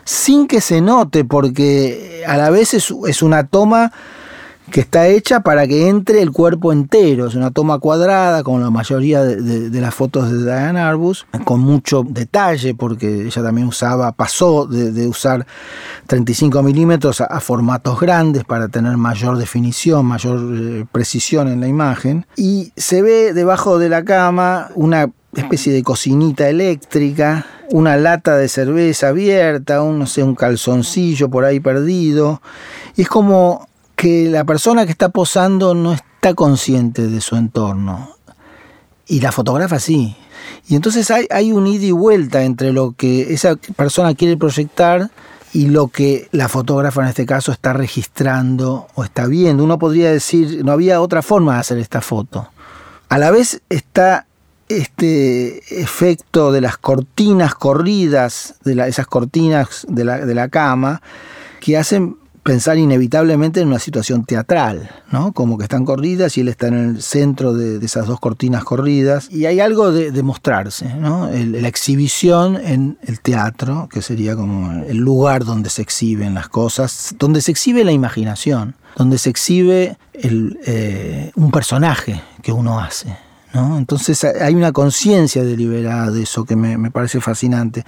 sin 0.05 0.47
que 0.47 0.61
se 0.61 0.81
note, 0.81 1.23
porque 1.25 2.23
a 2.27 2.37
la 2.37 2.49
vez 2.49 2.73
es, 2.73 3.21
una 3.21 3.45
toma 3.47 3.91
que 4.71 4.81
está 4.81 5.07
hecha 5.07 5.41
para 5.41 5.67
que 5.67 5.87
entre 5.87 6.21
el 6.21 6.31
cuerpo 6.31 6.73
entero. 6.73 7.27
Es 7.27 7.35
una 7.35 7.51
toma 7.51 7.79
cuadrada, 7.79 8.43
como 8.43 8.59
la 8.59 8.69
mayoría 8.69 9.23
de, 9.23 9.81
las 9.81 9.93
fotos 9.93 10.31
de 10.31 10.43
Diane 10.43 10.79
Arbus, 10.79 11.25
con 11.45 11.61
mucho 11.61 12.03
detalle, 12.07 12.73
porque 12.73 13.27
ella 13.27 13.43
también 13.43 13.67
usaba, 13.67 14.11
pasó 14.13 14.65
de, 14.65 15.07
usar 15.07 15.45
35 16.07 16.63
milímetros 16.63 17.21
a, 17.21 17.39
formatos 17.39 17.99
grandes 17.99 18.43
para 18.45 18.67
tener 18.67 18.97
mayor 18.97 19.37
definición, 19.37 20.05
mayor 20.05 20.39
eh, 20.53 20.85
precisión 20.91 21.47
en 21.49 21.61
la 21.61 21.67
imagen. 21.67 22.25
Y 22.35 22.73
se 22.75 23.01
ve 23.01 23.33
debajo 23.33 23.79
de 23.79 23.89
la 23.89 24.03
cama 24.03 24.69
una 24.75 25.09
especie 25.35 25.73
de 25.73 25.83
cocinita 25.83 26.47
eléctrica, 26.47 27.45
una 27.71 27.97
lata 27.97 28.37
de 28.37 28.47
cerveza 28.47 29.09
abierta, 29.09 29.81
un, 29.81 29.99
no 29.99 30.07
sé, 30.07 30.23
un 30.23 30.35
calzoncillo 30.35 31.29
por 31.29 31.45
ahí 31.45 31.59
perdido. 31.59 32.41
Y 32.95 33.03
es 33.03 33.07
como 33.07 33.67
que 33.95 34.29
la 34.29 34.43
persona 34.43 34.85
que 34.85 34.91
está 34.91 35.09
posando 35.09 35.73
no 35.73 35.93
está 35.93 36.33
consciente 36.33 37.07
de 37.07 37.21
su 37.21 37.35
entorno. 37.35 38.15
Y 39.07 39.19
la 39.21 39.31
fotógrafa 39.31 39.79
sí. 39.79 40.15
Y 40.67 40.75
entonces 40.75 41.09
hay, 41.11 41.27
hay 41.29 41.51
un 41.51 41.67
ida 41.67 41.85
y 41.85 41.91
vuelta 41.91 42.43
entre 42.43 42.71
lo 42.71 42.93
que 42.93 43.33
esa 43.33 43.55
persona 43.75 44.13
quiere 44.13 44.37
proyectar 44.37 45.09
y 45.53 45.67
lo 45.67 45.87
que 45.87 46.27
la 46.31 46.49
fotógrafa 46.49 47.01
en 47.01 47.09
este 47.09 47.25
caso 47.25 47.51
está 47.51 47.73
registrando 47.73 48.87
o 48.95 49.03
está 49.03 49.27
viendo. 49.27 49.63
Uno 49.63 49.77
podría 49.77 50.11
decir, 50.11 50.63
no 50.65 50.71
había 50.71 50.99
otra 50.99 51.21
forma 51.21 51.53
de 51.53 51.59
hacer 51.59 51.77
esta 51.77 52.01
foto. 52.01 52.49
A 53.09 53.17
la 53.19 53.29
vez 53.29 53.61
está 53.69 54.25
este 54.77 55.81
efecto 55.81 56.51
de 56.51 56.61
las 56.61 56.77
cortinas 56.77 57.55
corridas, 57.55 58.55
de 58.63 58.87
esas 58.87 59.07
cortinas 59.07 59.85
de 59.89 60.03
la, 60.03 60.25
de 60.25 60.35
la 60.35 60.49
cama, 60.49 61.01
que 61.59 61.77
hacen 61.77 62.17
pensar 62.43 62.77
inevitablemente 62.77 63.61
en 63.61 63.69
una 63.69 63.79
situación 63.79 64.25
teatral, 64.25 64.89
¿no? 65.11 65.31
Como 65.31 65.57
que 65.57 65.63
están 65.63 65.85
corridas 65.85 66.37
y 66.37 66.41
él 66.41 66.49
está 66.49 66.67
en 66.67 66.73
el 66.73 67.01
centro 67.01 67.53
de, 67.53 67.83
esas 67.83 68.05
dos 68.05 68.19
cortinas 68.19 68.65
corridas. 68.65 69.29
Y 69.31 69.45
hay 69.45 69.61
algo 69.61 69.91
de, 69.91 70.23
mostrarse, 70.23 70.93
¿no? 70.95 71.29
la 71.29 71.67
exhibición 71.67 72.57
en 72.57 72.97
el 73.03 73.19
teatro, 73.21 73.87
que 73.91 74.01
sería 74.01 74.35
como 74.35 74.83
el 74.83 74.97
lugar 74.97 75.45
donde 75.45 75.69
se 75.69 75.81
exhiben 75.81 76.33
las 76.33 76.49
cosas, 76.49 77.15
donde 77.17 77.41
se 77.41 77.51
exhibe 77.51 77.83
la 77.83 77.91
imaginación, 77.91 78.75
donde 78.95 79.17
se 79.17 79.29
exhibe 79.29 79.97
eh, 80.13 81.31
un 81.35 81.51
personaje 81.51 82.21
que 82.41 82.51
uno 82.51 82.79
hace. 82.79 83.17
¿No? 83.53 83.77
Entonces 83.77 84.23
hay 84.23 84.55
una 84.55 84.71
conciencia 84.71 85.43
deliberada 85.43 86.09
de 86.09 86.23
eso 86.23 86.43
que 86.43 86.55
me, 86.55 86.77
me, 86.77 86.89
parece 86.89 87.21
fascinante. 87.21 87.85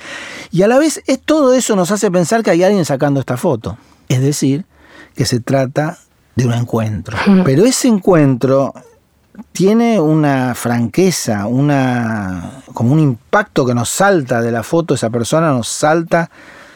Y 0.52 0.62
a 0.62 0.68
la 0.68 0.78
vez 0.78 1.02
es, 1.08 1.20
todo 1.20 1.54
eso 1.54 1.76
nos 1.76 1.90
hace 1.90 2.12
pensar 2.12 2.44
que 2.44 2.52
hay 2.52 2.64
alguien 2.64 2.86
sacando 2.86 3.20
esta 3.20 3.36
foto. 3.36 3.78
Es 4.08 4.22
decir, 4.22 4.66
que 5.16 5.26
se 5.26 5.40
trata 5.40 5.98
de 6.36 6.46
un 6.46 6.54
encuentro. 6.54 7.18
Pero 7.44 7.66
ese 7.66 7.88
encuentro 7.88 8.74
tiene 9.52 10.00
una 10.00 10.54
franqueza, 10.56 11.48
una 11.48 12.62
como 12.74 12.94
un 12.94 13.00
impacto 13.00 13.66
que 13.66 13.74
nos 13.74 13.90
salta 13.90 14.42
de 14.42 14.52
la 14.52 14.64
foto, 14.64 14.94
esa 14.94 15.10
persona 15.10 15.52
nos 15.52 15.68
salta. 15.68 16.30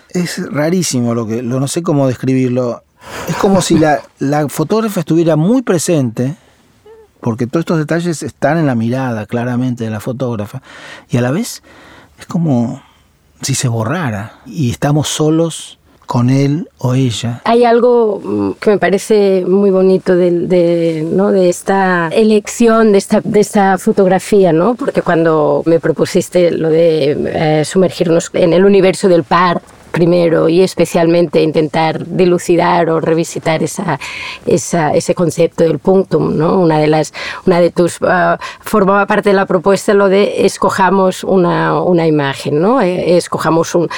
Es 0.10 0.42
rarísimo 0.52 1.14
lo 1.14 1.28
que, 1.28 1.42
lo, 1.44 1.60
no 1.60 1.68
sé 1.68 1.84
cómo 1.84 2.08
describirlo. 2.08 2.84
Es 3.28 3.36
como 3.36 3.62
si 3.62 3.78
la, 3.78 4.02
la 4.20 4.50
fotógrafa 4.50 5.02
estuviera 5.02 5.36
muy 5.36 5.62
presente, 5.62 6.36
porque 7.22 7.48
todos 7.48 7.62
estos 7.62 7.78
detalles 7.78 8.24
están 8.24 8.58
en 8.58 8.68
la 8.68 8.76
mirada 8.76 9.26
claramente 9.26 9.84
de 9.84 9.90
la 9.90 10.00
fotógrafa, 10.00 10.62
y 11.10 11.18
a 11.18 11.22
la 11.22 11.32
vez 11.32 11.64
es 12.20 12.26
como 12.26 12.82
si 13.42 13.56
se 13.56 13.68
borrara 13.68 14.40
y 14.46 14.72
estamos 14.72 15.08
solos 15.08 15.80
con 16.10 16.32
él 16.32 16.68
o 16.80 16.96
ella. 16.96 17.40
Hay 17.46 17.66
algo 17.66 18.20
mm, 18.24 18.54
que 18.60 18.72
me 18.72 18.78
parece 18.80 19.46
muy 19.48 19.70
bonito 19.70 20.16
de, 20.16 21.08
¿no? 21.08 21.30
de 21.30 21.50
esta 21.50 22.08
elección, 22.08 22.94
de 22.94 22.98
esta, 22.98 23.22
de 23.24 23.40
esta 23.40 23.78
fotografía, 23.78 24.52
¿no? 24.52 24.74
porque 24.74 25.04
cuando 25.04 25.62
me 25.68 25.80
propusiste 25.80 26.50
lo 26.50 26.70
de 26.70 27.60
eh, 27.60 27.64
sumergirnos 27.64 28.32
en 28.34 28.54
el 28.54 28.66
universo 28.66 29.08
del 29.08 29.24
par, 29.24 29.62
primero 29.92 30.50
y 30.50 30.62
especialmente 30.62 31.42
intentar 31.42 32.06
dilucidar 32.06 32.90
o 32.90 33.00
revisitar 33.00 33.64
esa, 33.64 34.00
esa, 34.46 34.94
ese 34.94 35.16
concepto 35.16 35.64
del 35.64 35.80
punctum. 35.80 36.38
¿no? 36.38 36.60
Una 36.60 36.80
de 36.80 36.88
las 36.88 37.14
una 37.46 37.60
de 37.60 37.72
tus 37.72 38.02
uh, 38.02 38.38
formaba 38.60 39.06
parte 39.06 39.30
de 39.30 39.36
la 39.36 39.46
propuesta 39.46 39.94
lo 39.94 40.10
de 40.10 40.46
escojamos 40.46 41.24
una, 41.24 41.82
una 41.82 42.08
imagen, 42.08 42.62
¿no? 42.62 42.82
Eh, 42.82 43.18
escojamos 43.18 43.76
un 43.76 43.90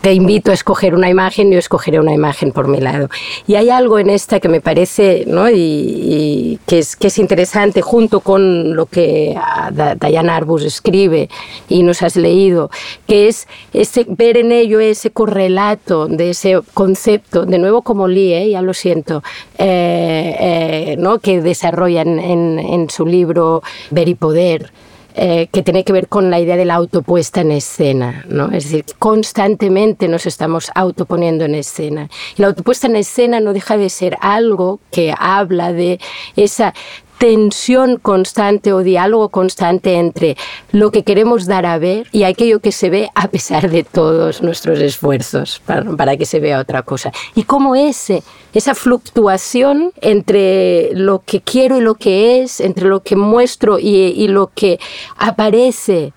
te 0.00 0.12
invito 0.12 0.50
a 0.50 0.54
escoger 0.54 0.94
una 0.94 1.08
imagen, 1.08 1.50
yo 1.50 1.58
escogeré 1.58 1.98
una 1.98 2.12
imagen 2.12 2.52
por 2.52 2.68
mi 2.68 2.80
lado. 2.80 3.08
Y 3.46 3.54
hay 3.54 3.70
algo 3.70 3.98
en 3.98 4.10
esta 4.10 4.40
que 4.40 4.48
me 4.48 4.60
parece, 4.60 5.24
¿no? 5.26 5.48
y, 5.50 6.58
que, 6.66 6.78
es, 6.80 6.96
que 6.96 7.08
es 7.08 7.18
interesante 7.18 7.82
junto 7.82 8.20
con 8.20 8.76
lo 8.76 8.86
que 8.86 9.34
ah, 9.36 9.70
Diana 10.00 10.36
Arbus 10.36 10.64
escribe 10.64 11.28
y 11.68 11.82
nos 11.82 12.02
has 12.02 12.16
leído, 12.16 12.70
que 13.06 13.28
es 13.28 13.48
ese, 13.72 14.04
ver 14.08 14.36
en 14.36 14.52
ello 14.52 14.80
ese 14.80 15.10
correlato 15.14 16.06
de 16.08 16.30
ese 16.30 16.60
concepto, 16.74 17.46
de 17.46 17.58
nuevo 17.58 17.80
como 17.80 18.08
Lee, 18.08 18.50
ya 18.50 18.60
lo 18.60 18.74
siento, 18.74 19.22
eh, 19.56 20.36
eh, 20.38 20.96
¿no? 20.98 21.20
que 21.20 21.40
desarrolla 21.40 22.02
en, 22.02 22.58
en 22.58 22.90
su 22.90 23.06
libro 23.06 23.62
Ver 23.90 24.08
y 24.08 24.14
Poder. 24.14 24.70
Eh, 25.16 25.46
que 25.52 25.62
tiene 25.62 25.84
que 25.84 25.92
ver 25.92 26.08
con 26.08 26.28
la 26.28 26.40
idea 26.40 26.56
de 26.56 26.64
la 26.64 26.74
autopuesta 26.74 27.42
en 27.42 27.52
escena, 27.52 28.24
¿no? 28.28 28.46
Es 28.46 28.64
decir, 28.64 28.84
constantemente 28.98 30.08
nos 30.08 30.26
estamos 30.26 30.72
autoponiendo 30.74 31.44
en 31.44 31.54
escena. 31.54 32.10
Y 32.36 32.42
la 32.42 32.48
autopuesta 32.48 32.88
en 32.88 32.96
escena 32.96 33.38
no 33.38 33.52
deja 33.52 33.76
de 33.76 33.90
ser 33.90 34.16
algo 34.20 34.80
que 34.90 35.14
habla 35.16 35.72
de 35.72 36.00
esa 36.34 36.74
tensión 37.18 37.98
constante 37.98 38.72
o 38.72 38.80
diálogo 38.80 39.28
constante 39.28 39.94
entre 39.94 40.36
lo 40.72 40.90
que 40.90 41.04
queremos 41.04 41.46
dar 41.46 41.66
a 41.66 41.78
ver 41.78 42.06
y 42.12 42.24
aquello 42.24 42.60
que 42.60 42.72
se 42.72 42.90
ve 42.90 43.10
a 43.14 43.28
pesar 43.28 43.70
de 43.70 43.84
todos 43.84 44.42
nuestros 44.42 44.80
esfuerzos 44.80 45.62
para, 45.64 46.16
que 46.16 46.26
se 46.26 46.40
vea 46.40 46.60
otra 46.60 46.82
cosa. 46.82 47.12
Y 47.34 47.44
cómo 47.44 47.76
ese, 47.76 48.22
esa 48.52 48.74
fluctuación 48.74 49.92
entre 50.00 50.90
lo 50.94 51.22
que 51.24 51.40
quiero 51.40 51.78
y 51.78 51.80
lo 51.80 51.94
que 51.94 52.42
es, 52.42 52.60
entre 52.60 52.86
lo 52.86 53.00
que 53.00 53.16
muestro 53.16 53.78
y, 53.78 53.88
y 53.88 54.28
lo 54.28 54.50
que 54.54 54.78
aparece 55.16 56.12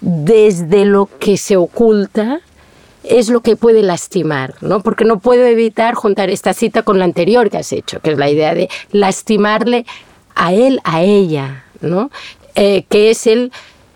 desde 0.00 0.84
lo 0.84 1.08
que 1.18 1.36
se 1.36 1.56
oculta, 1.56 2.40
es 3.04 3.30
lo 3.30 3.40
que 3.40 3.56
puede 3.56 3.82
lastimar, 3.82 4.54
¿no? 4.60 4.80
Porque 4.80 5.04
no 5.04 5.20
puedo 5.20 5.44
evitar 5.46 5.94
juntar 5.94 6.30
esta 6.30 6.52
cita 6.52 6.82
con 6.82 6.98
la 6.98 7.06
anterior 7.06 7.50
que 7.50 7.58
has 7.58 7.72
hecho, 7.72 8.00
que 8.00 8.12
es 8.12 8.18
la 8.18 8.28
idea 8.28 8.54
de 8.54 8.68
lastimarle 8.92 9.86
a 10.34 10.52
él, 10.52 10.80
a 10.84 11.02
ella, 11.02 11.64
¿no? 11.80 12.10
Eh, 12.54 12.84
que 12.88 13.10
es 13.10 13.26
el 13.26 13.52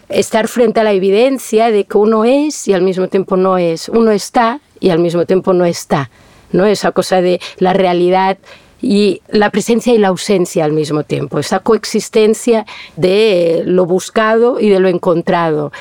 estar 0.09 0.49
frente 0.49 0.81
a 0.81 0.85
la 0.85 0.93
evidencia 0.93 1.71
de 1.71 1.85
que 1.85 1.99
uno 1.99 2.25
es 2.25 2.69
y 2.69 2.73
al 2.73 2.83
mismo 2.83 3.09
tiempo 3.09 3.37
no 3.37 3.59
es, 3.59 3.89
uno 3.89 4.11
está 4.11 4.61
y 4.81 4.91
al 4.91 4.99
mismo 4.99 5.27
tiempo 5.27 5.53
no 5.53 5.65
está, 5.65 6.11
¿no? 6.53 6.67
Esa 6.67 6.93
cosa 6.93 7.21
de 7.21 7.41
la 7.59 7.73
realidad 7.73 8.39
y 8.81 9.23
la 9.29 9.51
presencia 9.51 9.95
y 9.95 9.99
la 9.99 10.09
ausencia 10.09 10.65
al 10.65 10.73
mismo 10.73 11.05
tiempo, 11.05 11.39
esa 11.39 11.61
coexistencia 11.61 12.67
de 12.97 13.63
lo 13.65 13.87
buscado 13.87 14.61
y 14.61 14.69
de 14.69 14.79
lo 14.79 14.89
encontrado 14.89 15.73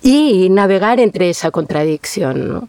y 0.00 0.48
navegar 0.50 1.00
entre 1.00 1.30
esa 1.30 1.50
contradicción, 1.50 2.48
¿no? 2.48 2.68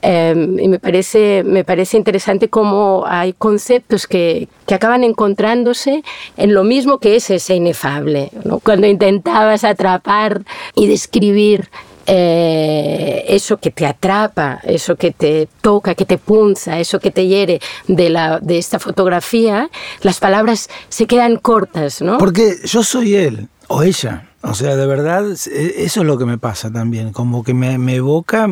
Em, 0.00 0.58
y 0.60 0.68
me 0.68 0.78
parece, 0.78 1.42
me 1.44 1.64
parece 1.64 1.96
interesante 1.96 2.48
cómo 2.48 3.04
hay 3.06 3.32
conceptos 3.32 4.06
que, 4.06 4.48
que, 4.66 4.74
acaban 4.74 5.02
encontrándose 5.02 6.04
en 6.36 6.54
lo 6.54 6.62
mismo 6.62 6.98
que 6.98 7.16
es 7.16 7.30
ese 7.30 7.56
inefable. 7.56 8.30
Cuando 8.62 8.86
intentabas 8.86 9.64
atrapar 9.64 10.42
y 10.76 10.86
describir 10.86 11.68
eh, 12.10 13.26
eso 13.28 13.58
que 13.58 13.70
te 13.70 13.84
atrapa, 13.84 14.60
eso 14.62 14.96
que 14.96 15.10
te 15.10 15.46
toca, 15.60 15.94
que 15.94 16.06
te 16.06 16.16
punza, 16.16 16.80
eso 16.80 17.00
que 17.00 17.10
te 17.10 17.26
hiere 17.26 17.60
de, 17.86 18.08
la, 18.08 18.38
de 18.40 18.56
esta 18.56 18.78
fotografía, 18.78 19.68
las 20.00 20.18
palabras 20.18 20.70
se 20.88 21.06
quedan 21.06 21.36
cortas, 21.36 22.00
¿no? 22.00 22.16
Porque 22.16 22.54
yo 22.64 22.82
soy 22.82 23.14
él 23.14 23.48
o 23.68 23.82
ella. 23.82 24.28
O 24.42 24.54
sea, 24.54 24.76
de 24.76 24.86
verdad, 24.86 25.24
e, 25.30 25.84
eso 25.84 26.00
es 26.00 26.06
lo 26.06 26.18
que 26.18 26.24
me 26.24 26.38
pasa 26.38 26.70
también, 26.70 27.12
como 27.12 27.44
que 27.44 27.54
me, 27.54 27.78
me 27.78 27.96
evoca 27.96 28.48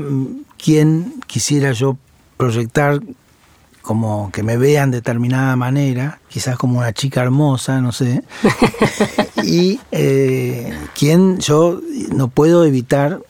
quien 0.56 1.14
quisiera 1.26 1.72
yo 1.72 1.96
proyectar 2.36 3.00
como 3.86 4.32
que 4.32 4.42
me 4.42 4.56
vean 4.56 4.90
de 4.90 4.96
determinada 4.96 5.54
manera, 5.54 6.18
quizás 6.28 6.58
como 6.58 6.78
una 6.78 6.92
chica 6.92 7.22
hermosa, 7.22 7.80
no 7.80 7.92
sé. 7.92 8.24
y 9.44 9.78
eh, 9.92 10.76
quien 10.98 11.38
yo 11.38 11.80
no 12.12 12.26
puedo 12.26 12.64
evitar 12.64 13.20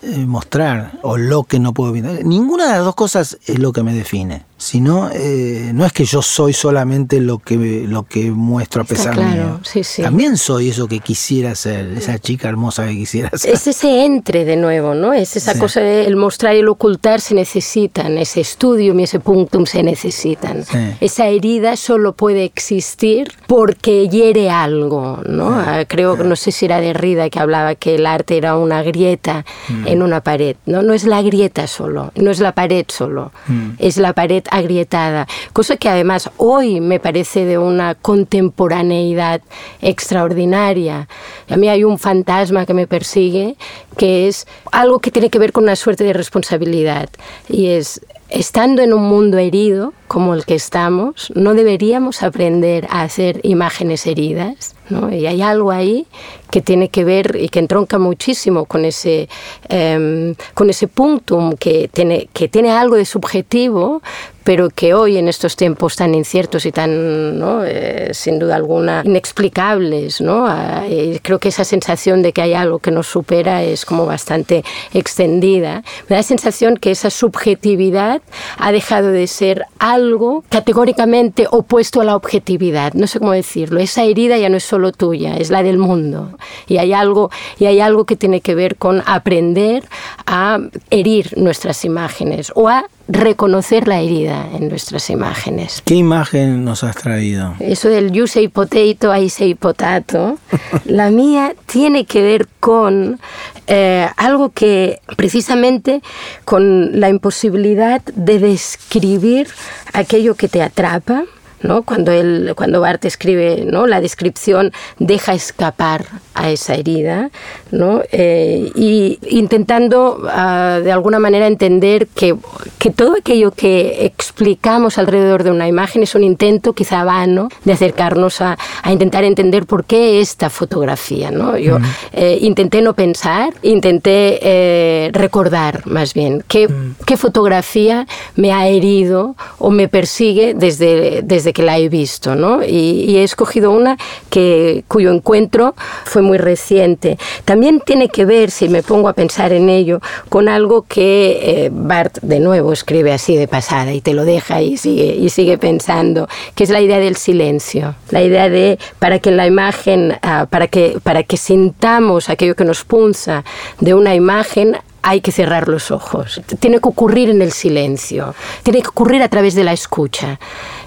eh, 0.00 0.24
mostrar 0.24 0.98
o 1.02 1.18
lo 1.18 1.44
que 1.44 1.58
no 1.58 1.74
puedo 1.74 1.90
evitar. 1.90 2.24
Ninguna 2.24 2.64
de 2.64 2.72
las 2.72 2.84
dos 2.84 2.94
cosas 2.94 3.36
es 3.46 3.58
lo 3.58 3.74
que 3.74 3.82
me 3.82 3.92
define 3.92 4.46
sino 4.66 5.10
eh, 5.12 5.70
no 5.72 5.86
es 5.86 5.92
que 5.92 6.04
yo 6.04 6.22
soy 6.22 6.52
solamente 6.52 7.20
lo 7.20 7.38
que 7.38 7.84
lo 7.86 8.02
que 8.02 8.32
muestro 8.32 8.82
a 8.82 8.84
pesar 8.84 9.14
claro, 9.14 9.30
mío. 9.30 9.60
Sí, 9.62 10.02
También 10.02 10.36
soy 10.36 10.70
eso 10.70 10.88
que 10.88 10.98
quisiera 10.98 11.54
ser, 11.54 11.86
esa 11.96 12.18
chica 12.18 12.48
hermosa 12.48 12.84
que 12.86 12.94
quisiera 12.94 13.30
ser. 13.34 13.54
Es 13.54 13.68
ese 13.68 14.04
entre 14.04 14.44
de 14.44 14.56
nuevo, 14.56 14.94
¿no? 14.94 15.12
Es 15.12 15.36
esa 15.36 15.56
cosa 15.56 15.80
de 15.80 16.06
el 16.06 16.16
mostrar 16.16 16.56
y 16.56 16.58
el 16.58 16.68
ocultar 16.68 17.20
se 17.20 17.36
necesitan, 17.36 18.18
ese 18.18 18.40
estudio 18.40 18.92
y 18.98 19.02
ese 19.04 19.20
punctum 19.20 19.66
se 19.66 19.84
necesitan. 19.84 20.64
Esa 21.00 21.28
herida 21.28 21.76
solo 21.76 22.14
puede 22.14 22.42
existir 22.42 23.32
porque 23.46 24.08
hiere 24.08 24.50
algo, 24.50 25.20
¿no? 25.28 25.50
Ah, 25.50 25.84
creo 25.86 26.16
que 26.16 26.24
no 26.24 26.34
sé 26.34 26.50
si 26.50 26.64
era 26.64 26.80
Derrida 26.80 27.30
que 27.30 27.38
hablaba 27.38 27.76
que 27.76 27.94
el 27.94 28.06
arte 28.06 28.36
era 28.36 28.56
una 28.56 28.82
grieta 28.82 29.44
mm. 29.68 29.86
en 29.86 30.02
una 30.02 30.22
pared, 30.22 30.56
¿no? 30.66 30.82
No 30.82 30.92
es 30.92 31.04
la 31.04 31.22
grieta 31.22 31.68
solo, 31.68 32.10
no 32.16 32.32
es 32.32 32.40
la 32.40 32.52
pared 32.52 32.84
solo, 32.88 33.30
mm. 33.46 33.70
es 33.78 33.96
la 33.96 34.12
pared 34.12 34.42
agrietada, 34.56 35.26
cosa 35.52 35.76
que 35.76 35.88
además 35.88 36.30
hoy 36.36 36.80
me 36.80 37.00
parece 37.00 37.44
de 37.44 37.58
una 37.58 37.94
contemporaneidad 37.94 39.42
extraordinaria. 39.80 41.08
A 41.48 41.56
mí 41.56 41.68
hay 41.68 41.84
un 41.84 41.98
fantasma 41.98 42.66
que 42.66 42.74
me 42.74 42.86
persigue, 42.86 43.56
que 43.96 44.28
es 44.28 44.46
algo 44.72 44.98
que 44.98 45.10
tiene 45.10 45.30
que 45.30 45.38
ver 45.38 45.52
con 45.52 45.64
una 45.64 45.76
suerte 45.76 46.04
de 46.04 46.12
responsabilidad, 46.12 47.08
y 47.48 47.66
es 47.68 48.00
estando 48.28 48.82
en 48.82 48.92
un 48.92 49.02
mundo 49.02 49.38
herido 49.38 49.92
como 50.08 50.34
el 50.34 50.44
que 50.44 50.54
estamos, 50.54 51.32
no 51.34 51.54
deberíamos 51.54 52.22
aprender 52.22 52.86
a 52.90 53.02
hacer 53.02 53.40
imágenes 53.44 54.06
heridas. 54.06 54.74
¿No? 54.88 55.12
Y 55.12 55.26
hay 55.26 55.42
algo 55.42 55.70
ahí 55.70 56.06
que 56.50 56.60
tiene 56.60 56.88
que 56.88 57.04
ver 57.04 57.36
y 57.40 57.48
que 57.48 57.58
entronca 57.58 57.98
muchísimo 57.98 58.66
con 58.66 58.84
ese, 58.84 59.28
eh, 59.68 60.34
con 60.54 60.70
ese 60.70 60.88
punctum 60.88 61.54
que 61.54 61.88
tiene, 61.92 62.28
que 62.32 62.48
tiene 62.48 62.70
algo 62.70 62.96
de 62.96 63.04
subjetivo, 63.04 64.02
pero 64.46 64.70
que 64.70 64.94
hoy 64.94 65.16
en 65.16 65.26
estos 65.26 65.56
tiempos 65.56 65.96
tan 65.96 66.14
inciertos 66.14 66.66
y 66.66 66.70
tan, 66.70 67.36
¿no? 67.36 67.64
eh, 67.64 68.10
sin 68.12 68.38
duda 68.38 68.54
alguna, 68.54 69.02
inexplicables, 69.04 70.20
¿no? 70.20 70.46
Eh, 70.84 71.18
creo 71.20 71.40
que 71.40 71.48
esa 71.48 71.64
sensación 71.64 72.22
de 72.22 72.32
que 72.32 72.42
hay 72.42 72.54
algo 72.54 72.78
que 72.78 72.92
nos 72.92 73.08
supera 73.08 73.64
es 73.64 73.84
como 73.84 74.06
bastante 74.06 74.64
extendida. 74.94 75.82
Me 76.08 76.14
da 76.14 76.16
la 76.18 76.22
sensación 76.22 76.76
que 76.76 76.92
esa 76.92 77.10
subjetividad 77.10 78.22
ha 78.56 78.70
dejado 78.70 79.10
de 79.10 79.26
ser 79.26 79.64
algo 79.80 80.44
categóricamente 80.48 81.48
opuesto 81.50 82.00
a 82.00 82.04
la 82.04 82.14
objetividad. 82.14 82.92
No 82.94 83.08
sé 83.08 83.18
cómo 83.18 83.32
decirlo. 83.32 83.80
Esa 83.80 84.04
herida 84.04 84.38
ya 84.38 84.48
no 84.48 84.58
es 84.58 84.64
solo 84.64 84.75
tuya, 84.92 85.36
es 85.36 85.50
la 85.50 85.62
del 85.62 85.78
mundo. 85.78 86.36
Y 86.66 86.78
hay 86.78 86.92
algo, 86.92 87.30
y 87.58 87.66
hay 87.66 87.80
algo 87.80 88.04
que 88.04 88.16
tiene 88.16 88.40
que 88.40 88.54
ver 88.54 88.76
con 88.76 89.02
aprender 89.06 89.84
a 90.26 90.58
herir 90.90 91.34
nuestras 91.36 91.84
imágenes 91.84 92.52
o 92.54 92.68
a 92.68 92.86
reconocer 93.08 93.86
la 93.86 94.00
herida 94.00 94.48
en 94.52 94.68
nuestras 94.68 95.10
imágenes. 95.10 95.82
¿Qué 95.84 95.94
imagen 95.94 96.64
nos 96.64 96.82
has 96.82 96.96
traído? 96.96 97.54
Eso 97.60 97.88
del 97.88 98.10
you 98.10 98.26
say 98.26 98.48
potato, 98.48 99.14
I 99.14 99.28
say 99.28 99.54
potato. 99.54 100.38
la 100.84 101.10
mía 101.10 101.54
tiene 101.66 102.04
que 102.04 102.22
ver 102.22 102.48
con 102.58 103.20
eh, 103.68 104.08
algo 104.16 104.50
que 104.50 105.00
precisamente 105.16 106.02
con 106.44 107.00
la 107.00 107.08
imposibilidad 107.08 108.02
de 108.02 108.38
describir 108.38 109.48
aquello 109.92 110.34
que 110.34 110.48
te 110.48 110.62
atrapa 110.62 111.24
¿no? 111.62 111.82
Cuando, 111.82 112.12
él, 112.12 112.52
cuando 112.56 112.80
Bart 112.80 113.04
escribe 113.04 113.64
¿no? 113.66 113.86
la 113.86 114.00
descripción, 114.00 114.72
deja 114.98 115.34
escapar 115.34 116.06
a 116.34 116.50
esa 116.50 116.74
herida, 116.74 117.30
¿no? 117.70 118.02
Eh, 118.12 118.70
y 118.74 119.18
intentando 119.30 120.22
ah, 120.30 120.80
de 120.82 120.92
alguna 120.92 121.18
manera 121.18 121.46
entender 121.46 122.06
que, 122.08 122.36
que, 122.78 122.90
todo 122.90 123.16
aquello 123.18 123.50
que 123.52 124.04
explicamos 124.04 124.98
alrededor 124.98 125.44
de 125.44 125.50
una 125.50 125.66
imagen 125.66 126.02
es 126.02 126.14
un 126.14 126.24
intento 126.24 126.74
quizá 126.74 127.04
vano 127.04 127.48
de 127.64 127.72
acercarnos 127.72 128.40
a, 128.40 128.58
a 128.82 128.92
intentar 128.92 129.24
entender 129.24 129.66
por 129.66 129.84
qué 129.84 130.20
esta 130.20 130.50
fotografía. 130.50 131.30
¿no? 131.30 131.56
Yo 131.56 131.78
eh, 132.12 132.38
intenté 132.40 132.82
no 132.82 132.94
pensar, 132.94 133.54
intenté 133.62 134.38
eh, 134.42 135.10
recordar 135.12 135.86
más 135.86 136.14
bien 136.14 136.44
qué, 136.46 136.68
qué 137.06 137.16
fotografía 137.16 138.06
me 138.34 138.52
ha 138.52 138.68
herido 138.68 139.36
o 139.58 139.70
me 139.70 139.88
persigue 139.88 140.54
desde, 140.54 141.22
desde 141.22 141.45
que 141.52 141.62
la 141.62 141.78
he 141.78 141.88
visto, 141.88 142.34
¿no? 142.34 142.62
Y, 142.62 143.16
he 143.16 143.22
escogido 143.22 143.70
una 143.70 143.96
que, 144.30 144.84
cuyo 144.88 145.10
encuentro 145.10 145.74
fue 146.04 146.22
muy 146.22 146.38
reciente. 146.38 147.18
También 147.44 147.80
tiene 147.80 148.08
que 148.08 148.24
ver, 148.24 148.50
si 148.50 148.68
me 148.68 148.82
pongo 148.82 149.08
a 149.08 149.12
pensar 149.12 149.52
en 149.52 149.68
ello, 149.68 150.00
con 150.28 150.48
algo 150.48 150.82
que 150.82 151.64
eh, 151.64 151.70
Bart 151.72 152.18
de 152.22 152.40
nuevo 152.40 152.72
escribe 152.72 153.12
así 153.12 153.36
de 153.36 153.48
pasada 153.48 153.92
y 153.92 154.00
te 154.00 154.12
lo 154.12 154.24
deja 154.24 154.60
y 154.60 154.76
sigue, 154.76 155.14
y 155.14 155.28
sigue 155.30 155.58
pensando, 155.58 156.28
que 156.54 156.64
es 156.64 156.70
la 156.70 156.80
idea 156.80 156.98
del 156.98 157.16
silencio, 157.16 157.94
la 158.10 158.22
idea 158.22 158.48
de 158.48 158.78
para 158.98 159.18
que 159.18 159.30
la 159.30 159.46
imagen, 159.46 160.18
ah, 160.22 160.46
para, 160.50 160.68
que, 160.68 160.98
para 161.02 161.22
que 161.22 161.36
sintamos 161.36 162.28
aquello 162.28 162.54
que 162.54 162.64
nos 162.64 162.84
punza 162.84 163.44
de 163.80 163.94
una 163.94 164.14
imagen, 164.14 164.76
hay 165.06 165.20
que 165.20 165.30
cerrar 165.30 165.68
los 165.68 165.92
ojos. 165.92 166.40
Tiene 166.58 166.80
que 166.80 166.88
ocurrir 166.88 167.30
en 167.30 167.40
el 167.40 167.52
silencio, 167.52 168.34
tiene 168.64 168.82
que 168.82 168.88
ocurrir 168.88 169.22
a 169.22 169.28
través 169.28 169.54
de 169.54 169.62
la 169.62 169.72
escucha. 169.72 170.40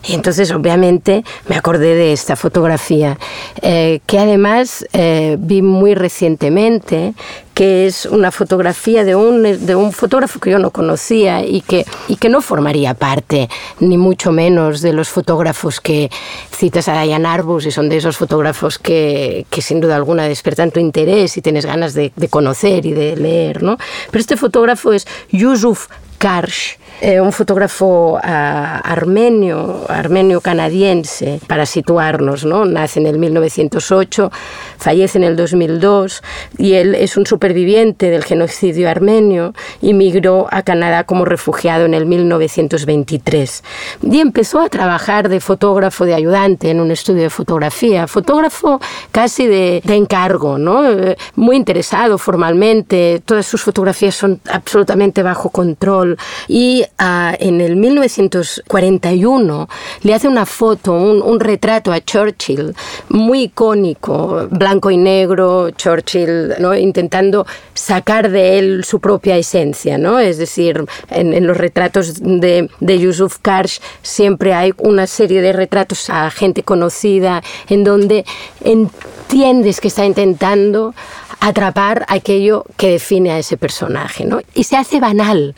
Y 0.06 0.14
entonces, 0.14 0.52
obviamente, 0.52 1.24
me 1.48 1.56
acordé 1.56 1.96
de 1.96 2.12
esta 2.12 2.36
fotografía, 2.36 3.18
eh, 3.62 4.02
que 4.06 4.20
además 4.20 4.86
eh, 4.92 5.38
vi 5.40 5.62
muy 5.62 5.96
recientemente, 5.96 7.14
que 7.60 7.88
es 7.88 8.06
una 8.06 8.32
fotografía 8.32 9.04
de 9.04 9.16
un, 9.16 9.44
de 9.44 9.76
un 9.76 9.92
fotógrafo 9.92 10.40
que 10.40 10.50
yo 10.50 10.60
no 10.60 10.72
conocía 10.72 11.46
y 11.46 11.60
que, 11.60 11.86
y 12.08 12.16
que 12.16 12.30
no 12.30 12.40
formaría 12.40 12.94
parte, 12.94 13.50
ni 13.82 13.98
mucho 13.98 14.32
menos, 14.32 14.80
de 14.80 14.94
los 14.94 15.10
fotógrafos 15.10 15.82
que 15.82 16.10
citas 16.56 16.88
a 16.88 17.02
Diane 17.02 17.28
Arbus 17.28 17.66
y 17.66 17.72
son 17.72 17.90
de 17.90 17.98
esos 17.98 18.16
fotógrafos 18.16 18.80
que, 18.80 19.46
que 19.50 19.62
sin 19.62 19.82
duda 19.82 19.98
alguna 19.98 20.24
despiertan 20.24 20.72
tu 20.72 20.80
interés 20.80 21.36
y 21.36 21.42
tienes 21.42 21.66
ganas 21.66 21.94
de, 21.94 22.14
de 22.16 22.30
conocer 22.30 22.86
y 22.86 22.94
de 22.94 23.18
leer. 23.18 23.62
¿no? 23.62 23.78
Pero 24.10 24.22
este 24.22 24.38
fotógrafo 24.38 24.94
es 24.94 25.06
Yusuf 25.30 25.90
Karsh, 26.20 26.78
eh, 27.02 27.22
un 27.22 27.32
fotógrafo 27.32 28.20
ah, 28.22 28.82
armenio, 28.84 29.86
armenio-canadiense, 29.88 31.40
para 31.48 31.66
situarnos, 31.66 32.44
¿no? 32.44 32.66
Nace 32.66 33.00
en 33.00 33.08
el 33.08 33.18
1908, 33.18 34.30
fallece 34.78 35.18
en 35.18 35.24
el 35.24 35.38
2002 35.38 36.22
y 36.58 36.74
él 36.74 36.94
es 36.96 37.16
un 37.16 37.26
superviviente 37.26 38.10
del 38.10 38.26
genocidio 38.26 38.90
armenio 38.90 39.54
y 39.82 39.94
migró 39.94 40.48
a 40.52 40.62
Canadá 40.62 41.06
como 41.06 41.24
refugiado 41.24 41.86
en 41.86 41.94
el 41.94 42.06
1923. 42.06 43.64
Y 44.02 44.20
empezó 44.20 44.60
a 44.60 44.68
trabajar 44.68 45.30
de 45.30 45.40
fotógrafo, 45.40 46.04
de 46.04 46.16
ayudante 46.16 46.70
en 46.70 46.82
un 46.82 46.92
estudio 46.92 47.24
de 47.24 47.30
fotografía, 47.30 48.08
fotógrafo 48.08 48.82
casi 49.14 49.48
de, 49.48 49.82
de 49.86 49.96
encargo, 49.96 50.58
¿no? 50.58 50.86
Eh, 50.86 51.18
muy 51.36 51.56
interesado 51.56 52.18
formalmente, 52.18 53.22
todas 53.24 53.46
sus 53.46 53.62
fotografías 53.62 54.16
son 54.16 54.42
absolutamente 54.50 55.24
bajo 55.24 55.50
control 55.50 56.09
y 56.48 56.86
en 57.00 57.62
el 57.62 57.76
1941 57.76 59.70
le 60.02 60.14
hace 60.14 60.28
una 60.28 60.46
foto, 60.46 60.94
un, 60.94 61.40
retrato 61.40 61.92
a 61.92 62.02
Churchill 62.02 62.76
muy 63.10 63.44
icónico, 63.44 64.48
blanco 64.52 64.92
y 64.92 64.98
negro, 64.98 65.72
Churchill 65.72 66.56
¿no? 66.60 66.76
intentando 66.76 67.46
sacar 67.74 68.30
de 68.30 68.60
él 68.60 68.84
su 68.84 69.00
propia 69.00 69.38
esencia, 69.38 69.98
¿no? 69.98 70.20
es 70.20 70.38
decir, 70.38 70.86
en, 71.10 71.48
los 71.48 71.58
retratos 71.58 72.16
de, 72.22 72.70
de 72.80 73.00
Yusuf 73.00 73.38
Karsh 73.42 73.80
siempre 74.02 74.54
hay 74.54 74.74
una 74.78 75.08
serie 75.08 75.42
de 75.42 75.54
retratos 75.54 76.10
a 76.10 76.30
gente 76.30 76.64
conocida 76.64 77.42
en 77.70 77.84
donde 77.84 78.26
entiendes 78.62 79.80
que 79.80 79.88
está 79.88 80.06
intentando 80.06 80.94
atrapar 81.40 82.06
aquello 82.10 82.66
que 82.76 82.90
define 82.90 83.32
a 83.32 83.40
ese 83.40 83.58
personaje, 83.58 84.26
¿no? 84.26 84.42
Y 84.54 84.66
se 84.66 84.76
hace 84.76 85.00
banal, 85.00 85.56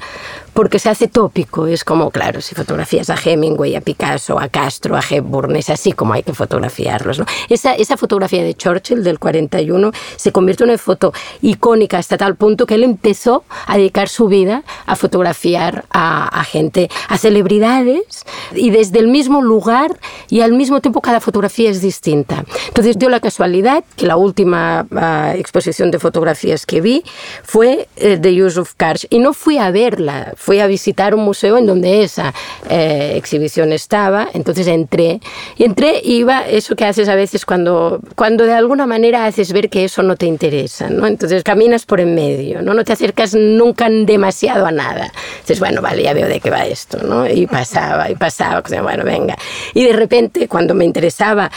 porque 0.54 0.80
se 0.80 0.90
hace 0.90 1.08
tópico. 1.08 1.68
Es 1.68 1.84
como, 1.84 2.12
claro, 2.12 2.42
si 2.42 2.56
fotografías 2.56 3.10
a 3.10 3.16
Hemingway, 3.16 3.76
a 3.76 3.82
Picasso, 3.82 4.40
a 4.40 4.48
Castro, 4.50 4.96
a 4.96 5.02
Hepburn, 5.08 5.56
es 5.56 5.70
así 5.70 5.92
como 5.92 6.14
hay 6.14 6.24
que 6.24 6.34
fotografiarlos. 6.34 7.20
¿no? 7.20 7.26
Esa, 7.50 7.74
esa 7.74 7.98
fotografía 7.98 8.44
de 8.44 8.54
Churchill 8.54 9.04
del 9.04 9.20
41 9.20 9.92
se 10.16 10.32
convirtió 10.32 10.66
en 10.66 10.72
una 10.72 10.78
foto 10.78 11.14
icónica 11.42 11.98
hasta 11.98 12.18
tal 12.18 12.36
punto 12.36 12.66
que 12.66 12.76
él 12.76 12.84
empezó 12.84 13.44
a 13.66 13.78
dedicar 13.78 14.10
su 14.10 14.28
vida 14.28 14.64
a 14.86 14.96
fotografiar 14.96 15.86
a, 15.90 16.28
a 16.28 16.44
gente, 16.44 16.90
a 17.08 17.18
celebridades, 17.18 18.26
y 18.54 18.70
desde 18.70 19.00
el 19.00 19.08
mismo 19.08 19.42
lugar 19.42 20.00
y 20.30 20.42
al 20.42 20.54
mismo 20.54 20.82
tiempo 20.82 21.02
cada 21.02 21.20
fotografía 21.20 21.70
es 21.70 21.82
distinta. 21.82 22.44
Entonces 22.68 22.98
dio 22.98 23.10
la 23.10 23.20
casualidad 23.20 23.84
que 23.96 24.06
la 24.06 24.18
última 24.18 24.86
uh, 24.90 25.38
exposición 25.38 25.92
de 25.92 26.00
fotografías 26.00 26.66
que 26.66 26.82
vi 26.82 27.04
fue 27.44 27.88
de 27.96 28.36
Yusuf 28.36 28.74
Karsh 28.76 29.08
y 29.10 29.20
no 29.20 29.34
fui 29.34 29.58
a 29.58 29.72
verla 29.72 30.34
fui 30.42 30.60
a 30.60 30.68
visitar 30.68 31.14
un 31.14 31.24
museo 31.24 31.58
en 31.58 31.68
donde 31.68 32.04
esa 32.04 32.34
eh, 32.70 33.14
exhibición 33.16 33.72
estaba, 33.72 34.28
entonces 34.34 34.68
entré 34.68 35.20
y 35.56 35.66
entré 35.66 36.02
iba 36.04 36.48
eso 36.48 36.76
que 36.76 36.86
haces 36.86 37.08
a 37.10 37.16
veces 37.16 37.46
cuando, 37.46 38.00
cuando 38.16 38.46
de 38.46 38.54
alguna 38.54 38.88
manera 38.88 39.26
haces 39.26 39.54
ver 39.54 39.70
que 39.70 39.84
eso 39.84 40.02
no 40.02 40.16
te 40.16 40.26
interesa, 40.26 40.90
¿no? 40.90 41.06
Entonces 41.06 41.44
caminas 41.44 41.86
por 41.86 42.00
en 42.00 42.16
medio, 42.16 42.62
¿no? 42.62 42.74
No 42.74 42.84
te 42.84 42.94
acercas 42.94 43.36
nunca 43.36 43.88
demasiado 43.90 44.66
a 44.66 44.72
nada. 44.72 45.12
Dices, 45.42 45.60
bueno, 45.60 45.82
vale, 45.82 46.04
ya 46.04 46.14
veo 46.14 46.28
de 46.28 46.40
qué 46.40 46.50
va 46.50 46.66
esto, 46.66 46.98
¿no? 47.04 47.28
Y 47.28 47.46
pasaba, 47.46 48.10
y 48.10 48.16
pasaba, 48.16 48.64
bueno, 48.82 49.04
venga. 49.04 49.38
Y 49.74 49.84
de 49.84 49.94
repente, 49.94 50.48
cuando 50.48 50.74
me 50.74 50.86
interesaba 50.86 51.52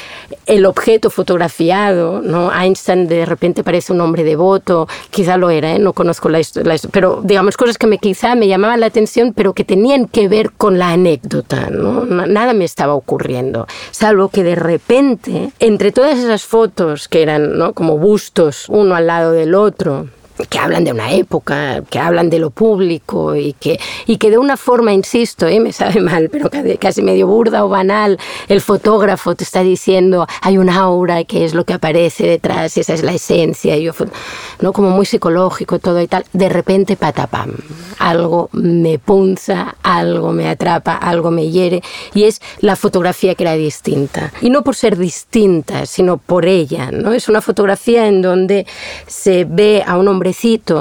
el 0.46 0.66
objeto 0.66 1.10
fotografiado, 1.10 2.20
¿no? 2.20 2.52
Einstein 2.52 3.06
de 3.06 3.24
repente 3.24 3.64
parece 3.64 3.92
un 3.92 4.00
hombre 4.00 4.24
devoto, 4.24 4.88
quizá 5.10 5.36
lo 5.36 5.50
era, 5.50 5.72
¿eh? 5.72 5.78
no 5.78 5.92
conozco 5.92 6.28
la 6.28 6.40
historia, 6.40 6.74
pero 6.90 7.20
digamos 7.24 7.56
cosas 7.56 7.78
que 7.78 7.86
me, 7.86 7.98
quizá 7.98 8.34
me 8.34 8.46
llamaban 8.48 8.73
la 8.76 8.86
atención, 8.86 9.32
pero 9.34 9.54
que 9.54 9.64
tenían 9.64 10.06
que 10.06 10.28
ver 10.28 10.52
con 10.52 10.78
la 10.78 10.90
anécdota, 10.90 11.70
¿no? 11.70 12.04
Nada 12.04 12.52
me 12.52 12.64
estaba 12.64 12.94
ocurriendo, 12.94 13.66
salvo 13.90 14.28
que 14.28 14.42
de 14.42 14.54
repente, 14.54 15.50
entre 15.58 15.92
todas 15.92 16.18
esas 16.18 16.44
fotos 16.44 17.08
que 17.08 17.22
eran 17.22 17.58
¿no? 17.58 17.72
como 17.72 17.98
bustos 17.98 18.66
uno 18.68 18.94
al 18.94 19.06
lado 19.06 19.32
del 19.32 19.54
otro, 19.54 20.08
que 20.48 20.58
hablan 20.58 20.84
de 20.84 20.92
una 20.92 21.12
época, 21.12 21.82
que 21.88 21.98
hablan 21.98 22.30
de 22.30 22.38
lo 22.38 22.50
público 22.50 23.36
y 23.36 23.52
que, 23.54 23.78
y 24.06 24.16
que 24.18 24.30
de 24.30 24.38
una 24.38 24.56
forma, 24.56 24.92
insisto, 24.92 25.46
¿eh? 25.46 25.60
me 25.60 25.72
sabe 25.72 26.00
mal, 26.00 26.28
pero 26.30 26.50
casi 26.78 27.02
medio 27.02 27.26
burda 27.26 27.64
o 27.64 27.68
banal, 27.68 28.18
el 28.48 28.60
fotógrafo 28.60 29.34
te 29.34 29.44
está 29.44 29.62
diciendo 29.62 30.26
hay 30.42 30.58
un 30.58 30.70
aura 30.70 31.24
que 31.24 31.44
es 31.44 31.54
lo 31.54 31.64
que 31.64 31.74
aparece 31.74 32.26
detrás 32.26 32.76
esa 32.76 32.94
es 32.94 33.02
la 33.02 33.12
esencia, 33.12 33.76
y 33.76 33.84
yo, 33.84 33.92
¿no? 34.60 34.72
como 34.72 34.90
muy 34.90 35.06
psicológico 35.06 35.78
todo 35.78 36.00
y 36.00 36.06
tal, 36.06 36.24
de 36.32 36.48
repente 36.48 36.96
patapam, 36.96 37.52
algo 37.98 38.48
me 38.52 38.98
punza, 38.98 39.76
algo 39.82 40.32
me 40.32 40.48
atrapa, 40.48 40.94
algo 40.96 41.30
me 41.30 41.50
hiere 41.50 41.82
y 42.14 42.24
es 42.24 42.40
la 42.60 42.76
fotografía 42.76 43.34
que 43.34 43.44
era 43.44 43.54
distinta. 43.54 44.32
Y 44.40 44.50
no 44.50 44.62
por 44.62 44.74
ser 44.74 44.96
distinta, 44.96 45.86
sino 45.86 46.18
por 46.18 46.46
ella, 46.46 46.90
¿no? 46.90 47.12
Es 47.12 47.28
una 47.28 47.40
fotografía 47.40 48.06
en 48.06 48.22
donde 48.22 48.66
se 49.06 49.44
ve 49.44 49.82
a 49.86 49.96
un 49.96 50.08
hombre 50.08 50.23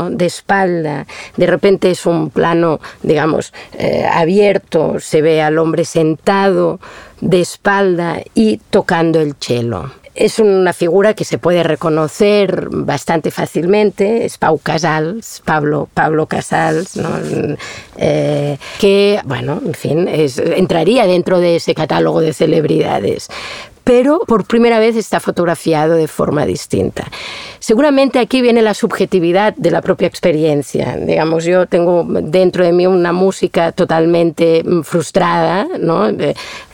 de 0.10 0.26
espalda, 0.26 1.06
de 1.38 1.48
repente 1.48 1.92
es 1.92 2.06
un 2.06 2.30
plano, 2.30 2.80
digamos, 3.02 3.54
eh, 3.78 4.06
abierto, 4.12 5.00
se 5.00 5.22
ve 5.22 5.42
al 5.42 5.58
hombre 5.58 5.86
sentado 5.86 6.80
de 7.22 7.42
espalda 7.42 8.22
y 8.34 8.58
tocando 8.70 9.20
el 9.20 9.36
cello. 9.40 9.92
Es 10.16 10.38
una 10.38 10.74
figura 10.74 11.16
que 11.16 11.26
se 11.26 11.40
puede 11.40 11.64
reconocer 11.64 12.68
bastante 12.70 13.32
fácilmente, 13.32 14.26
es 14.26 14.38
Pau 14.38 14.60
Casals, 14.60 15.42
Pablo, 15.44 15.90
Pablo 15.92 16.28
Casals, 16.28 17.00
eh, 17.98 18.58
que, 18.80 19.20
bueno, 19.26 19.60
en 19.66 19.74
fin, 19.74 20.08
entraría 20.08 21.08
dentro 21.08 21.40
de 21.40 21.56
ese 21.56 21.74
catálogo 21.74 22.22
de 22.22 22.34
celebridades 22.34 23.30
pero 23.84 24.20
por 24.28 24.46
primera 24.46 24.80
vez 24.80 24.96
está 24.96 25.20
fotografiado 25.20 25.96
de 25.96 26.08
forma 26.08 26.46
distinta. 26.46 27.10
Seguramente 27.60 28.20
aquí 28.20 28.42
viene 28.42 28.62
la 28.62 28.74
subjetividad 28.74 29.56
de 29.56 29.72
la 29.72 29.82
propia 29.82 30.08
experiencia. 30.08 30.98
Digamos, 30.98 31.46
yo 31.46 31.66
tengo 31.66 32.06
dentro 32.06 32.66
de 32.66 32.72
mí 32.72 32.88
una 32.88 33.14
música 33.14 33.72
totalmente 33.72 34.64
mm, 34.64 34.82
frustrada, 34.82 35.68
¿no? 35.80 36.10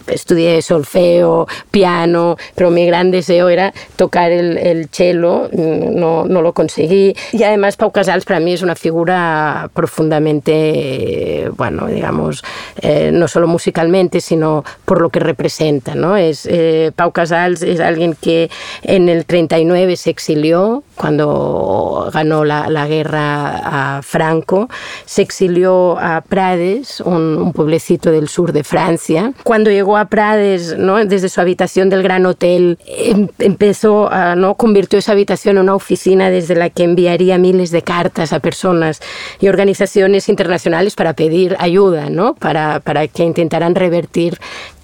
Estudié 0.10 0.62
solfeo, 0.62 1.48
piano, 1.72 2.38
pero 2.56 2.72
mi 2.72 2.86
gran 2.86 3.12
deseo 3.12 3.50
era 3.50 3.74
tocar 3.96 4.32
el, 4.32 4.58
el 4.58 4.90
cello, 4.90 5.50
no, 5.54 6.26
no, 6.26 6.42
lo 6.42 6.54
conseguí. 6.54 7.16
Y 7.32 7.44
además 7.44 7.78
Pau 7.78 7.92
Casals 7.92 8.26
para 8.26 8.40
mí 8.40 8.54
es 8.54 8.62
una 8.62 8.76
figura 8.76 9.70
profundamente, 9.74 11.50
bueno, 11.56 11.88
digamos, 11.88 12.44
eh, 12.82 13.12
no 13.14 13.28
solo 13.28 13.48
musicalmente, 13.48 14.22
sino 14.22 14.64
por 14.86 15.02
lo 15.02 15.10
que 15.10 15.20
representa. 15.20 15.96
¿no? 15.96 16.18
Es, 16.18 16.46
eh, 16.46 16.92
Pau 16.96 17.12
Casals 17.12 17.62
es 17.62 17.80
alguien 17.80 18.16
que 18.20 18.50
en 18.84 19.10
el 19.10 19.26
39 19.26 19.96
se 19.96 20.10
exilió 20.10 20.84
cuando 20.96 22.10
ganó 22.14 22.44
la, 22.44 22.70
la 22.70 22.88
guerra 22.88 23.98
a 23.98 24.02
Franco, 24.02 24.70
se 25.06 25.22
exilió 25.22 25.98
a 25.98 26.22
Prades, 26.22 27.02
un, 27.02 27.38
un 27.38 27.54
pueblecito 27.54 28.12
del 28.12 28.28
sur 28.28 28.52
de 28.52 28.64
Francia. 28.64 29.34
Cuando 29.44 29.70
llegó 29.70 29.98
a 30.00 30.06
Prades, 30.06 30.78
¿no? 30.78 31.04
desde 31.06 31.30
su 31.30 31.42
habitación 31.42 31.90
del 31.90 32.04
Gran 32.04 32.26
Hotel, 32.26 32.78
em, 32.86 33.28
empezó 33.40 34.12
a, 34.12 34.36
¿no? 34.36 34.56
convirtió 34.56 35.00
esa 35.00 35.12
habitación 35.12 35.58
en 35.58 35.64
una 35.64 35.76
oficina 35.76 36.30
desde 36.30 36.56
la 36.56 36.70
que 36.70 36.84
enviaría 36.84 37.38
miles 37.38 37.72
de 37.72 37.82
cartas 37.82 38.34
a 38.34 38.40
personas 38.40 39.02
y 39.40 39.48
organizaciones 39.48 40.30
internacionales 40.30 40.96
para 40.96 41.14
pedir 41.14 41.56
ayuda, 41.60 42.10
¿no? 42.10 42.34
para, 42.36 42.80
para 42.80 43.08
que 43.08 43.24
intentaran 43.24 43.76
revertir 43.76 44.40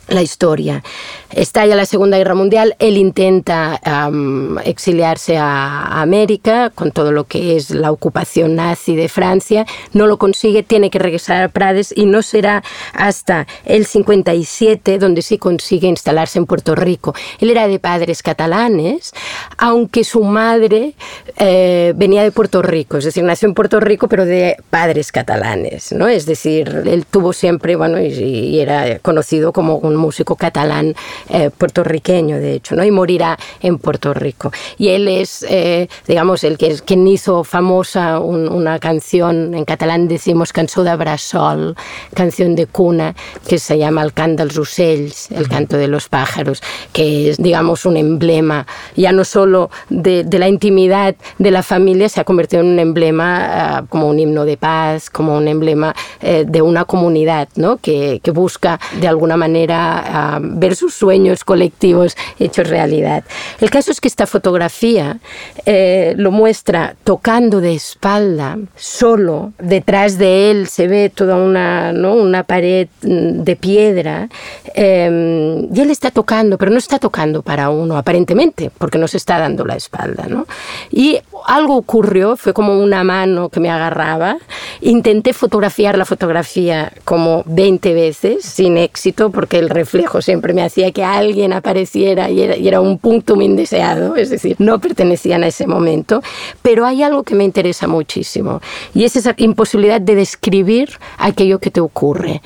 la 0.07 0.21
historia. 0.21 0.83
Estalla 1.31 1.75
la 1.75 1.85
Segunda 1.85 2.17
Guerra 2.17 2.35
Mundial, 2.35 2.75
él 2.79 2.97
intenta 2.97 3.79
exiliarse 4.63 5.37
a 5.37 6.01
América 6.01 6.71
con 6.73 6.91
todo 6.91 7.11
lo 7.11 7.25
que 7.25 7.57
es 7.57 7.71
la 7.71 7.91
ocupación 7.91 8.55
nazi 8.55 8.95
de 8.95 9.09
Francia, 9.09 9.65
no 9.93 10.07
lo 10.07 10.17
consigue, 10.17 10.63
tiene 10.63 10.89
que 10.89 10.99
regresar 10.99 11.43
a 11.43 11.49
Prades 11.49 11.93
y 11.95 12.05
no 12.05 12.21
será 12.21 12.63
hasta 12.93 13.47
el 13.65 13.85
57 13.85 14.97
donde 14.97 15.21
sí 15.21 15.37
consigue 15.37 15.87
instalarse 15.87 16.39
en 16.39 16.45
Puerto 16.45 16.75
Rico. 16.75 17.13
Él 17.39 17.49
era 17.49 17.67
de 17.67 17.79
padres 17.79 18.23
catalanes, 18.23 19.11
aunque 19.57 20.03
su 20.03 20.23
madre 20.23 20.93
eh, 21.37 21.93
venía 21.95 22.23
de 22.23 22.31
Puerto 22.31 22.61
Rico, 22.61 22.97
es 22.97 23.05
decir, 23.05 23.23
nació 23.23 23.49
en 23.49 23.55
Puerto 23.55 23.79
Rico 23.79 24.07
pero 24.07 24.25
de 24.25 24.57
padres 24.69 25.11
catalanes, 25.11 25.91
¿no? 25.91 26.07
Es 26.07 26.25
decir, 26.25 26.83
él 26.85 27.05
tuvo 27.05 27.33
siempre, 27.33 27.75
bueno, 27.75 27.99
y, 27.99 28.07
y 28.07 28.59
era 28.59 28.99
conocido 28.99 29.51
como 29.51 29.77
un 29.77 29.94
músico 29.97 30.35
catalán 30.35 30.95
eh, 31.29 31.49
puertorriqueño, 31.55 32.37
de 32.37 32.53
hecho, 32.53 32.75
¿no? 32.75 32.83
y 32.83 32.91
morirá 32.91 33.37
en 33.61 33.77
Puerto 33.77 34.13
Rico. 34.13 34.51
Y 34.77 34.89
él 34.89 35.07
es, 35.07 35.45
eh, 35.49 35.87
digamos, 36.07 36.43
el 36.43 36.57
que 36.57 36.75
quien 36.85 37.07
hizo 37.07 37.43
famosa 37.43 38.19
una 38.19 38.79
canción, 38.79 39.53
en 39.53 39.65
catalán 39.65 40.07
decimos 40.07 40.53
cançó 40.53 40.83
de 40.83 40.95
brasol, 40.95 41.75
canción 42.13 42.55
de 42.55 42.67
cuna, 42.67 43.15
que 43.47 43.59
se 43.59 43.77
llama 43.77 44.03
El 44.03 44.13
cant 44.13 44.37
dels 44.37 44.57
ocells, 44.57 45.31
el 45.31 45.47
canto 45.47 45.77
de 45.77 45.87
los 45.87 46.09
pájaros, 46.09 46.61
que 46.93 47.29
es, 47.29 47.37
digamos, 47.37 47.85
un 47.85 47.97
emblema, 47.97 48.65
ya 48.95 49.11
no 49.11 49.23
solo 49.23 49.69
de, 49.89 50.23
de 50.23 50.39
la 50.39 50.47
intimidad 50.47 51.15
de 51.37 51.51
la 51.51 51.63
familia, 51.63 52.09
se 52.09 52.21
ha 52.21 52.23
convertido 52.23 52.61
en 52.61 52.69
un 52.69 52.79
emblema 52.79 53.81
uh, 53.83 53.87
como 53.87 54.07
un 54.09 54.19
himno 54.19 54.45
de 54.45 54.57
paz, 54.57 55.09
como 55.09 55.37
un 55.37 55.47
emblema 55.47 55.93
uh, 56.21 56.43
de 56.45 56.61
una 56.61 56.85
comunidad, 56.85 57.47
¿no? 57.55 57.77
que, 57.77 58.19
que 58.23 58.31
busca 58.31 58.79
de 58.99 59.07
alguna 59.07 59.37
manera 59.37 59.84
a, 59.85 60.39
ver 60.41 60.75
sus 60.75 60.93
sueños 60.93 61.43
colectivos 61.43 62.15
hechos 62.39 62.67
realidad. 62.67 63.23
El 63.59 63.69
caso 63.69 63.91
es 63.91 64.01
que 64.01 64.07
esta 64.07 64.25
fotografía 64.27 65.17
eh, 65.65 66.13
lo 66.17 66.31
muestra 66.31 66.95
tocando 67.03 67.61
de 67.61 67.73
espalda, 67.73 68.57
solo, 68.75 69.53
detrás 69.59 70.17
de 70.17 70.51
él 70.51 70.67
se 70.67 70.87
ve 70.87 71.09
toda 71.09 71.37
una, 71.37 71.91
¿no? 71.93 72.13
una 72.13 72.43
pared 72.43 72.87
mm, 73.01 73.43
de 73.43 73.55
piedra 73.55 74.29
eh, 74.73 75.67
y 75.73 75.79
él 75.79 75.89
está 75.89 76.11
tocando, 76.11 76.57
pero 76.57 76.71
no 76.71 76.77
está 76.77 76.99
tocando 76.99 77.41
para 77.41 77.69
uno 77.69 77.97
aparentemente, 77.97 78.71
porque 78.77 78.97
no 78.97 79.07
se 79.07 79.17
está 79.17 79.39
dando 79.39 79.65
la 79.65 79.75
espalda. 79.75 80.25
¿no? 80.27 80.45
Y 80.91 81.19
algo 81.45 81.75
ocurrió, 81.75 82.35
fue 82.35 82.53
como 82.53 82.79
una 82.79 83.03
mano 83.03 83.49
que 83.49 83.59
me 83.59 83.69
agarraba, 83.69 84.37
intenté 84.81 85.33
fotografiar 85.33 85.97
la 85.97 86.05
fotografía 86.05 86.91
como 87.03 87.43
20 87.45 87.93
veces 87.93 88.45
sin 88.45 88.77
éxito 88.77 89.29
porque 89.29 89.59
el 89.59 89.69
reflejo 89.75 90.21
siempre 90.21 90.53
me 90.53 90.63
hacía 90.63 90.91
que 90.91 91.03
alguien 91.03 91.53
apareciera 91.53 92.31
y 92.31 92.41
era, 92.41 92.81
un 92.81 92.97
punto 92.97 93.35
muy 93.35 93.45
indeseado, 93.45 94.15
es 94.15 94.31
decir, 94.31 94.55
no 94.57 94.79
pertenecían 94.79 95.43
a 95.43 95.47
ese 95.47 95.67
momento. 95.67 96.23
Pero 96.63 96.85
hay 96.85 97.03
algo 97.03 97.23
que 97.23 97.35
me 97.35 97.43
interesa 97.43 97.87
muchísimo 97.87 98.61
y 98.95 99.03
es 99.03 99.15
esa 99.15 99.35
imposibilidad 99.37 100.01
de 100.01 100.15
describir 100.15 100.89
aquello 101.17 101.59
que 101.59 101.69
te 101.69 101.81
ocurre. 101.81 102.41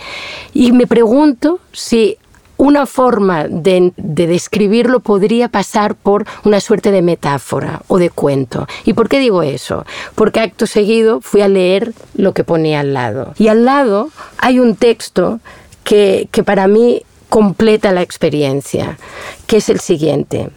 Y 0.53 0.73
me 0.73 0.87
pregunto 0.87 1.59
si 1.71 2.17
una 2.59 2.85
forma 2.85 3.47
de, 3.47 3.93
describirlo 3.95 4.99
podría 4.99 5.47
pasar 5.47 5.95
por 5.95 6.25
una 6.43 6.59
suerte 6.59 6.91
de 6.91 7.01
metáfora 7.01 7.81
o 7.87 7.97
de 7.97 8.09
cuento. 8.09 8.67
¿Y 8.83 8.93
por 8.93 9.07
qué 9.07 9.17
digo 9.17 9.43
eso? 9.43 9.85
Porque 10.13 10.41
acto 10.41 10.67
seguido 10.67 11.21
fui 11.21 11.39
a 11.39 11.47
leer 11.47 11.93
lo 12.15 12.33
que 12.33 12.43
ponía 12.43 12.81
al 12.81 12.93
lado. 12.93 13.33
Y 13.37 13.47
al 13.47 13.63
lado 13.63 14.09
hay 14.37 14.59
un 14.59 14.75
texto 14.75 15.39
que, 15.85 16.27
que 16.31 16.43
para 16.43 16.67
mí 16.67 17.03
completa 17.29 17.91
la 17.91 18.01
experiencia, 18.01 18.97
que 19.47 19.57
es 19.57 19.69
el 19.69 19.79
siguiente. 19.79 20.49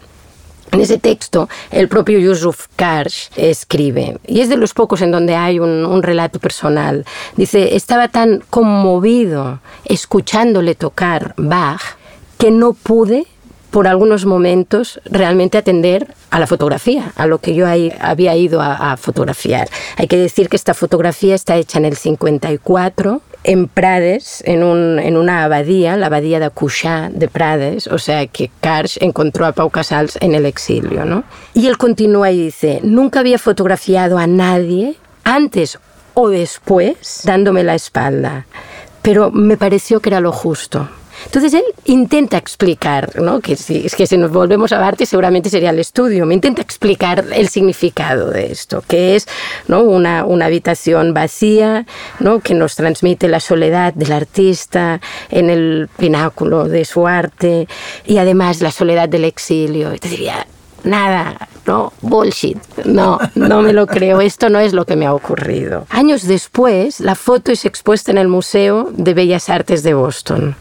En 0.73 0.81
ese 0.81 0.97
texto, 0.97 1.51
el 1.71 1.87
propio 1.89 2.19
Yusuf 2.19 2.67
Karsh 2.77 3.29
escribe, 3.37 4.19
y 4.27 4.41
es 4.41 4.49
de 4.49 4.57
los 4.57 4.73
pocos 4.73 5.03
en 5.03 5.11
donde 5.11 5.37
hay 5.37 5.59
un, 5.59 6.03
relato 6.03 6.39
personal. 6.39 7.05
Dice, 7.37 7.77
estaba 7.77 8.09
tan 8.09 8.43
conmovido 8.49 9.61
escuchándole 9.85 10.75
tocar 10.75 11.35
Bach 11.37 11.83
que 12.39 12.51
no 12.51 12.73
pude 12.73 13.27
por 13.71 13.87
algunos 13.87 14.25
momentos 14.25 14.99
realmente 15.05 15.59
atender 15.59 16.15
a 16.31 16.39
la 16.39 16.47
fotografía, 16.47 17.13
a 17.17 17.27
lo 17.27 17.39
que 17.39 17.55
yo 17.55 17.67
ahí 17.67 17.93
había 18.01 18.35
ido 18.35 18.63
a, 18.63 18.97
fotografiar. 18.97 19.69
Hay 19.97 20.07
que 20.07 20.17
decir 20.17 20.49
que 20.49 20.57
esta 20.57 20.73
fotografía 20.73 21.35
está 21.35 21.57
hecha 21.57 21.79
en 21.79 21.85
el 21.85 21.97
54 21.97 23.21
en 23.45 23.69
Prades, 23.69 24.43
en, 24.47 24.63
un, 24.63 24.99
en 24.99 25.17
una 25.17 25.45
abadía, 25.45 25.97
la 25.97 26.07
abadía 26.07 26.39
de 26.41 26.51
Cuixà 26.51 27.11
de 27.11 27.29
Prades, 27.29 27.87
o 27.87 27.99
sea 27.99 28.27
que 28.27 28.51
Karsh 28.61 28.99
encontró 29.01 29.47
a 29.47 29.53
Pau 29.53 29.71
Casals 29.71 30.19
en 30.21 30.35
el 30.35 30.47
exilio. 30.47 31.05
¿no? 31.05 31.25
Y 31.55 31.67
él 31.67 31.77
continúa 31.79 32.31
y 32.31 32.45
dice, 32.45 32.81
nunca 32.83 33.21
había 33.21 33.39
fotografiado 33.39 34.19
a 34.19 34.27
nadie 34.27 34.97
antes 35.25 35.79
o 36.15 36.29
después 36.29 37.23
dándome 37.25 37.65
la 37.65 37.75
espalda, 37.75 38.47
pero 39.03 39.31
me 39.31 39.57
pareció 39.57 40.01
que 40.01 40.11
era 40.11 40.21
lo 40.21 40.33
justo. 40.33 40.89
Entonces 41.27 41.55
él 41.55 41.65
intenta 41.85 42.37
explicar, 42.37 43.21
¿no? 43.21 43.41
que 43.41 43.57
si, 43.57 43.87
es 43.87 43.95
que 43.95 44.07
si 44.07 44.17
nos 44.17 44.31
volvemos 44.31 44.73
a 44.73 44.79
Barthes 44.79 45.09
seguramente 45.09 45.51
sería 45.51 45.71
el 45.71 45.79
estudio, 45.79 46.27
me 46.27 46.35
intenta 46.35 46.63
explicar 46.63 47.25
el 47.35 47.49
significado 47.49 48.31
de 48.31 48.53
esto, 48.53 48.83
que 48.87 49.17
es 49.17 49.27
¿no? 49.69 49.81
una, 49.83 50.25
una 50.25 50.47
habitación 50.47 51.15
vacía 51.15 51.87
¿no? 52.21 52.41
que 52.41 52.55
nos 52.55 52.77
transmite 52.77 53.29
la 53.29 53.41
soledad 53.41 53.95
del 53.95 54.13
artista 54.13 55.01
en 55.31 55.51
el 55.51 55.89
pináculo 55.97 56.69
de 56.69 56.85
su 56.85 57.07
arte 57.07 57.69
y 58.07 58.19
además 58.19 58.61
la 58.61 58.71
soledad 58.71 59.09
del 59.09 59.25
exilio. 59.25 59.95
Y 59.95 59.99
te 59.99 60.09
diría, 60.09 60.47
nada, 60.85 61.49
no, 61.67 61.93
bullshit, 62.01 62.59
no, 62.85 63.19
no 63.35 63.63
me 63.63 63.73
lo 63.73 63.87
creo, 63.87 64.21
esto 64.21 64.49
no 64.49 64.59
es 64.59 64.73
lo 64.73 64.85
que 64.85 64.97
me 64.97 65.07
ha 65.07 65.15
ocurrido. 65.15 65.87
Años 65.91 66.27
después, 66.27 67.01
la 67.01 67.15
foto 67.15 67.53
es 67.53 67.65
expuesta 67.65 68.11
en 68.11 68.19
el 68.19 68.29
Museo 68.29 68.91
de 68.93 69.15
Bellas 69.15 69.49
Artes 69.49 69.83
de 69.83 69.95
Boston 69.95 70.57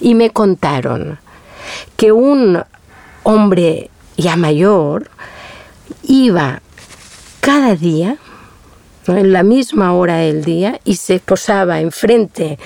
y 0.00 0.14
me 0.14 0.30
contaron 0.30 1.18
que 1.96 2.12
un 2.12 2.62
hombre 3.22 3.90
ya 4.16 4.36
mayor 4.36 5.10
iba 6.04 6.60
cada 7.40 7.74
día 7.74 8.18
en 9.06 9.32
la 9.32 9.42
misma 9.42 9.92
hora 9.92 10.16
del 10.16 10.44
día 10.44 10.80
y 10.84 10.96
se 10.96 11.20
posaba 11.20 11.80
enfrente 11.80 12.58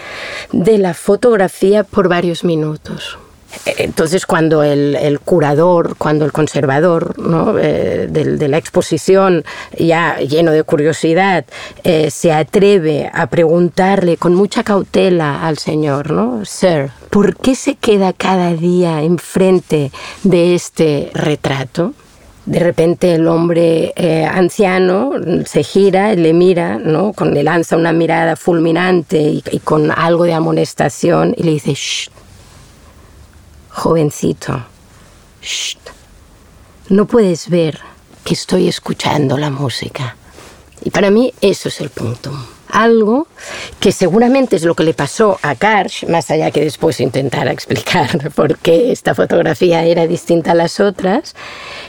de 0.53 0.79
la 0.79 0.95
fotografía 0.95 1.85
por 1.85 2.09
varios 2.09 2.45
minutos. 2.45 3.19
Entonces, 3.65 4.27
cuando 4.27 4.63
el, 4.63 5.21
curador, 5.25 5.97
cuando 5.97 6.25
el 6.25 6.33
conservador 6.33 7.15
eh, 7.61 8.07
de, 8.11 8.49
la 8.49 8.57
exposición, 8.57 9.45
ya 9.79 10.19
lleno 10.19 10.53
de 10.53 10.63
curiosidad, 10.63 11.45
eh, 11.85 12.11
se 12.11 12.33
atreve 12.33 13.11
a 13.13 13.27
preguntarle 13.27 14.17
con 14.17 14.35
mucha 14.35 14.63
cautela 14.63 15.47
al 15.47 15.59
señor, 15.59 16.11
¿no? 16.11 16.45
Sir, 16.45 16.91
¿por 17.11 17.37
qué 17.37 17.55
se 17.55 17.75
queda 17.75 18.13
cada 18.13 18.55
día 18.55 19.03
enfrente 19.03 19.91
de 20.23 20.55
este 20.55 21.11
retrato? 21.15 21.93
de 22.47 22.59
repente 22.59 23.15
el 23.15 23.29
hombre 23.29 23.93
eh, 23.95 24.25
anciano 24.25 25.13
se 25.45 25.63
gira, 25.63 26.15
le 26.15 26.33
mira, 26.33 26.79
¿no? 26.79 27.13
Con, 27.13 27.33
le 27.33 27.45
lanza 27.45 27.77
una 27.77 27.93
mirada 27.93 28.35
fulminante 28.35 29.21
y, 29.21 29.45
y 29.53 29.59
con 29.61 29.91
algo 29.91 30.25
de 30.25 30.33
amonestación 30.33 31.35
y 31.37 31.45
le 31.45 31.53
dice, 31.53 31.75
Shh, 31.75 32.11
jovencito, 33.71 34.65
no 36.89 37.07
puedes 37.07 37.49
ver 37.49 37.81
que 38.25 38.35
estoy 38.35 38.69
escuchando 38.69 39.37
la 39.37 39.51
música. 39.51 40.17
Y 40.83 40.91
para 40.91 41.11
mí 41.11 41.33
eso 41.41 41.69
es 41.69 41.81
el 41.81 41.91
punto 41.91 42.33
algo 42.73 43.27
que 43.79 43.93
seguramente 43.93 44.57
es 44.57 44.65
lo 44.65 44.75
que 44.75 44.85
le 44.85 44.95
pasó 44.95 45.39
a 45.43 45.55
Karsh, 45.55 46.07
más 46.07 46.31
allá 46.31 46.51
que 46.51 46.61
después 46.61 47.01
intentara 47.01 47.53
explicar 47.53 48.31
por 48.33 48.59
qué 48.59 48.93
esta 48.93 49.15
fotografía 49.15 49.85
era 49.85 50.07
distinta 50.07 50.53
a 50.53 50.55
las 50.55 50.81
otras, 50.81 51.35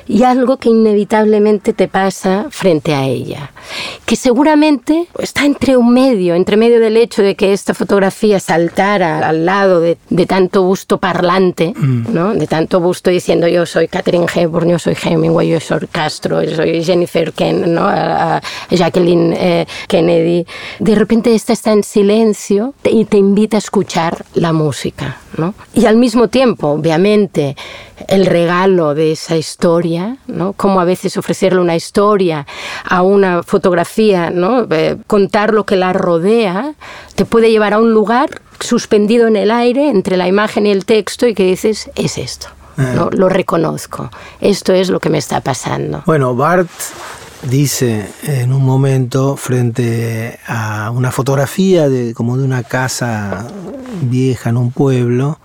y 0.08 0.24
algo 0.24 0.58
que 0.58 0.70
inevitablemente 0.70 1.74
te 1.74 1.88
pasa 1.88 2.48
frente 2.50 2.94
a 2.94 3.06
ella, 3.06 3.52
que 4.06 4.16
seguramente 4.16 5.08
está 5.20 5.46
entre 5.46 5.78
un 5.78 5.94
medio, 5.94 6.36
entre 6.36 6.58
medio 6.58 6.80
del 6.80 6.98
hecho 6.98 7.22
de 7.22 7.36
que 7.36 7.54
esta 7.54 7.74
fotografía 7.74 8.40
saltara 8.40 9.28
al 9.28 9.46
lado 9.46 9.80
de, 9.80 9.98
tanto 10.28 10.64
busto 10.64 10.98
parlante, 10.98 11.74
mm. 11.76 12.14
¿no? 12.14 12.34
de 12.34 12.48
tanto 12.48 12.80
busto 12.80 13.10
diciendo 13.10 13.48
yo 13.48 13.66
soy 13.66 13.88
Catherine 13.88 14.26
Hepburn, 14.34 14.70
yo 14.70 14.80
soy 14.80 14.96
Hemingway, 15.02 15.50
yo 15.50 15.60
soy 15.60 15.88
Castro, 15.92 16.44
yo 16.44 16.56
soy 16.56 16.84
Jennifer 16.84 17.32
Ken, 17.34 17.74
¿no? 17.74 17.90
Jacqueline 18.70 19.34
eh, 19.34 19.66
Kennedy, 19.88 20.46
de 20.80 20.95
repente 20.95 21.34
esta 21.36 21.53
está 21.53 21.72
en 21.72 21.84
silencio 21.84 22.74
y 22.84 23.05
te 23.05 23.17
invita 23.17 23.57
a 23.57 23.59
escuchar 23.59 24.26
la 24.34 24.53
música. 24.53 25.17
¿no? 25.38 25.53
Y 25.74 25.86
al 25.86 25.97
mismo 25.97 26.28
tiempo, 26.28 26.67
obviamente, 26.67 27.55
el 28.07 28.26
regalo 28.26 28.93
de 28.93 29.13
esa 29.13 29.38
historia, 29.38 30.17
¿no? 30.28 30.53
como 30.53 30.80
a 30.82 30.86
veces 30.86 31.17
ofrecerle 31.17 31.59
una 31.59 31.76
historia 31.76 32.45
a 32.84 33.01
una 33.01 33.43
fotografía, 33.43 34.30
¿no? 34.30 34.67
Eh, 34.69 34.97
contar 35.07 35.53
lo 35.53 35.65
que 35.65 35.76
la 35.76 35.93
rodea, 35.93 36.74
te 37.15 37.26
puede 37.26 37.51
llevar 37.51 37.74
a 37.74 37.80
un 37.80 37.93
lugar 37.93 38.41
suspendido 38.59 39.28
en 39.28 39.36
el 39.36 39.51
aire 39.51 39.89
entre 39.89 40.17
la 40.17 40.28
imagen 40.28 40.67
y 40.67 40.72
el 40.72 40.86
texto 40.86 41.28
y 41.28 41.34
que 41.34 41.43
dices, 41.43 41.89
es 41.95 42.17
esto. 42.17 42.47
¿no? 42.78 43.07
Eh. 43.07 43.09
Lo 43.13 43.30
reconozco. 43.30 44.09
Esto 44.39 44.74
es 44.74 44.89
lo 44.89 44.99
que 44.99 45.09
me 45.09 45.17
está 45.17 45.41
pasando. 45.41 46.03
Bueno, 46.05 46.36
Bart 46.36 46.69
dice 47.50 48.08
en 48.24 48.54
un 48.54 48.64
momento 48.64 49.36
frente 49.36 50.39
a 50.48 50.92
una 50.92 51.12
fotografía 51.12 51.89
de 51.89 52.14
como 52.14 52.38
de 52.38 52.44
una 52.44 52.64
casa 52.64 53.48
vieja 54.02 54.50
en 54.50 54.58
un 54.58 54.72
pueblo 54.72 55.39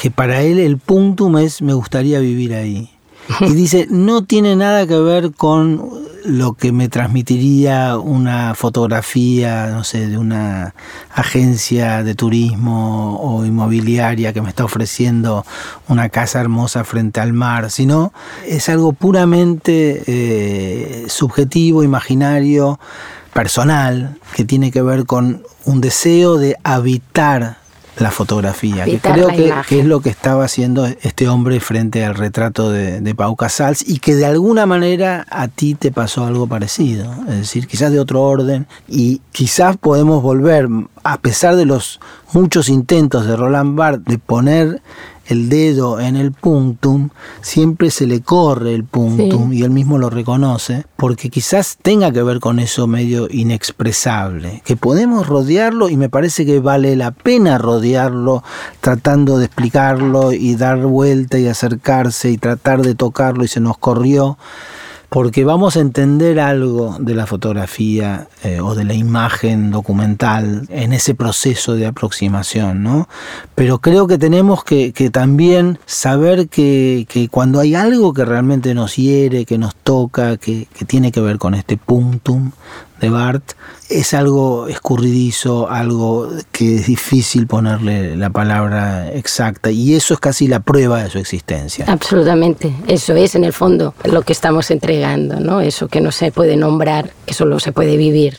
que 0.00 0.10
para 0.10 0.42
él 0.42 0.58
el 0.58 0.78
puntum 0.78 1.38
es 1.38 1.60
me 1.62 1.74
gustaría 1.74 2.18
vivir 2.18 2.54
ahí. 2.54 2.91
Y 3.40 3.54
dice, 3.54 3.86
no 3.90 4.24
tiene 4.24 4.56
nada 4.56 4.86
que 4.86 4.98
ver 4.98 5.32
con 5.32 6.02
lo 6.24 6.54
que 6.54 6.72
me 6.72 6.88
transmitiría 6.88 7.96
una 7.98 8.54
fotografía, 8.54 9.66
no 9.66 9.84
sé, 9.84 10.08
de 10.08 10.18
una 10.18 10.74
agencia 11.12 12.02
de 12.04 12.14
turismo 12.14 13.18
o 13.20 13.44
inmobiliaria 13.44 14.32
que 14.32 14.40
me 14.40 14.48
está 14.48 14.64
ofreciendo 14.64 15.44
una 15.88 16.08
casa 16.10 16.40
hermosa 16.40 16.84
frente 16.84 17.20
al 17.20 17.32
mar, 17.32 17.70
sino 17.70 18.12
es 18.46 18.68
algo 18.68 18.92
puramente 18.92 20.02
eh, 20.06 21.04
subjetivo, 21.08 21.82
imaginario, 21.82 22.78
personal, 23.32 24.18
que 24.34 24.44
tiene 24.44 24.70
que 24.70 24.82
ver 24.82 25.06
con 25.06 25.42
un 25.64 25.80
deseo 25.80 26.36
de 26.36 26.56
habitar 26.62 27.61
la 27.98 28.10
fotografía, 28.10 28.84
que 28.84 28.98
creo 28.98 29.28
que, 29.28 29.80
es 29.80 29.84
lo 29.84 30.00
que 30.00 30.08
estaba 30.08 30.44
haciendo 30.44 30.86
este 30.86 31.28
hombre 31.28 31.60
frente 31.60 32.04
al 32.04 32.14
retrato 32.14 32.70
de, 32.70 33.14
Pau 33.14 33.36
Casals 33.36 33.86
y 33.86 33.98
que 33.98 34.14
de 34.14 34.24
alguna 34.24 34.64
manera 34.64 35.26
a 35.30 35.48
ti 35.48 35.74
te 35.74 35.92
pasó 35.92 36.24
algo 36.24 36.46
parecido, 36.46 37.12
es 37.28 37.36
decir, 37.36 37.66
quizás 37.66 37.92
de 37.92 38.00
otro 38.00 38.22
orden 38.22 38.66
y 38.88 39.20
quizás 39.32 39.76
podemos 39.76 40.22
volver, 40.22 40.66
a 41.04 41.18
pesar 41.18 41.56
de 41.56 41.66
los 41.66 42.00
muchos 42.32 42.70
intentos 42.70 43.26
de 43.26 43.36
Roland 43.36 43.76
Barthes 43.76 44.06
de 44.06 44.18
poner 44.18 44.82
el 45.26 45.48
dedo 45.48 46.00
en 46.00 46.16
el 46.16 46.32
puntum, 46.32 47.10
siempre 47.40 47.90
se 47.90 48.06
le 48.06 48.20
corre 48.20 48.74
el 48.74 48.84
puntum 48.84 49.52
y 49.52 49.62
él 49.62 49.70
mismo 49.70 49.98
lo 49.98 50.10
reconoce, 50.10 50.84
porque 50.96 51.30
quizás 51.30 51.78
tenga 51.80 52.12
que 52.12 52.22
ver 52.22 52.40
con 52.40 52.58
eso 52.58 52.86
medio 52.86 53.28
inexpresable, 53.30 54.62
que 54.64 54.76
podemos 54.76 55.26
rodearlo 55.26 55.88
y 55.88 55.96
me 55.96 56.08
parece 56.08 56.44
que 56.44 56.60
vale 56.60 56.96
la 56.96 57.12
pena 57.12 57.58
rodearlo 57.58 58.42
tratando 58.80 59.38
de 59.38 59.46
explicarlo 59.46 60.32
y 60.32 60.56
dar 60.56 60.78
vuelta 60.86 61.38
y 61.38 61.46
acercarse 61.46 62.30
y 62.30 62.38
tratar 62.38 62.82
de 62.82 62.94
tocarlo 62.94 63.44
y 63.44 63.48
se 63.48 63.60
nos 63.60 63.78
corrió 63.78 64.38
porque 65.12 65.44
vamos 65.44 65.76
a 65.76 65.80
entender 65.80 66.40
algo 66.40 66.96
de 66.98 67.14
la 67.14 67.26
fotografía 67.26 68.28
eh, 68.42 68.60
o 68.60 68.74
de 68.74 68.84
la 68.84 68.94
imagen 68.94 69.70
documental 69.70 70.66
en 70.70 70.94
ese 70.94 71.14
proceso 71.14 71.74
de 71.74 71.84
aproximación, 71.84 72.82
¿no? 72.82 73.10
Pero 73.54 73.78
creo 73.78 74.06
que 74.06 74.16
tenemos 74.16 74.64
que, 74.64 74.90
también 75.12 75.78
saber 75.84 76.48
que, 76.48 77.28
cuando 77.30 77.60
hay 77.60 77.74
algo 77.74 78.14
que 78.14 78.24
realmente 78.24 78.72
nos 78.72 78.96
hiere, 78.96 79.44
que 79.44 79.58
nos 79.58 79.74
toca, 79.74 80.38
que, 80.38 80.66
que 80.74 80.86
tiene 80.86 81.12
que 81.12 81.20
ver 81.20 81.36
con 81.36 81.52
este 81.52 81.76
puntum 81.76 82.52
de 83.02 83.10
Bart 83.10 83.52
es 83.90 84.14
algo 84.14 84.68
escurridizo, 84.68 85.68
algo 85.68 86.30
que 86.52 86.76
es 86.76 86.86
difícil 86.86 87.46
ponerle 87.46 88.16
la 88.16 88.30
palabra 88.30 89.12
exacta 89.12 89.70
y 89.70 89.94
eso 89.94 90.14
es 90.14 90.20
casi 90.20 90.46
la 90.46 90.60
prueba 90.60 91.02
de 91.02 91.10
su 91.10 91.18
existencia. 91.18 91.84
Absolutamente, 91.88 92.72
eso 92.86 93.14
es 93.14 93.34
en 93.34 93.44
el 93.44 93.52
fondo 93.52 93.92
lo 94.04 94.22
que 94.22 94.32
estamos 94.32 94.70
entregando, 94.70 95.40
¿no? 95.40 95.60
Eso 95.60 95.88
que 95.88 96.00
no 96.00 96.12
se 96.12 96.30
puede 96.30 96.56
nombrar, 96.56 97.12
que 97.26 97.34
solo 97.34 97.58
se 97.58 97.72
puede 97.72 97.96
vivir. 97.96 98.38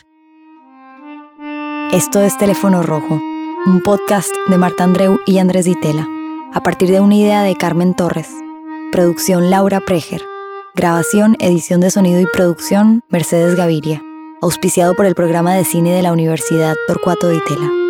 Esto 1.92 2.20
es 2.22 2.36
Teléfono 2.38 2.82
Rojo, 2.82 3.20
un 3.66 3.82
podcast 3.84 4.34
de 4.48 4.58
Marta 4.58 4.82
Andreu 4.82 5.20
y 5.26 5.38
Andrés 5.38 5.66
Ditela, 5.66 6.08
a 6.54 6.62
partir 6.62 6.90
de 6.90 7.00
una 7.00 7.14
idea 7.14 7.42
de 7.42 7.54
Carmen 7.54 7.94
Torres. 7.94 8.28
Producción 8.90 9.50
Laura 9.50 9.80
Preger. 9.80 10.22
Grabación, 10.74 11.36
edición 11.38 11.80
de 11.80 11.90
sonido 11.90 12.20
y 12.20 12.26
producción 12.26 13.02
Mercedes 13.08 13.54
Gaviria 13.54 14.02
auspiciado 14.44 14.94
por 14.94 15.06
el 15.06 15.14
programa 15.14 15.54
de 15.54 15.64
cine 15.64 15.94
de 15.94 16.02
la 16.02 16.12
Universidad 16.12 16.76
Torcuato 16.86 17.28
de 17.28 17.36
Itela. 17.36 17.83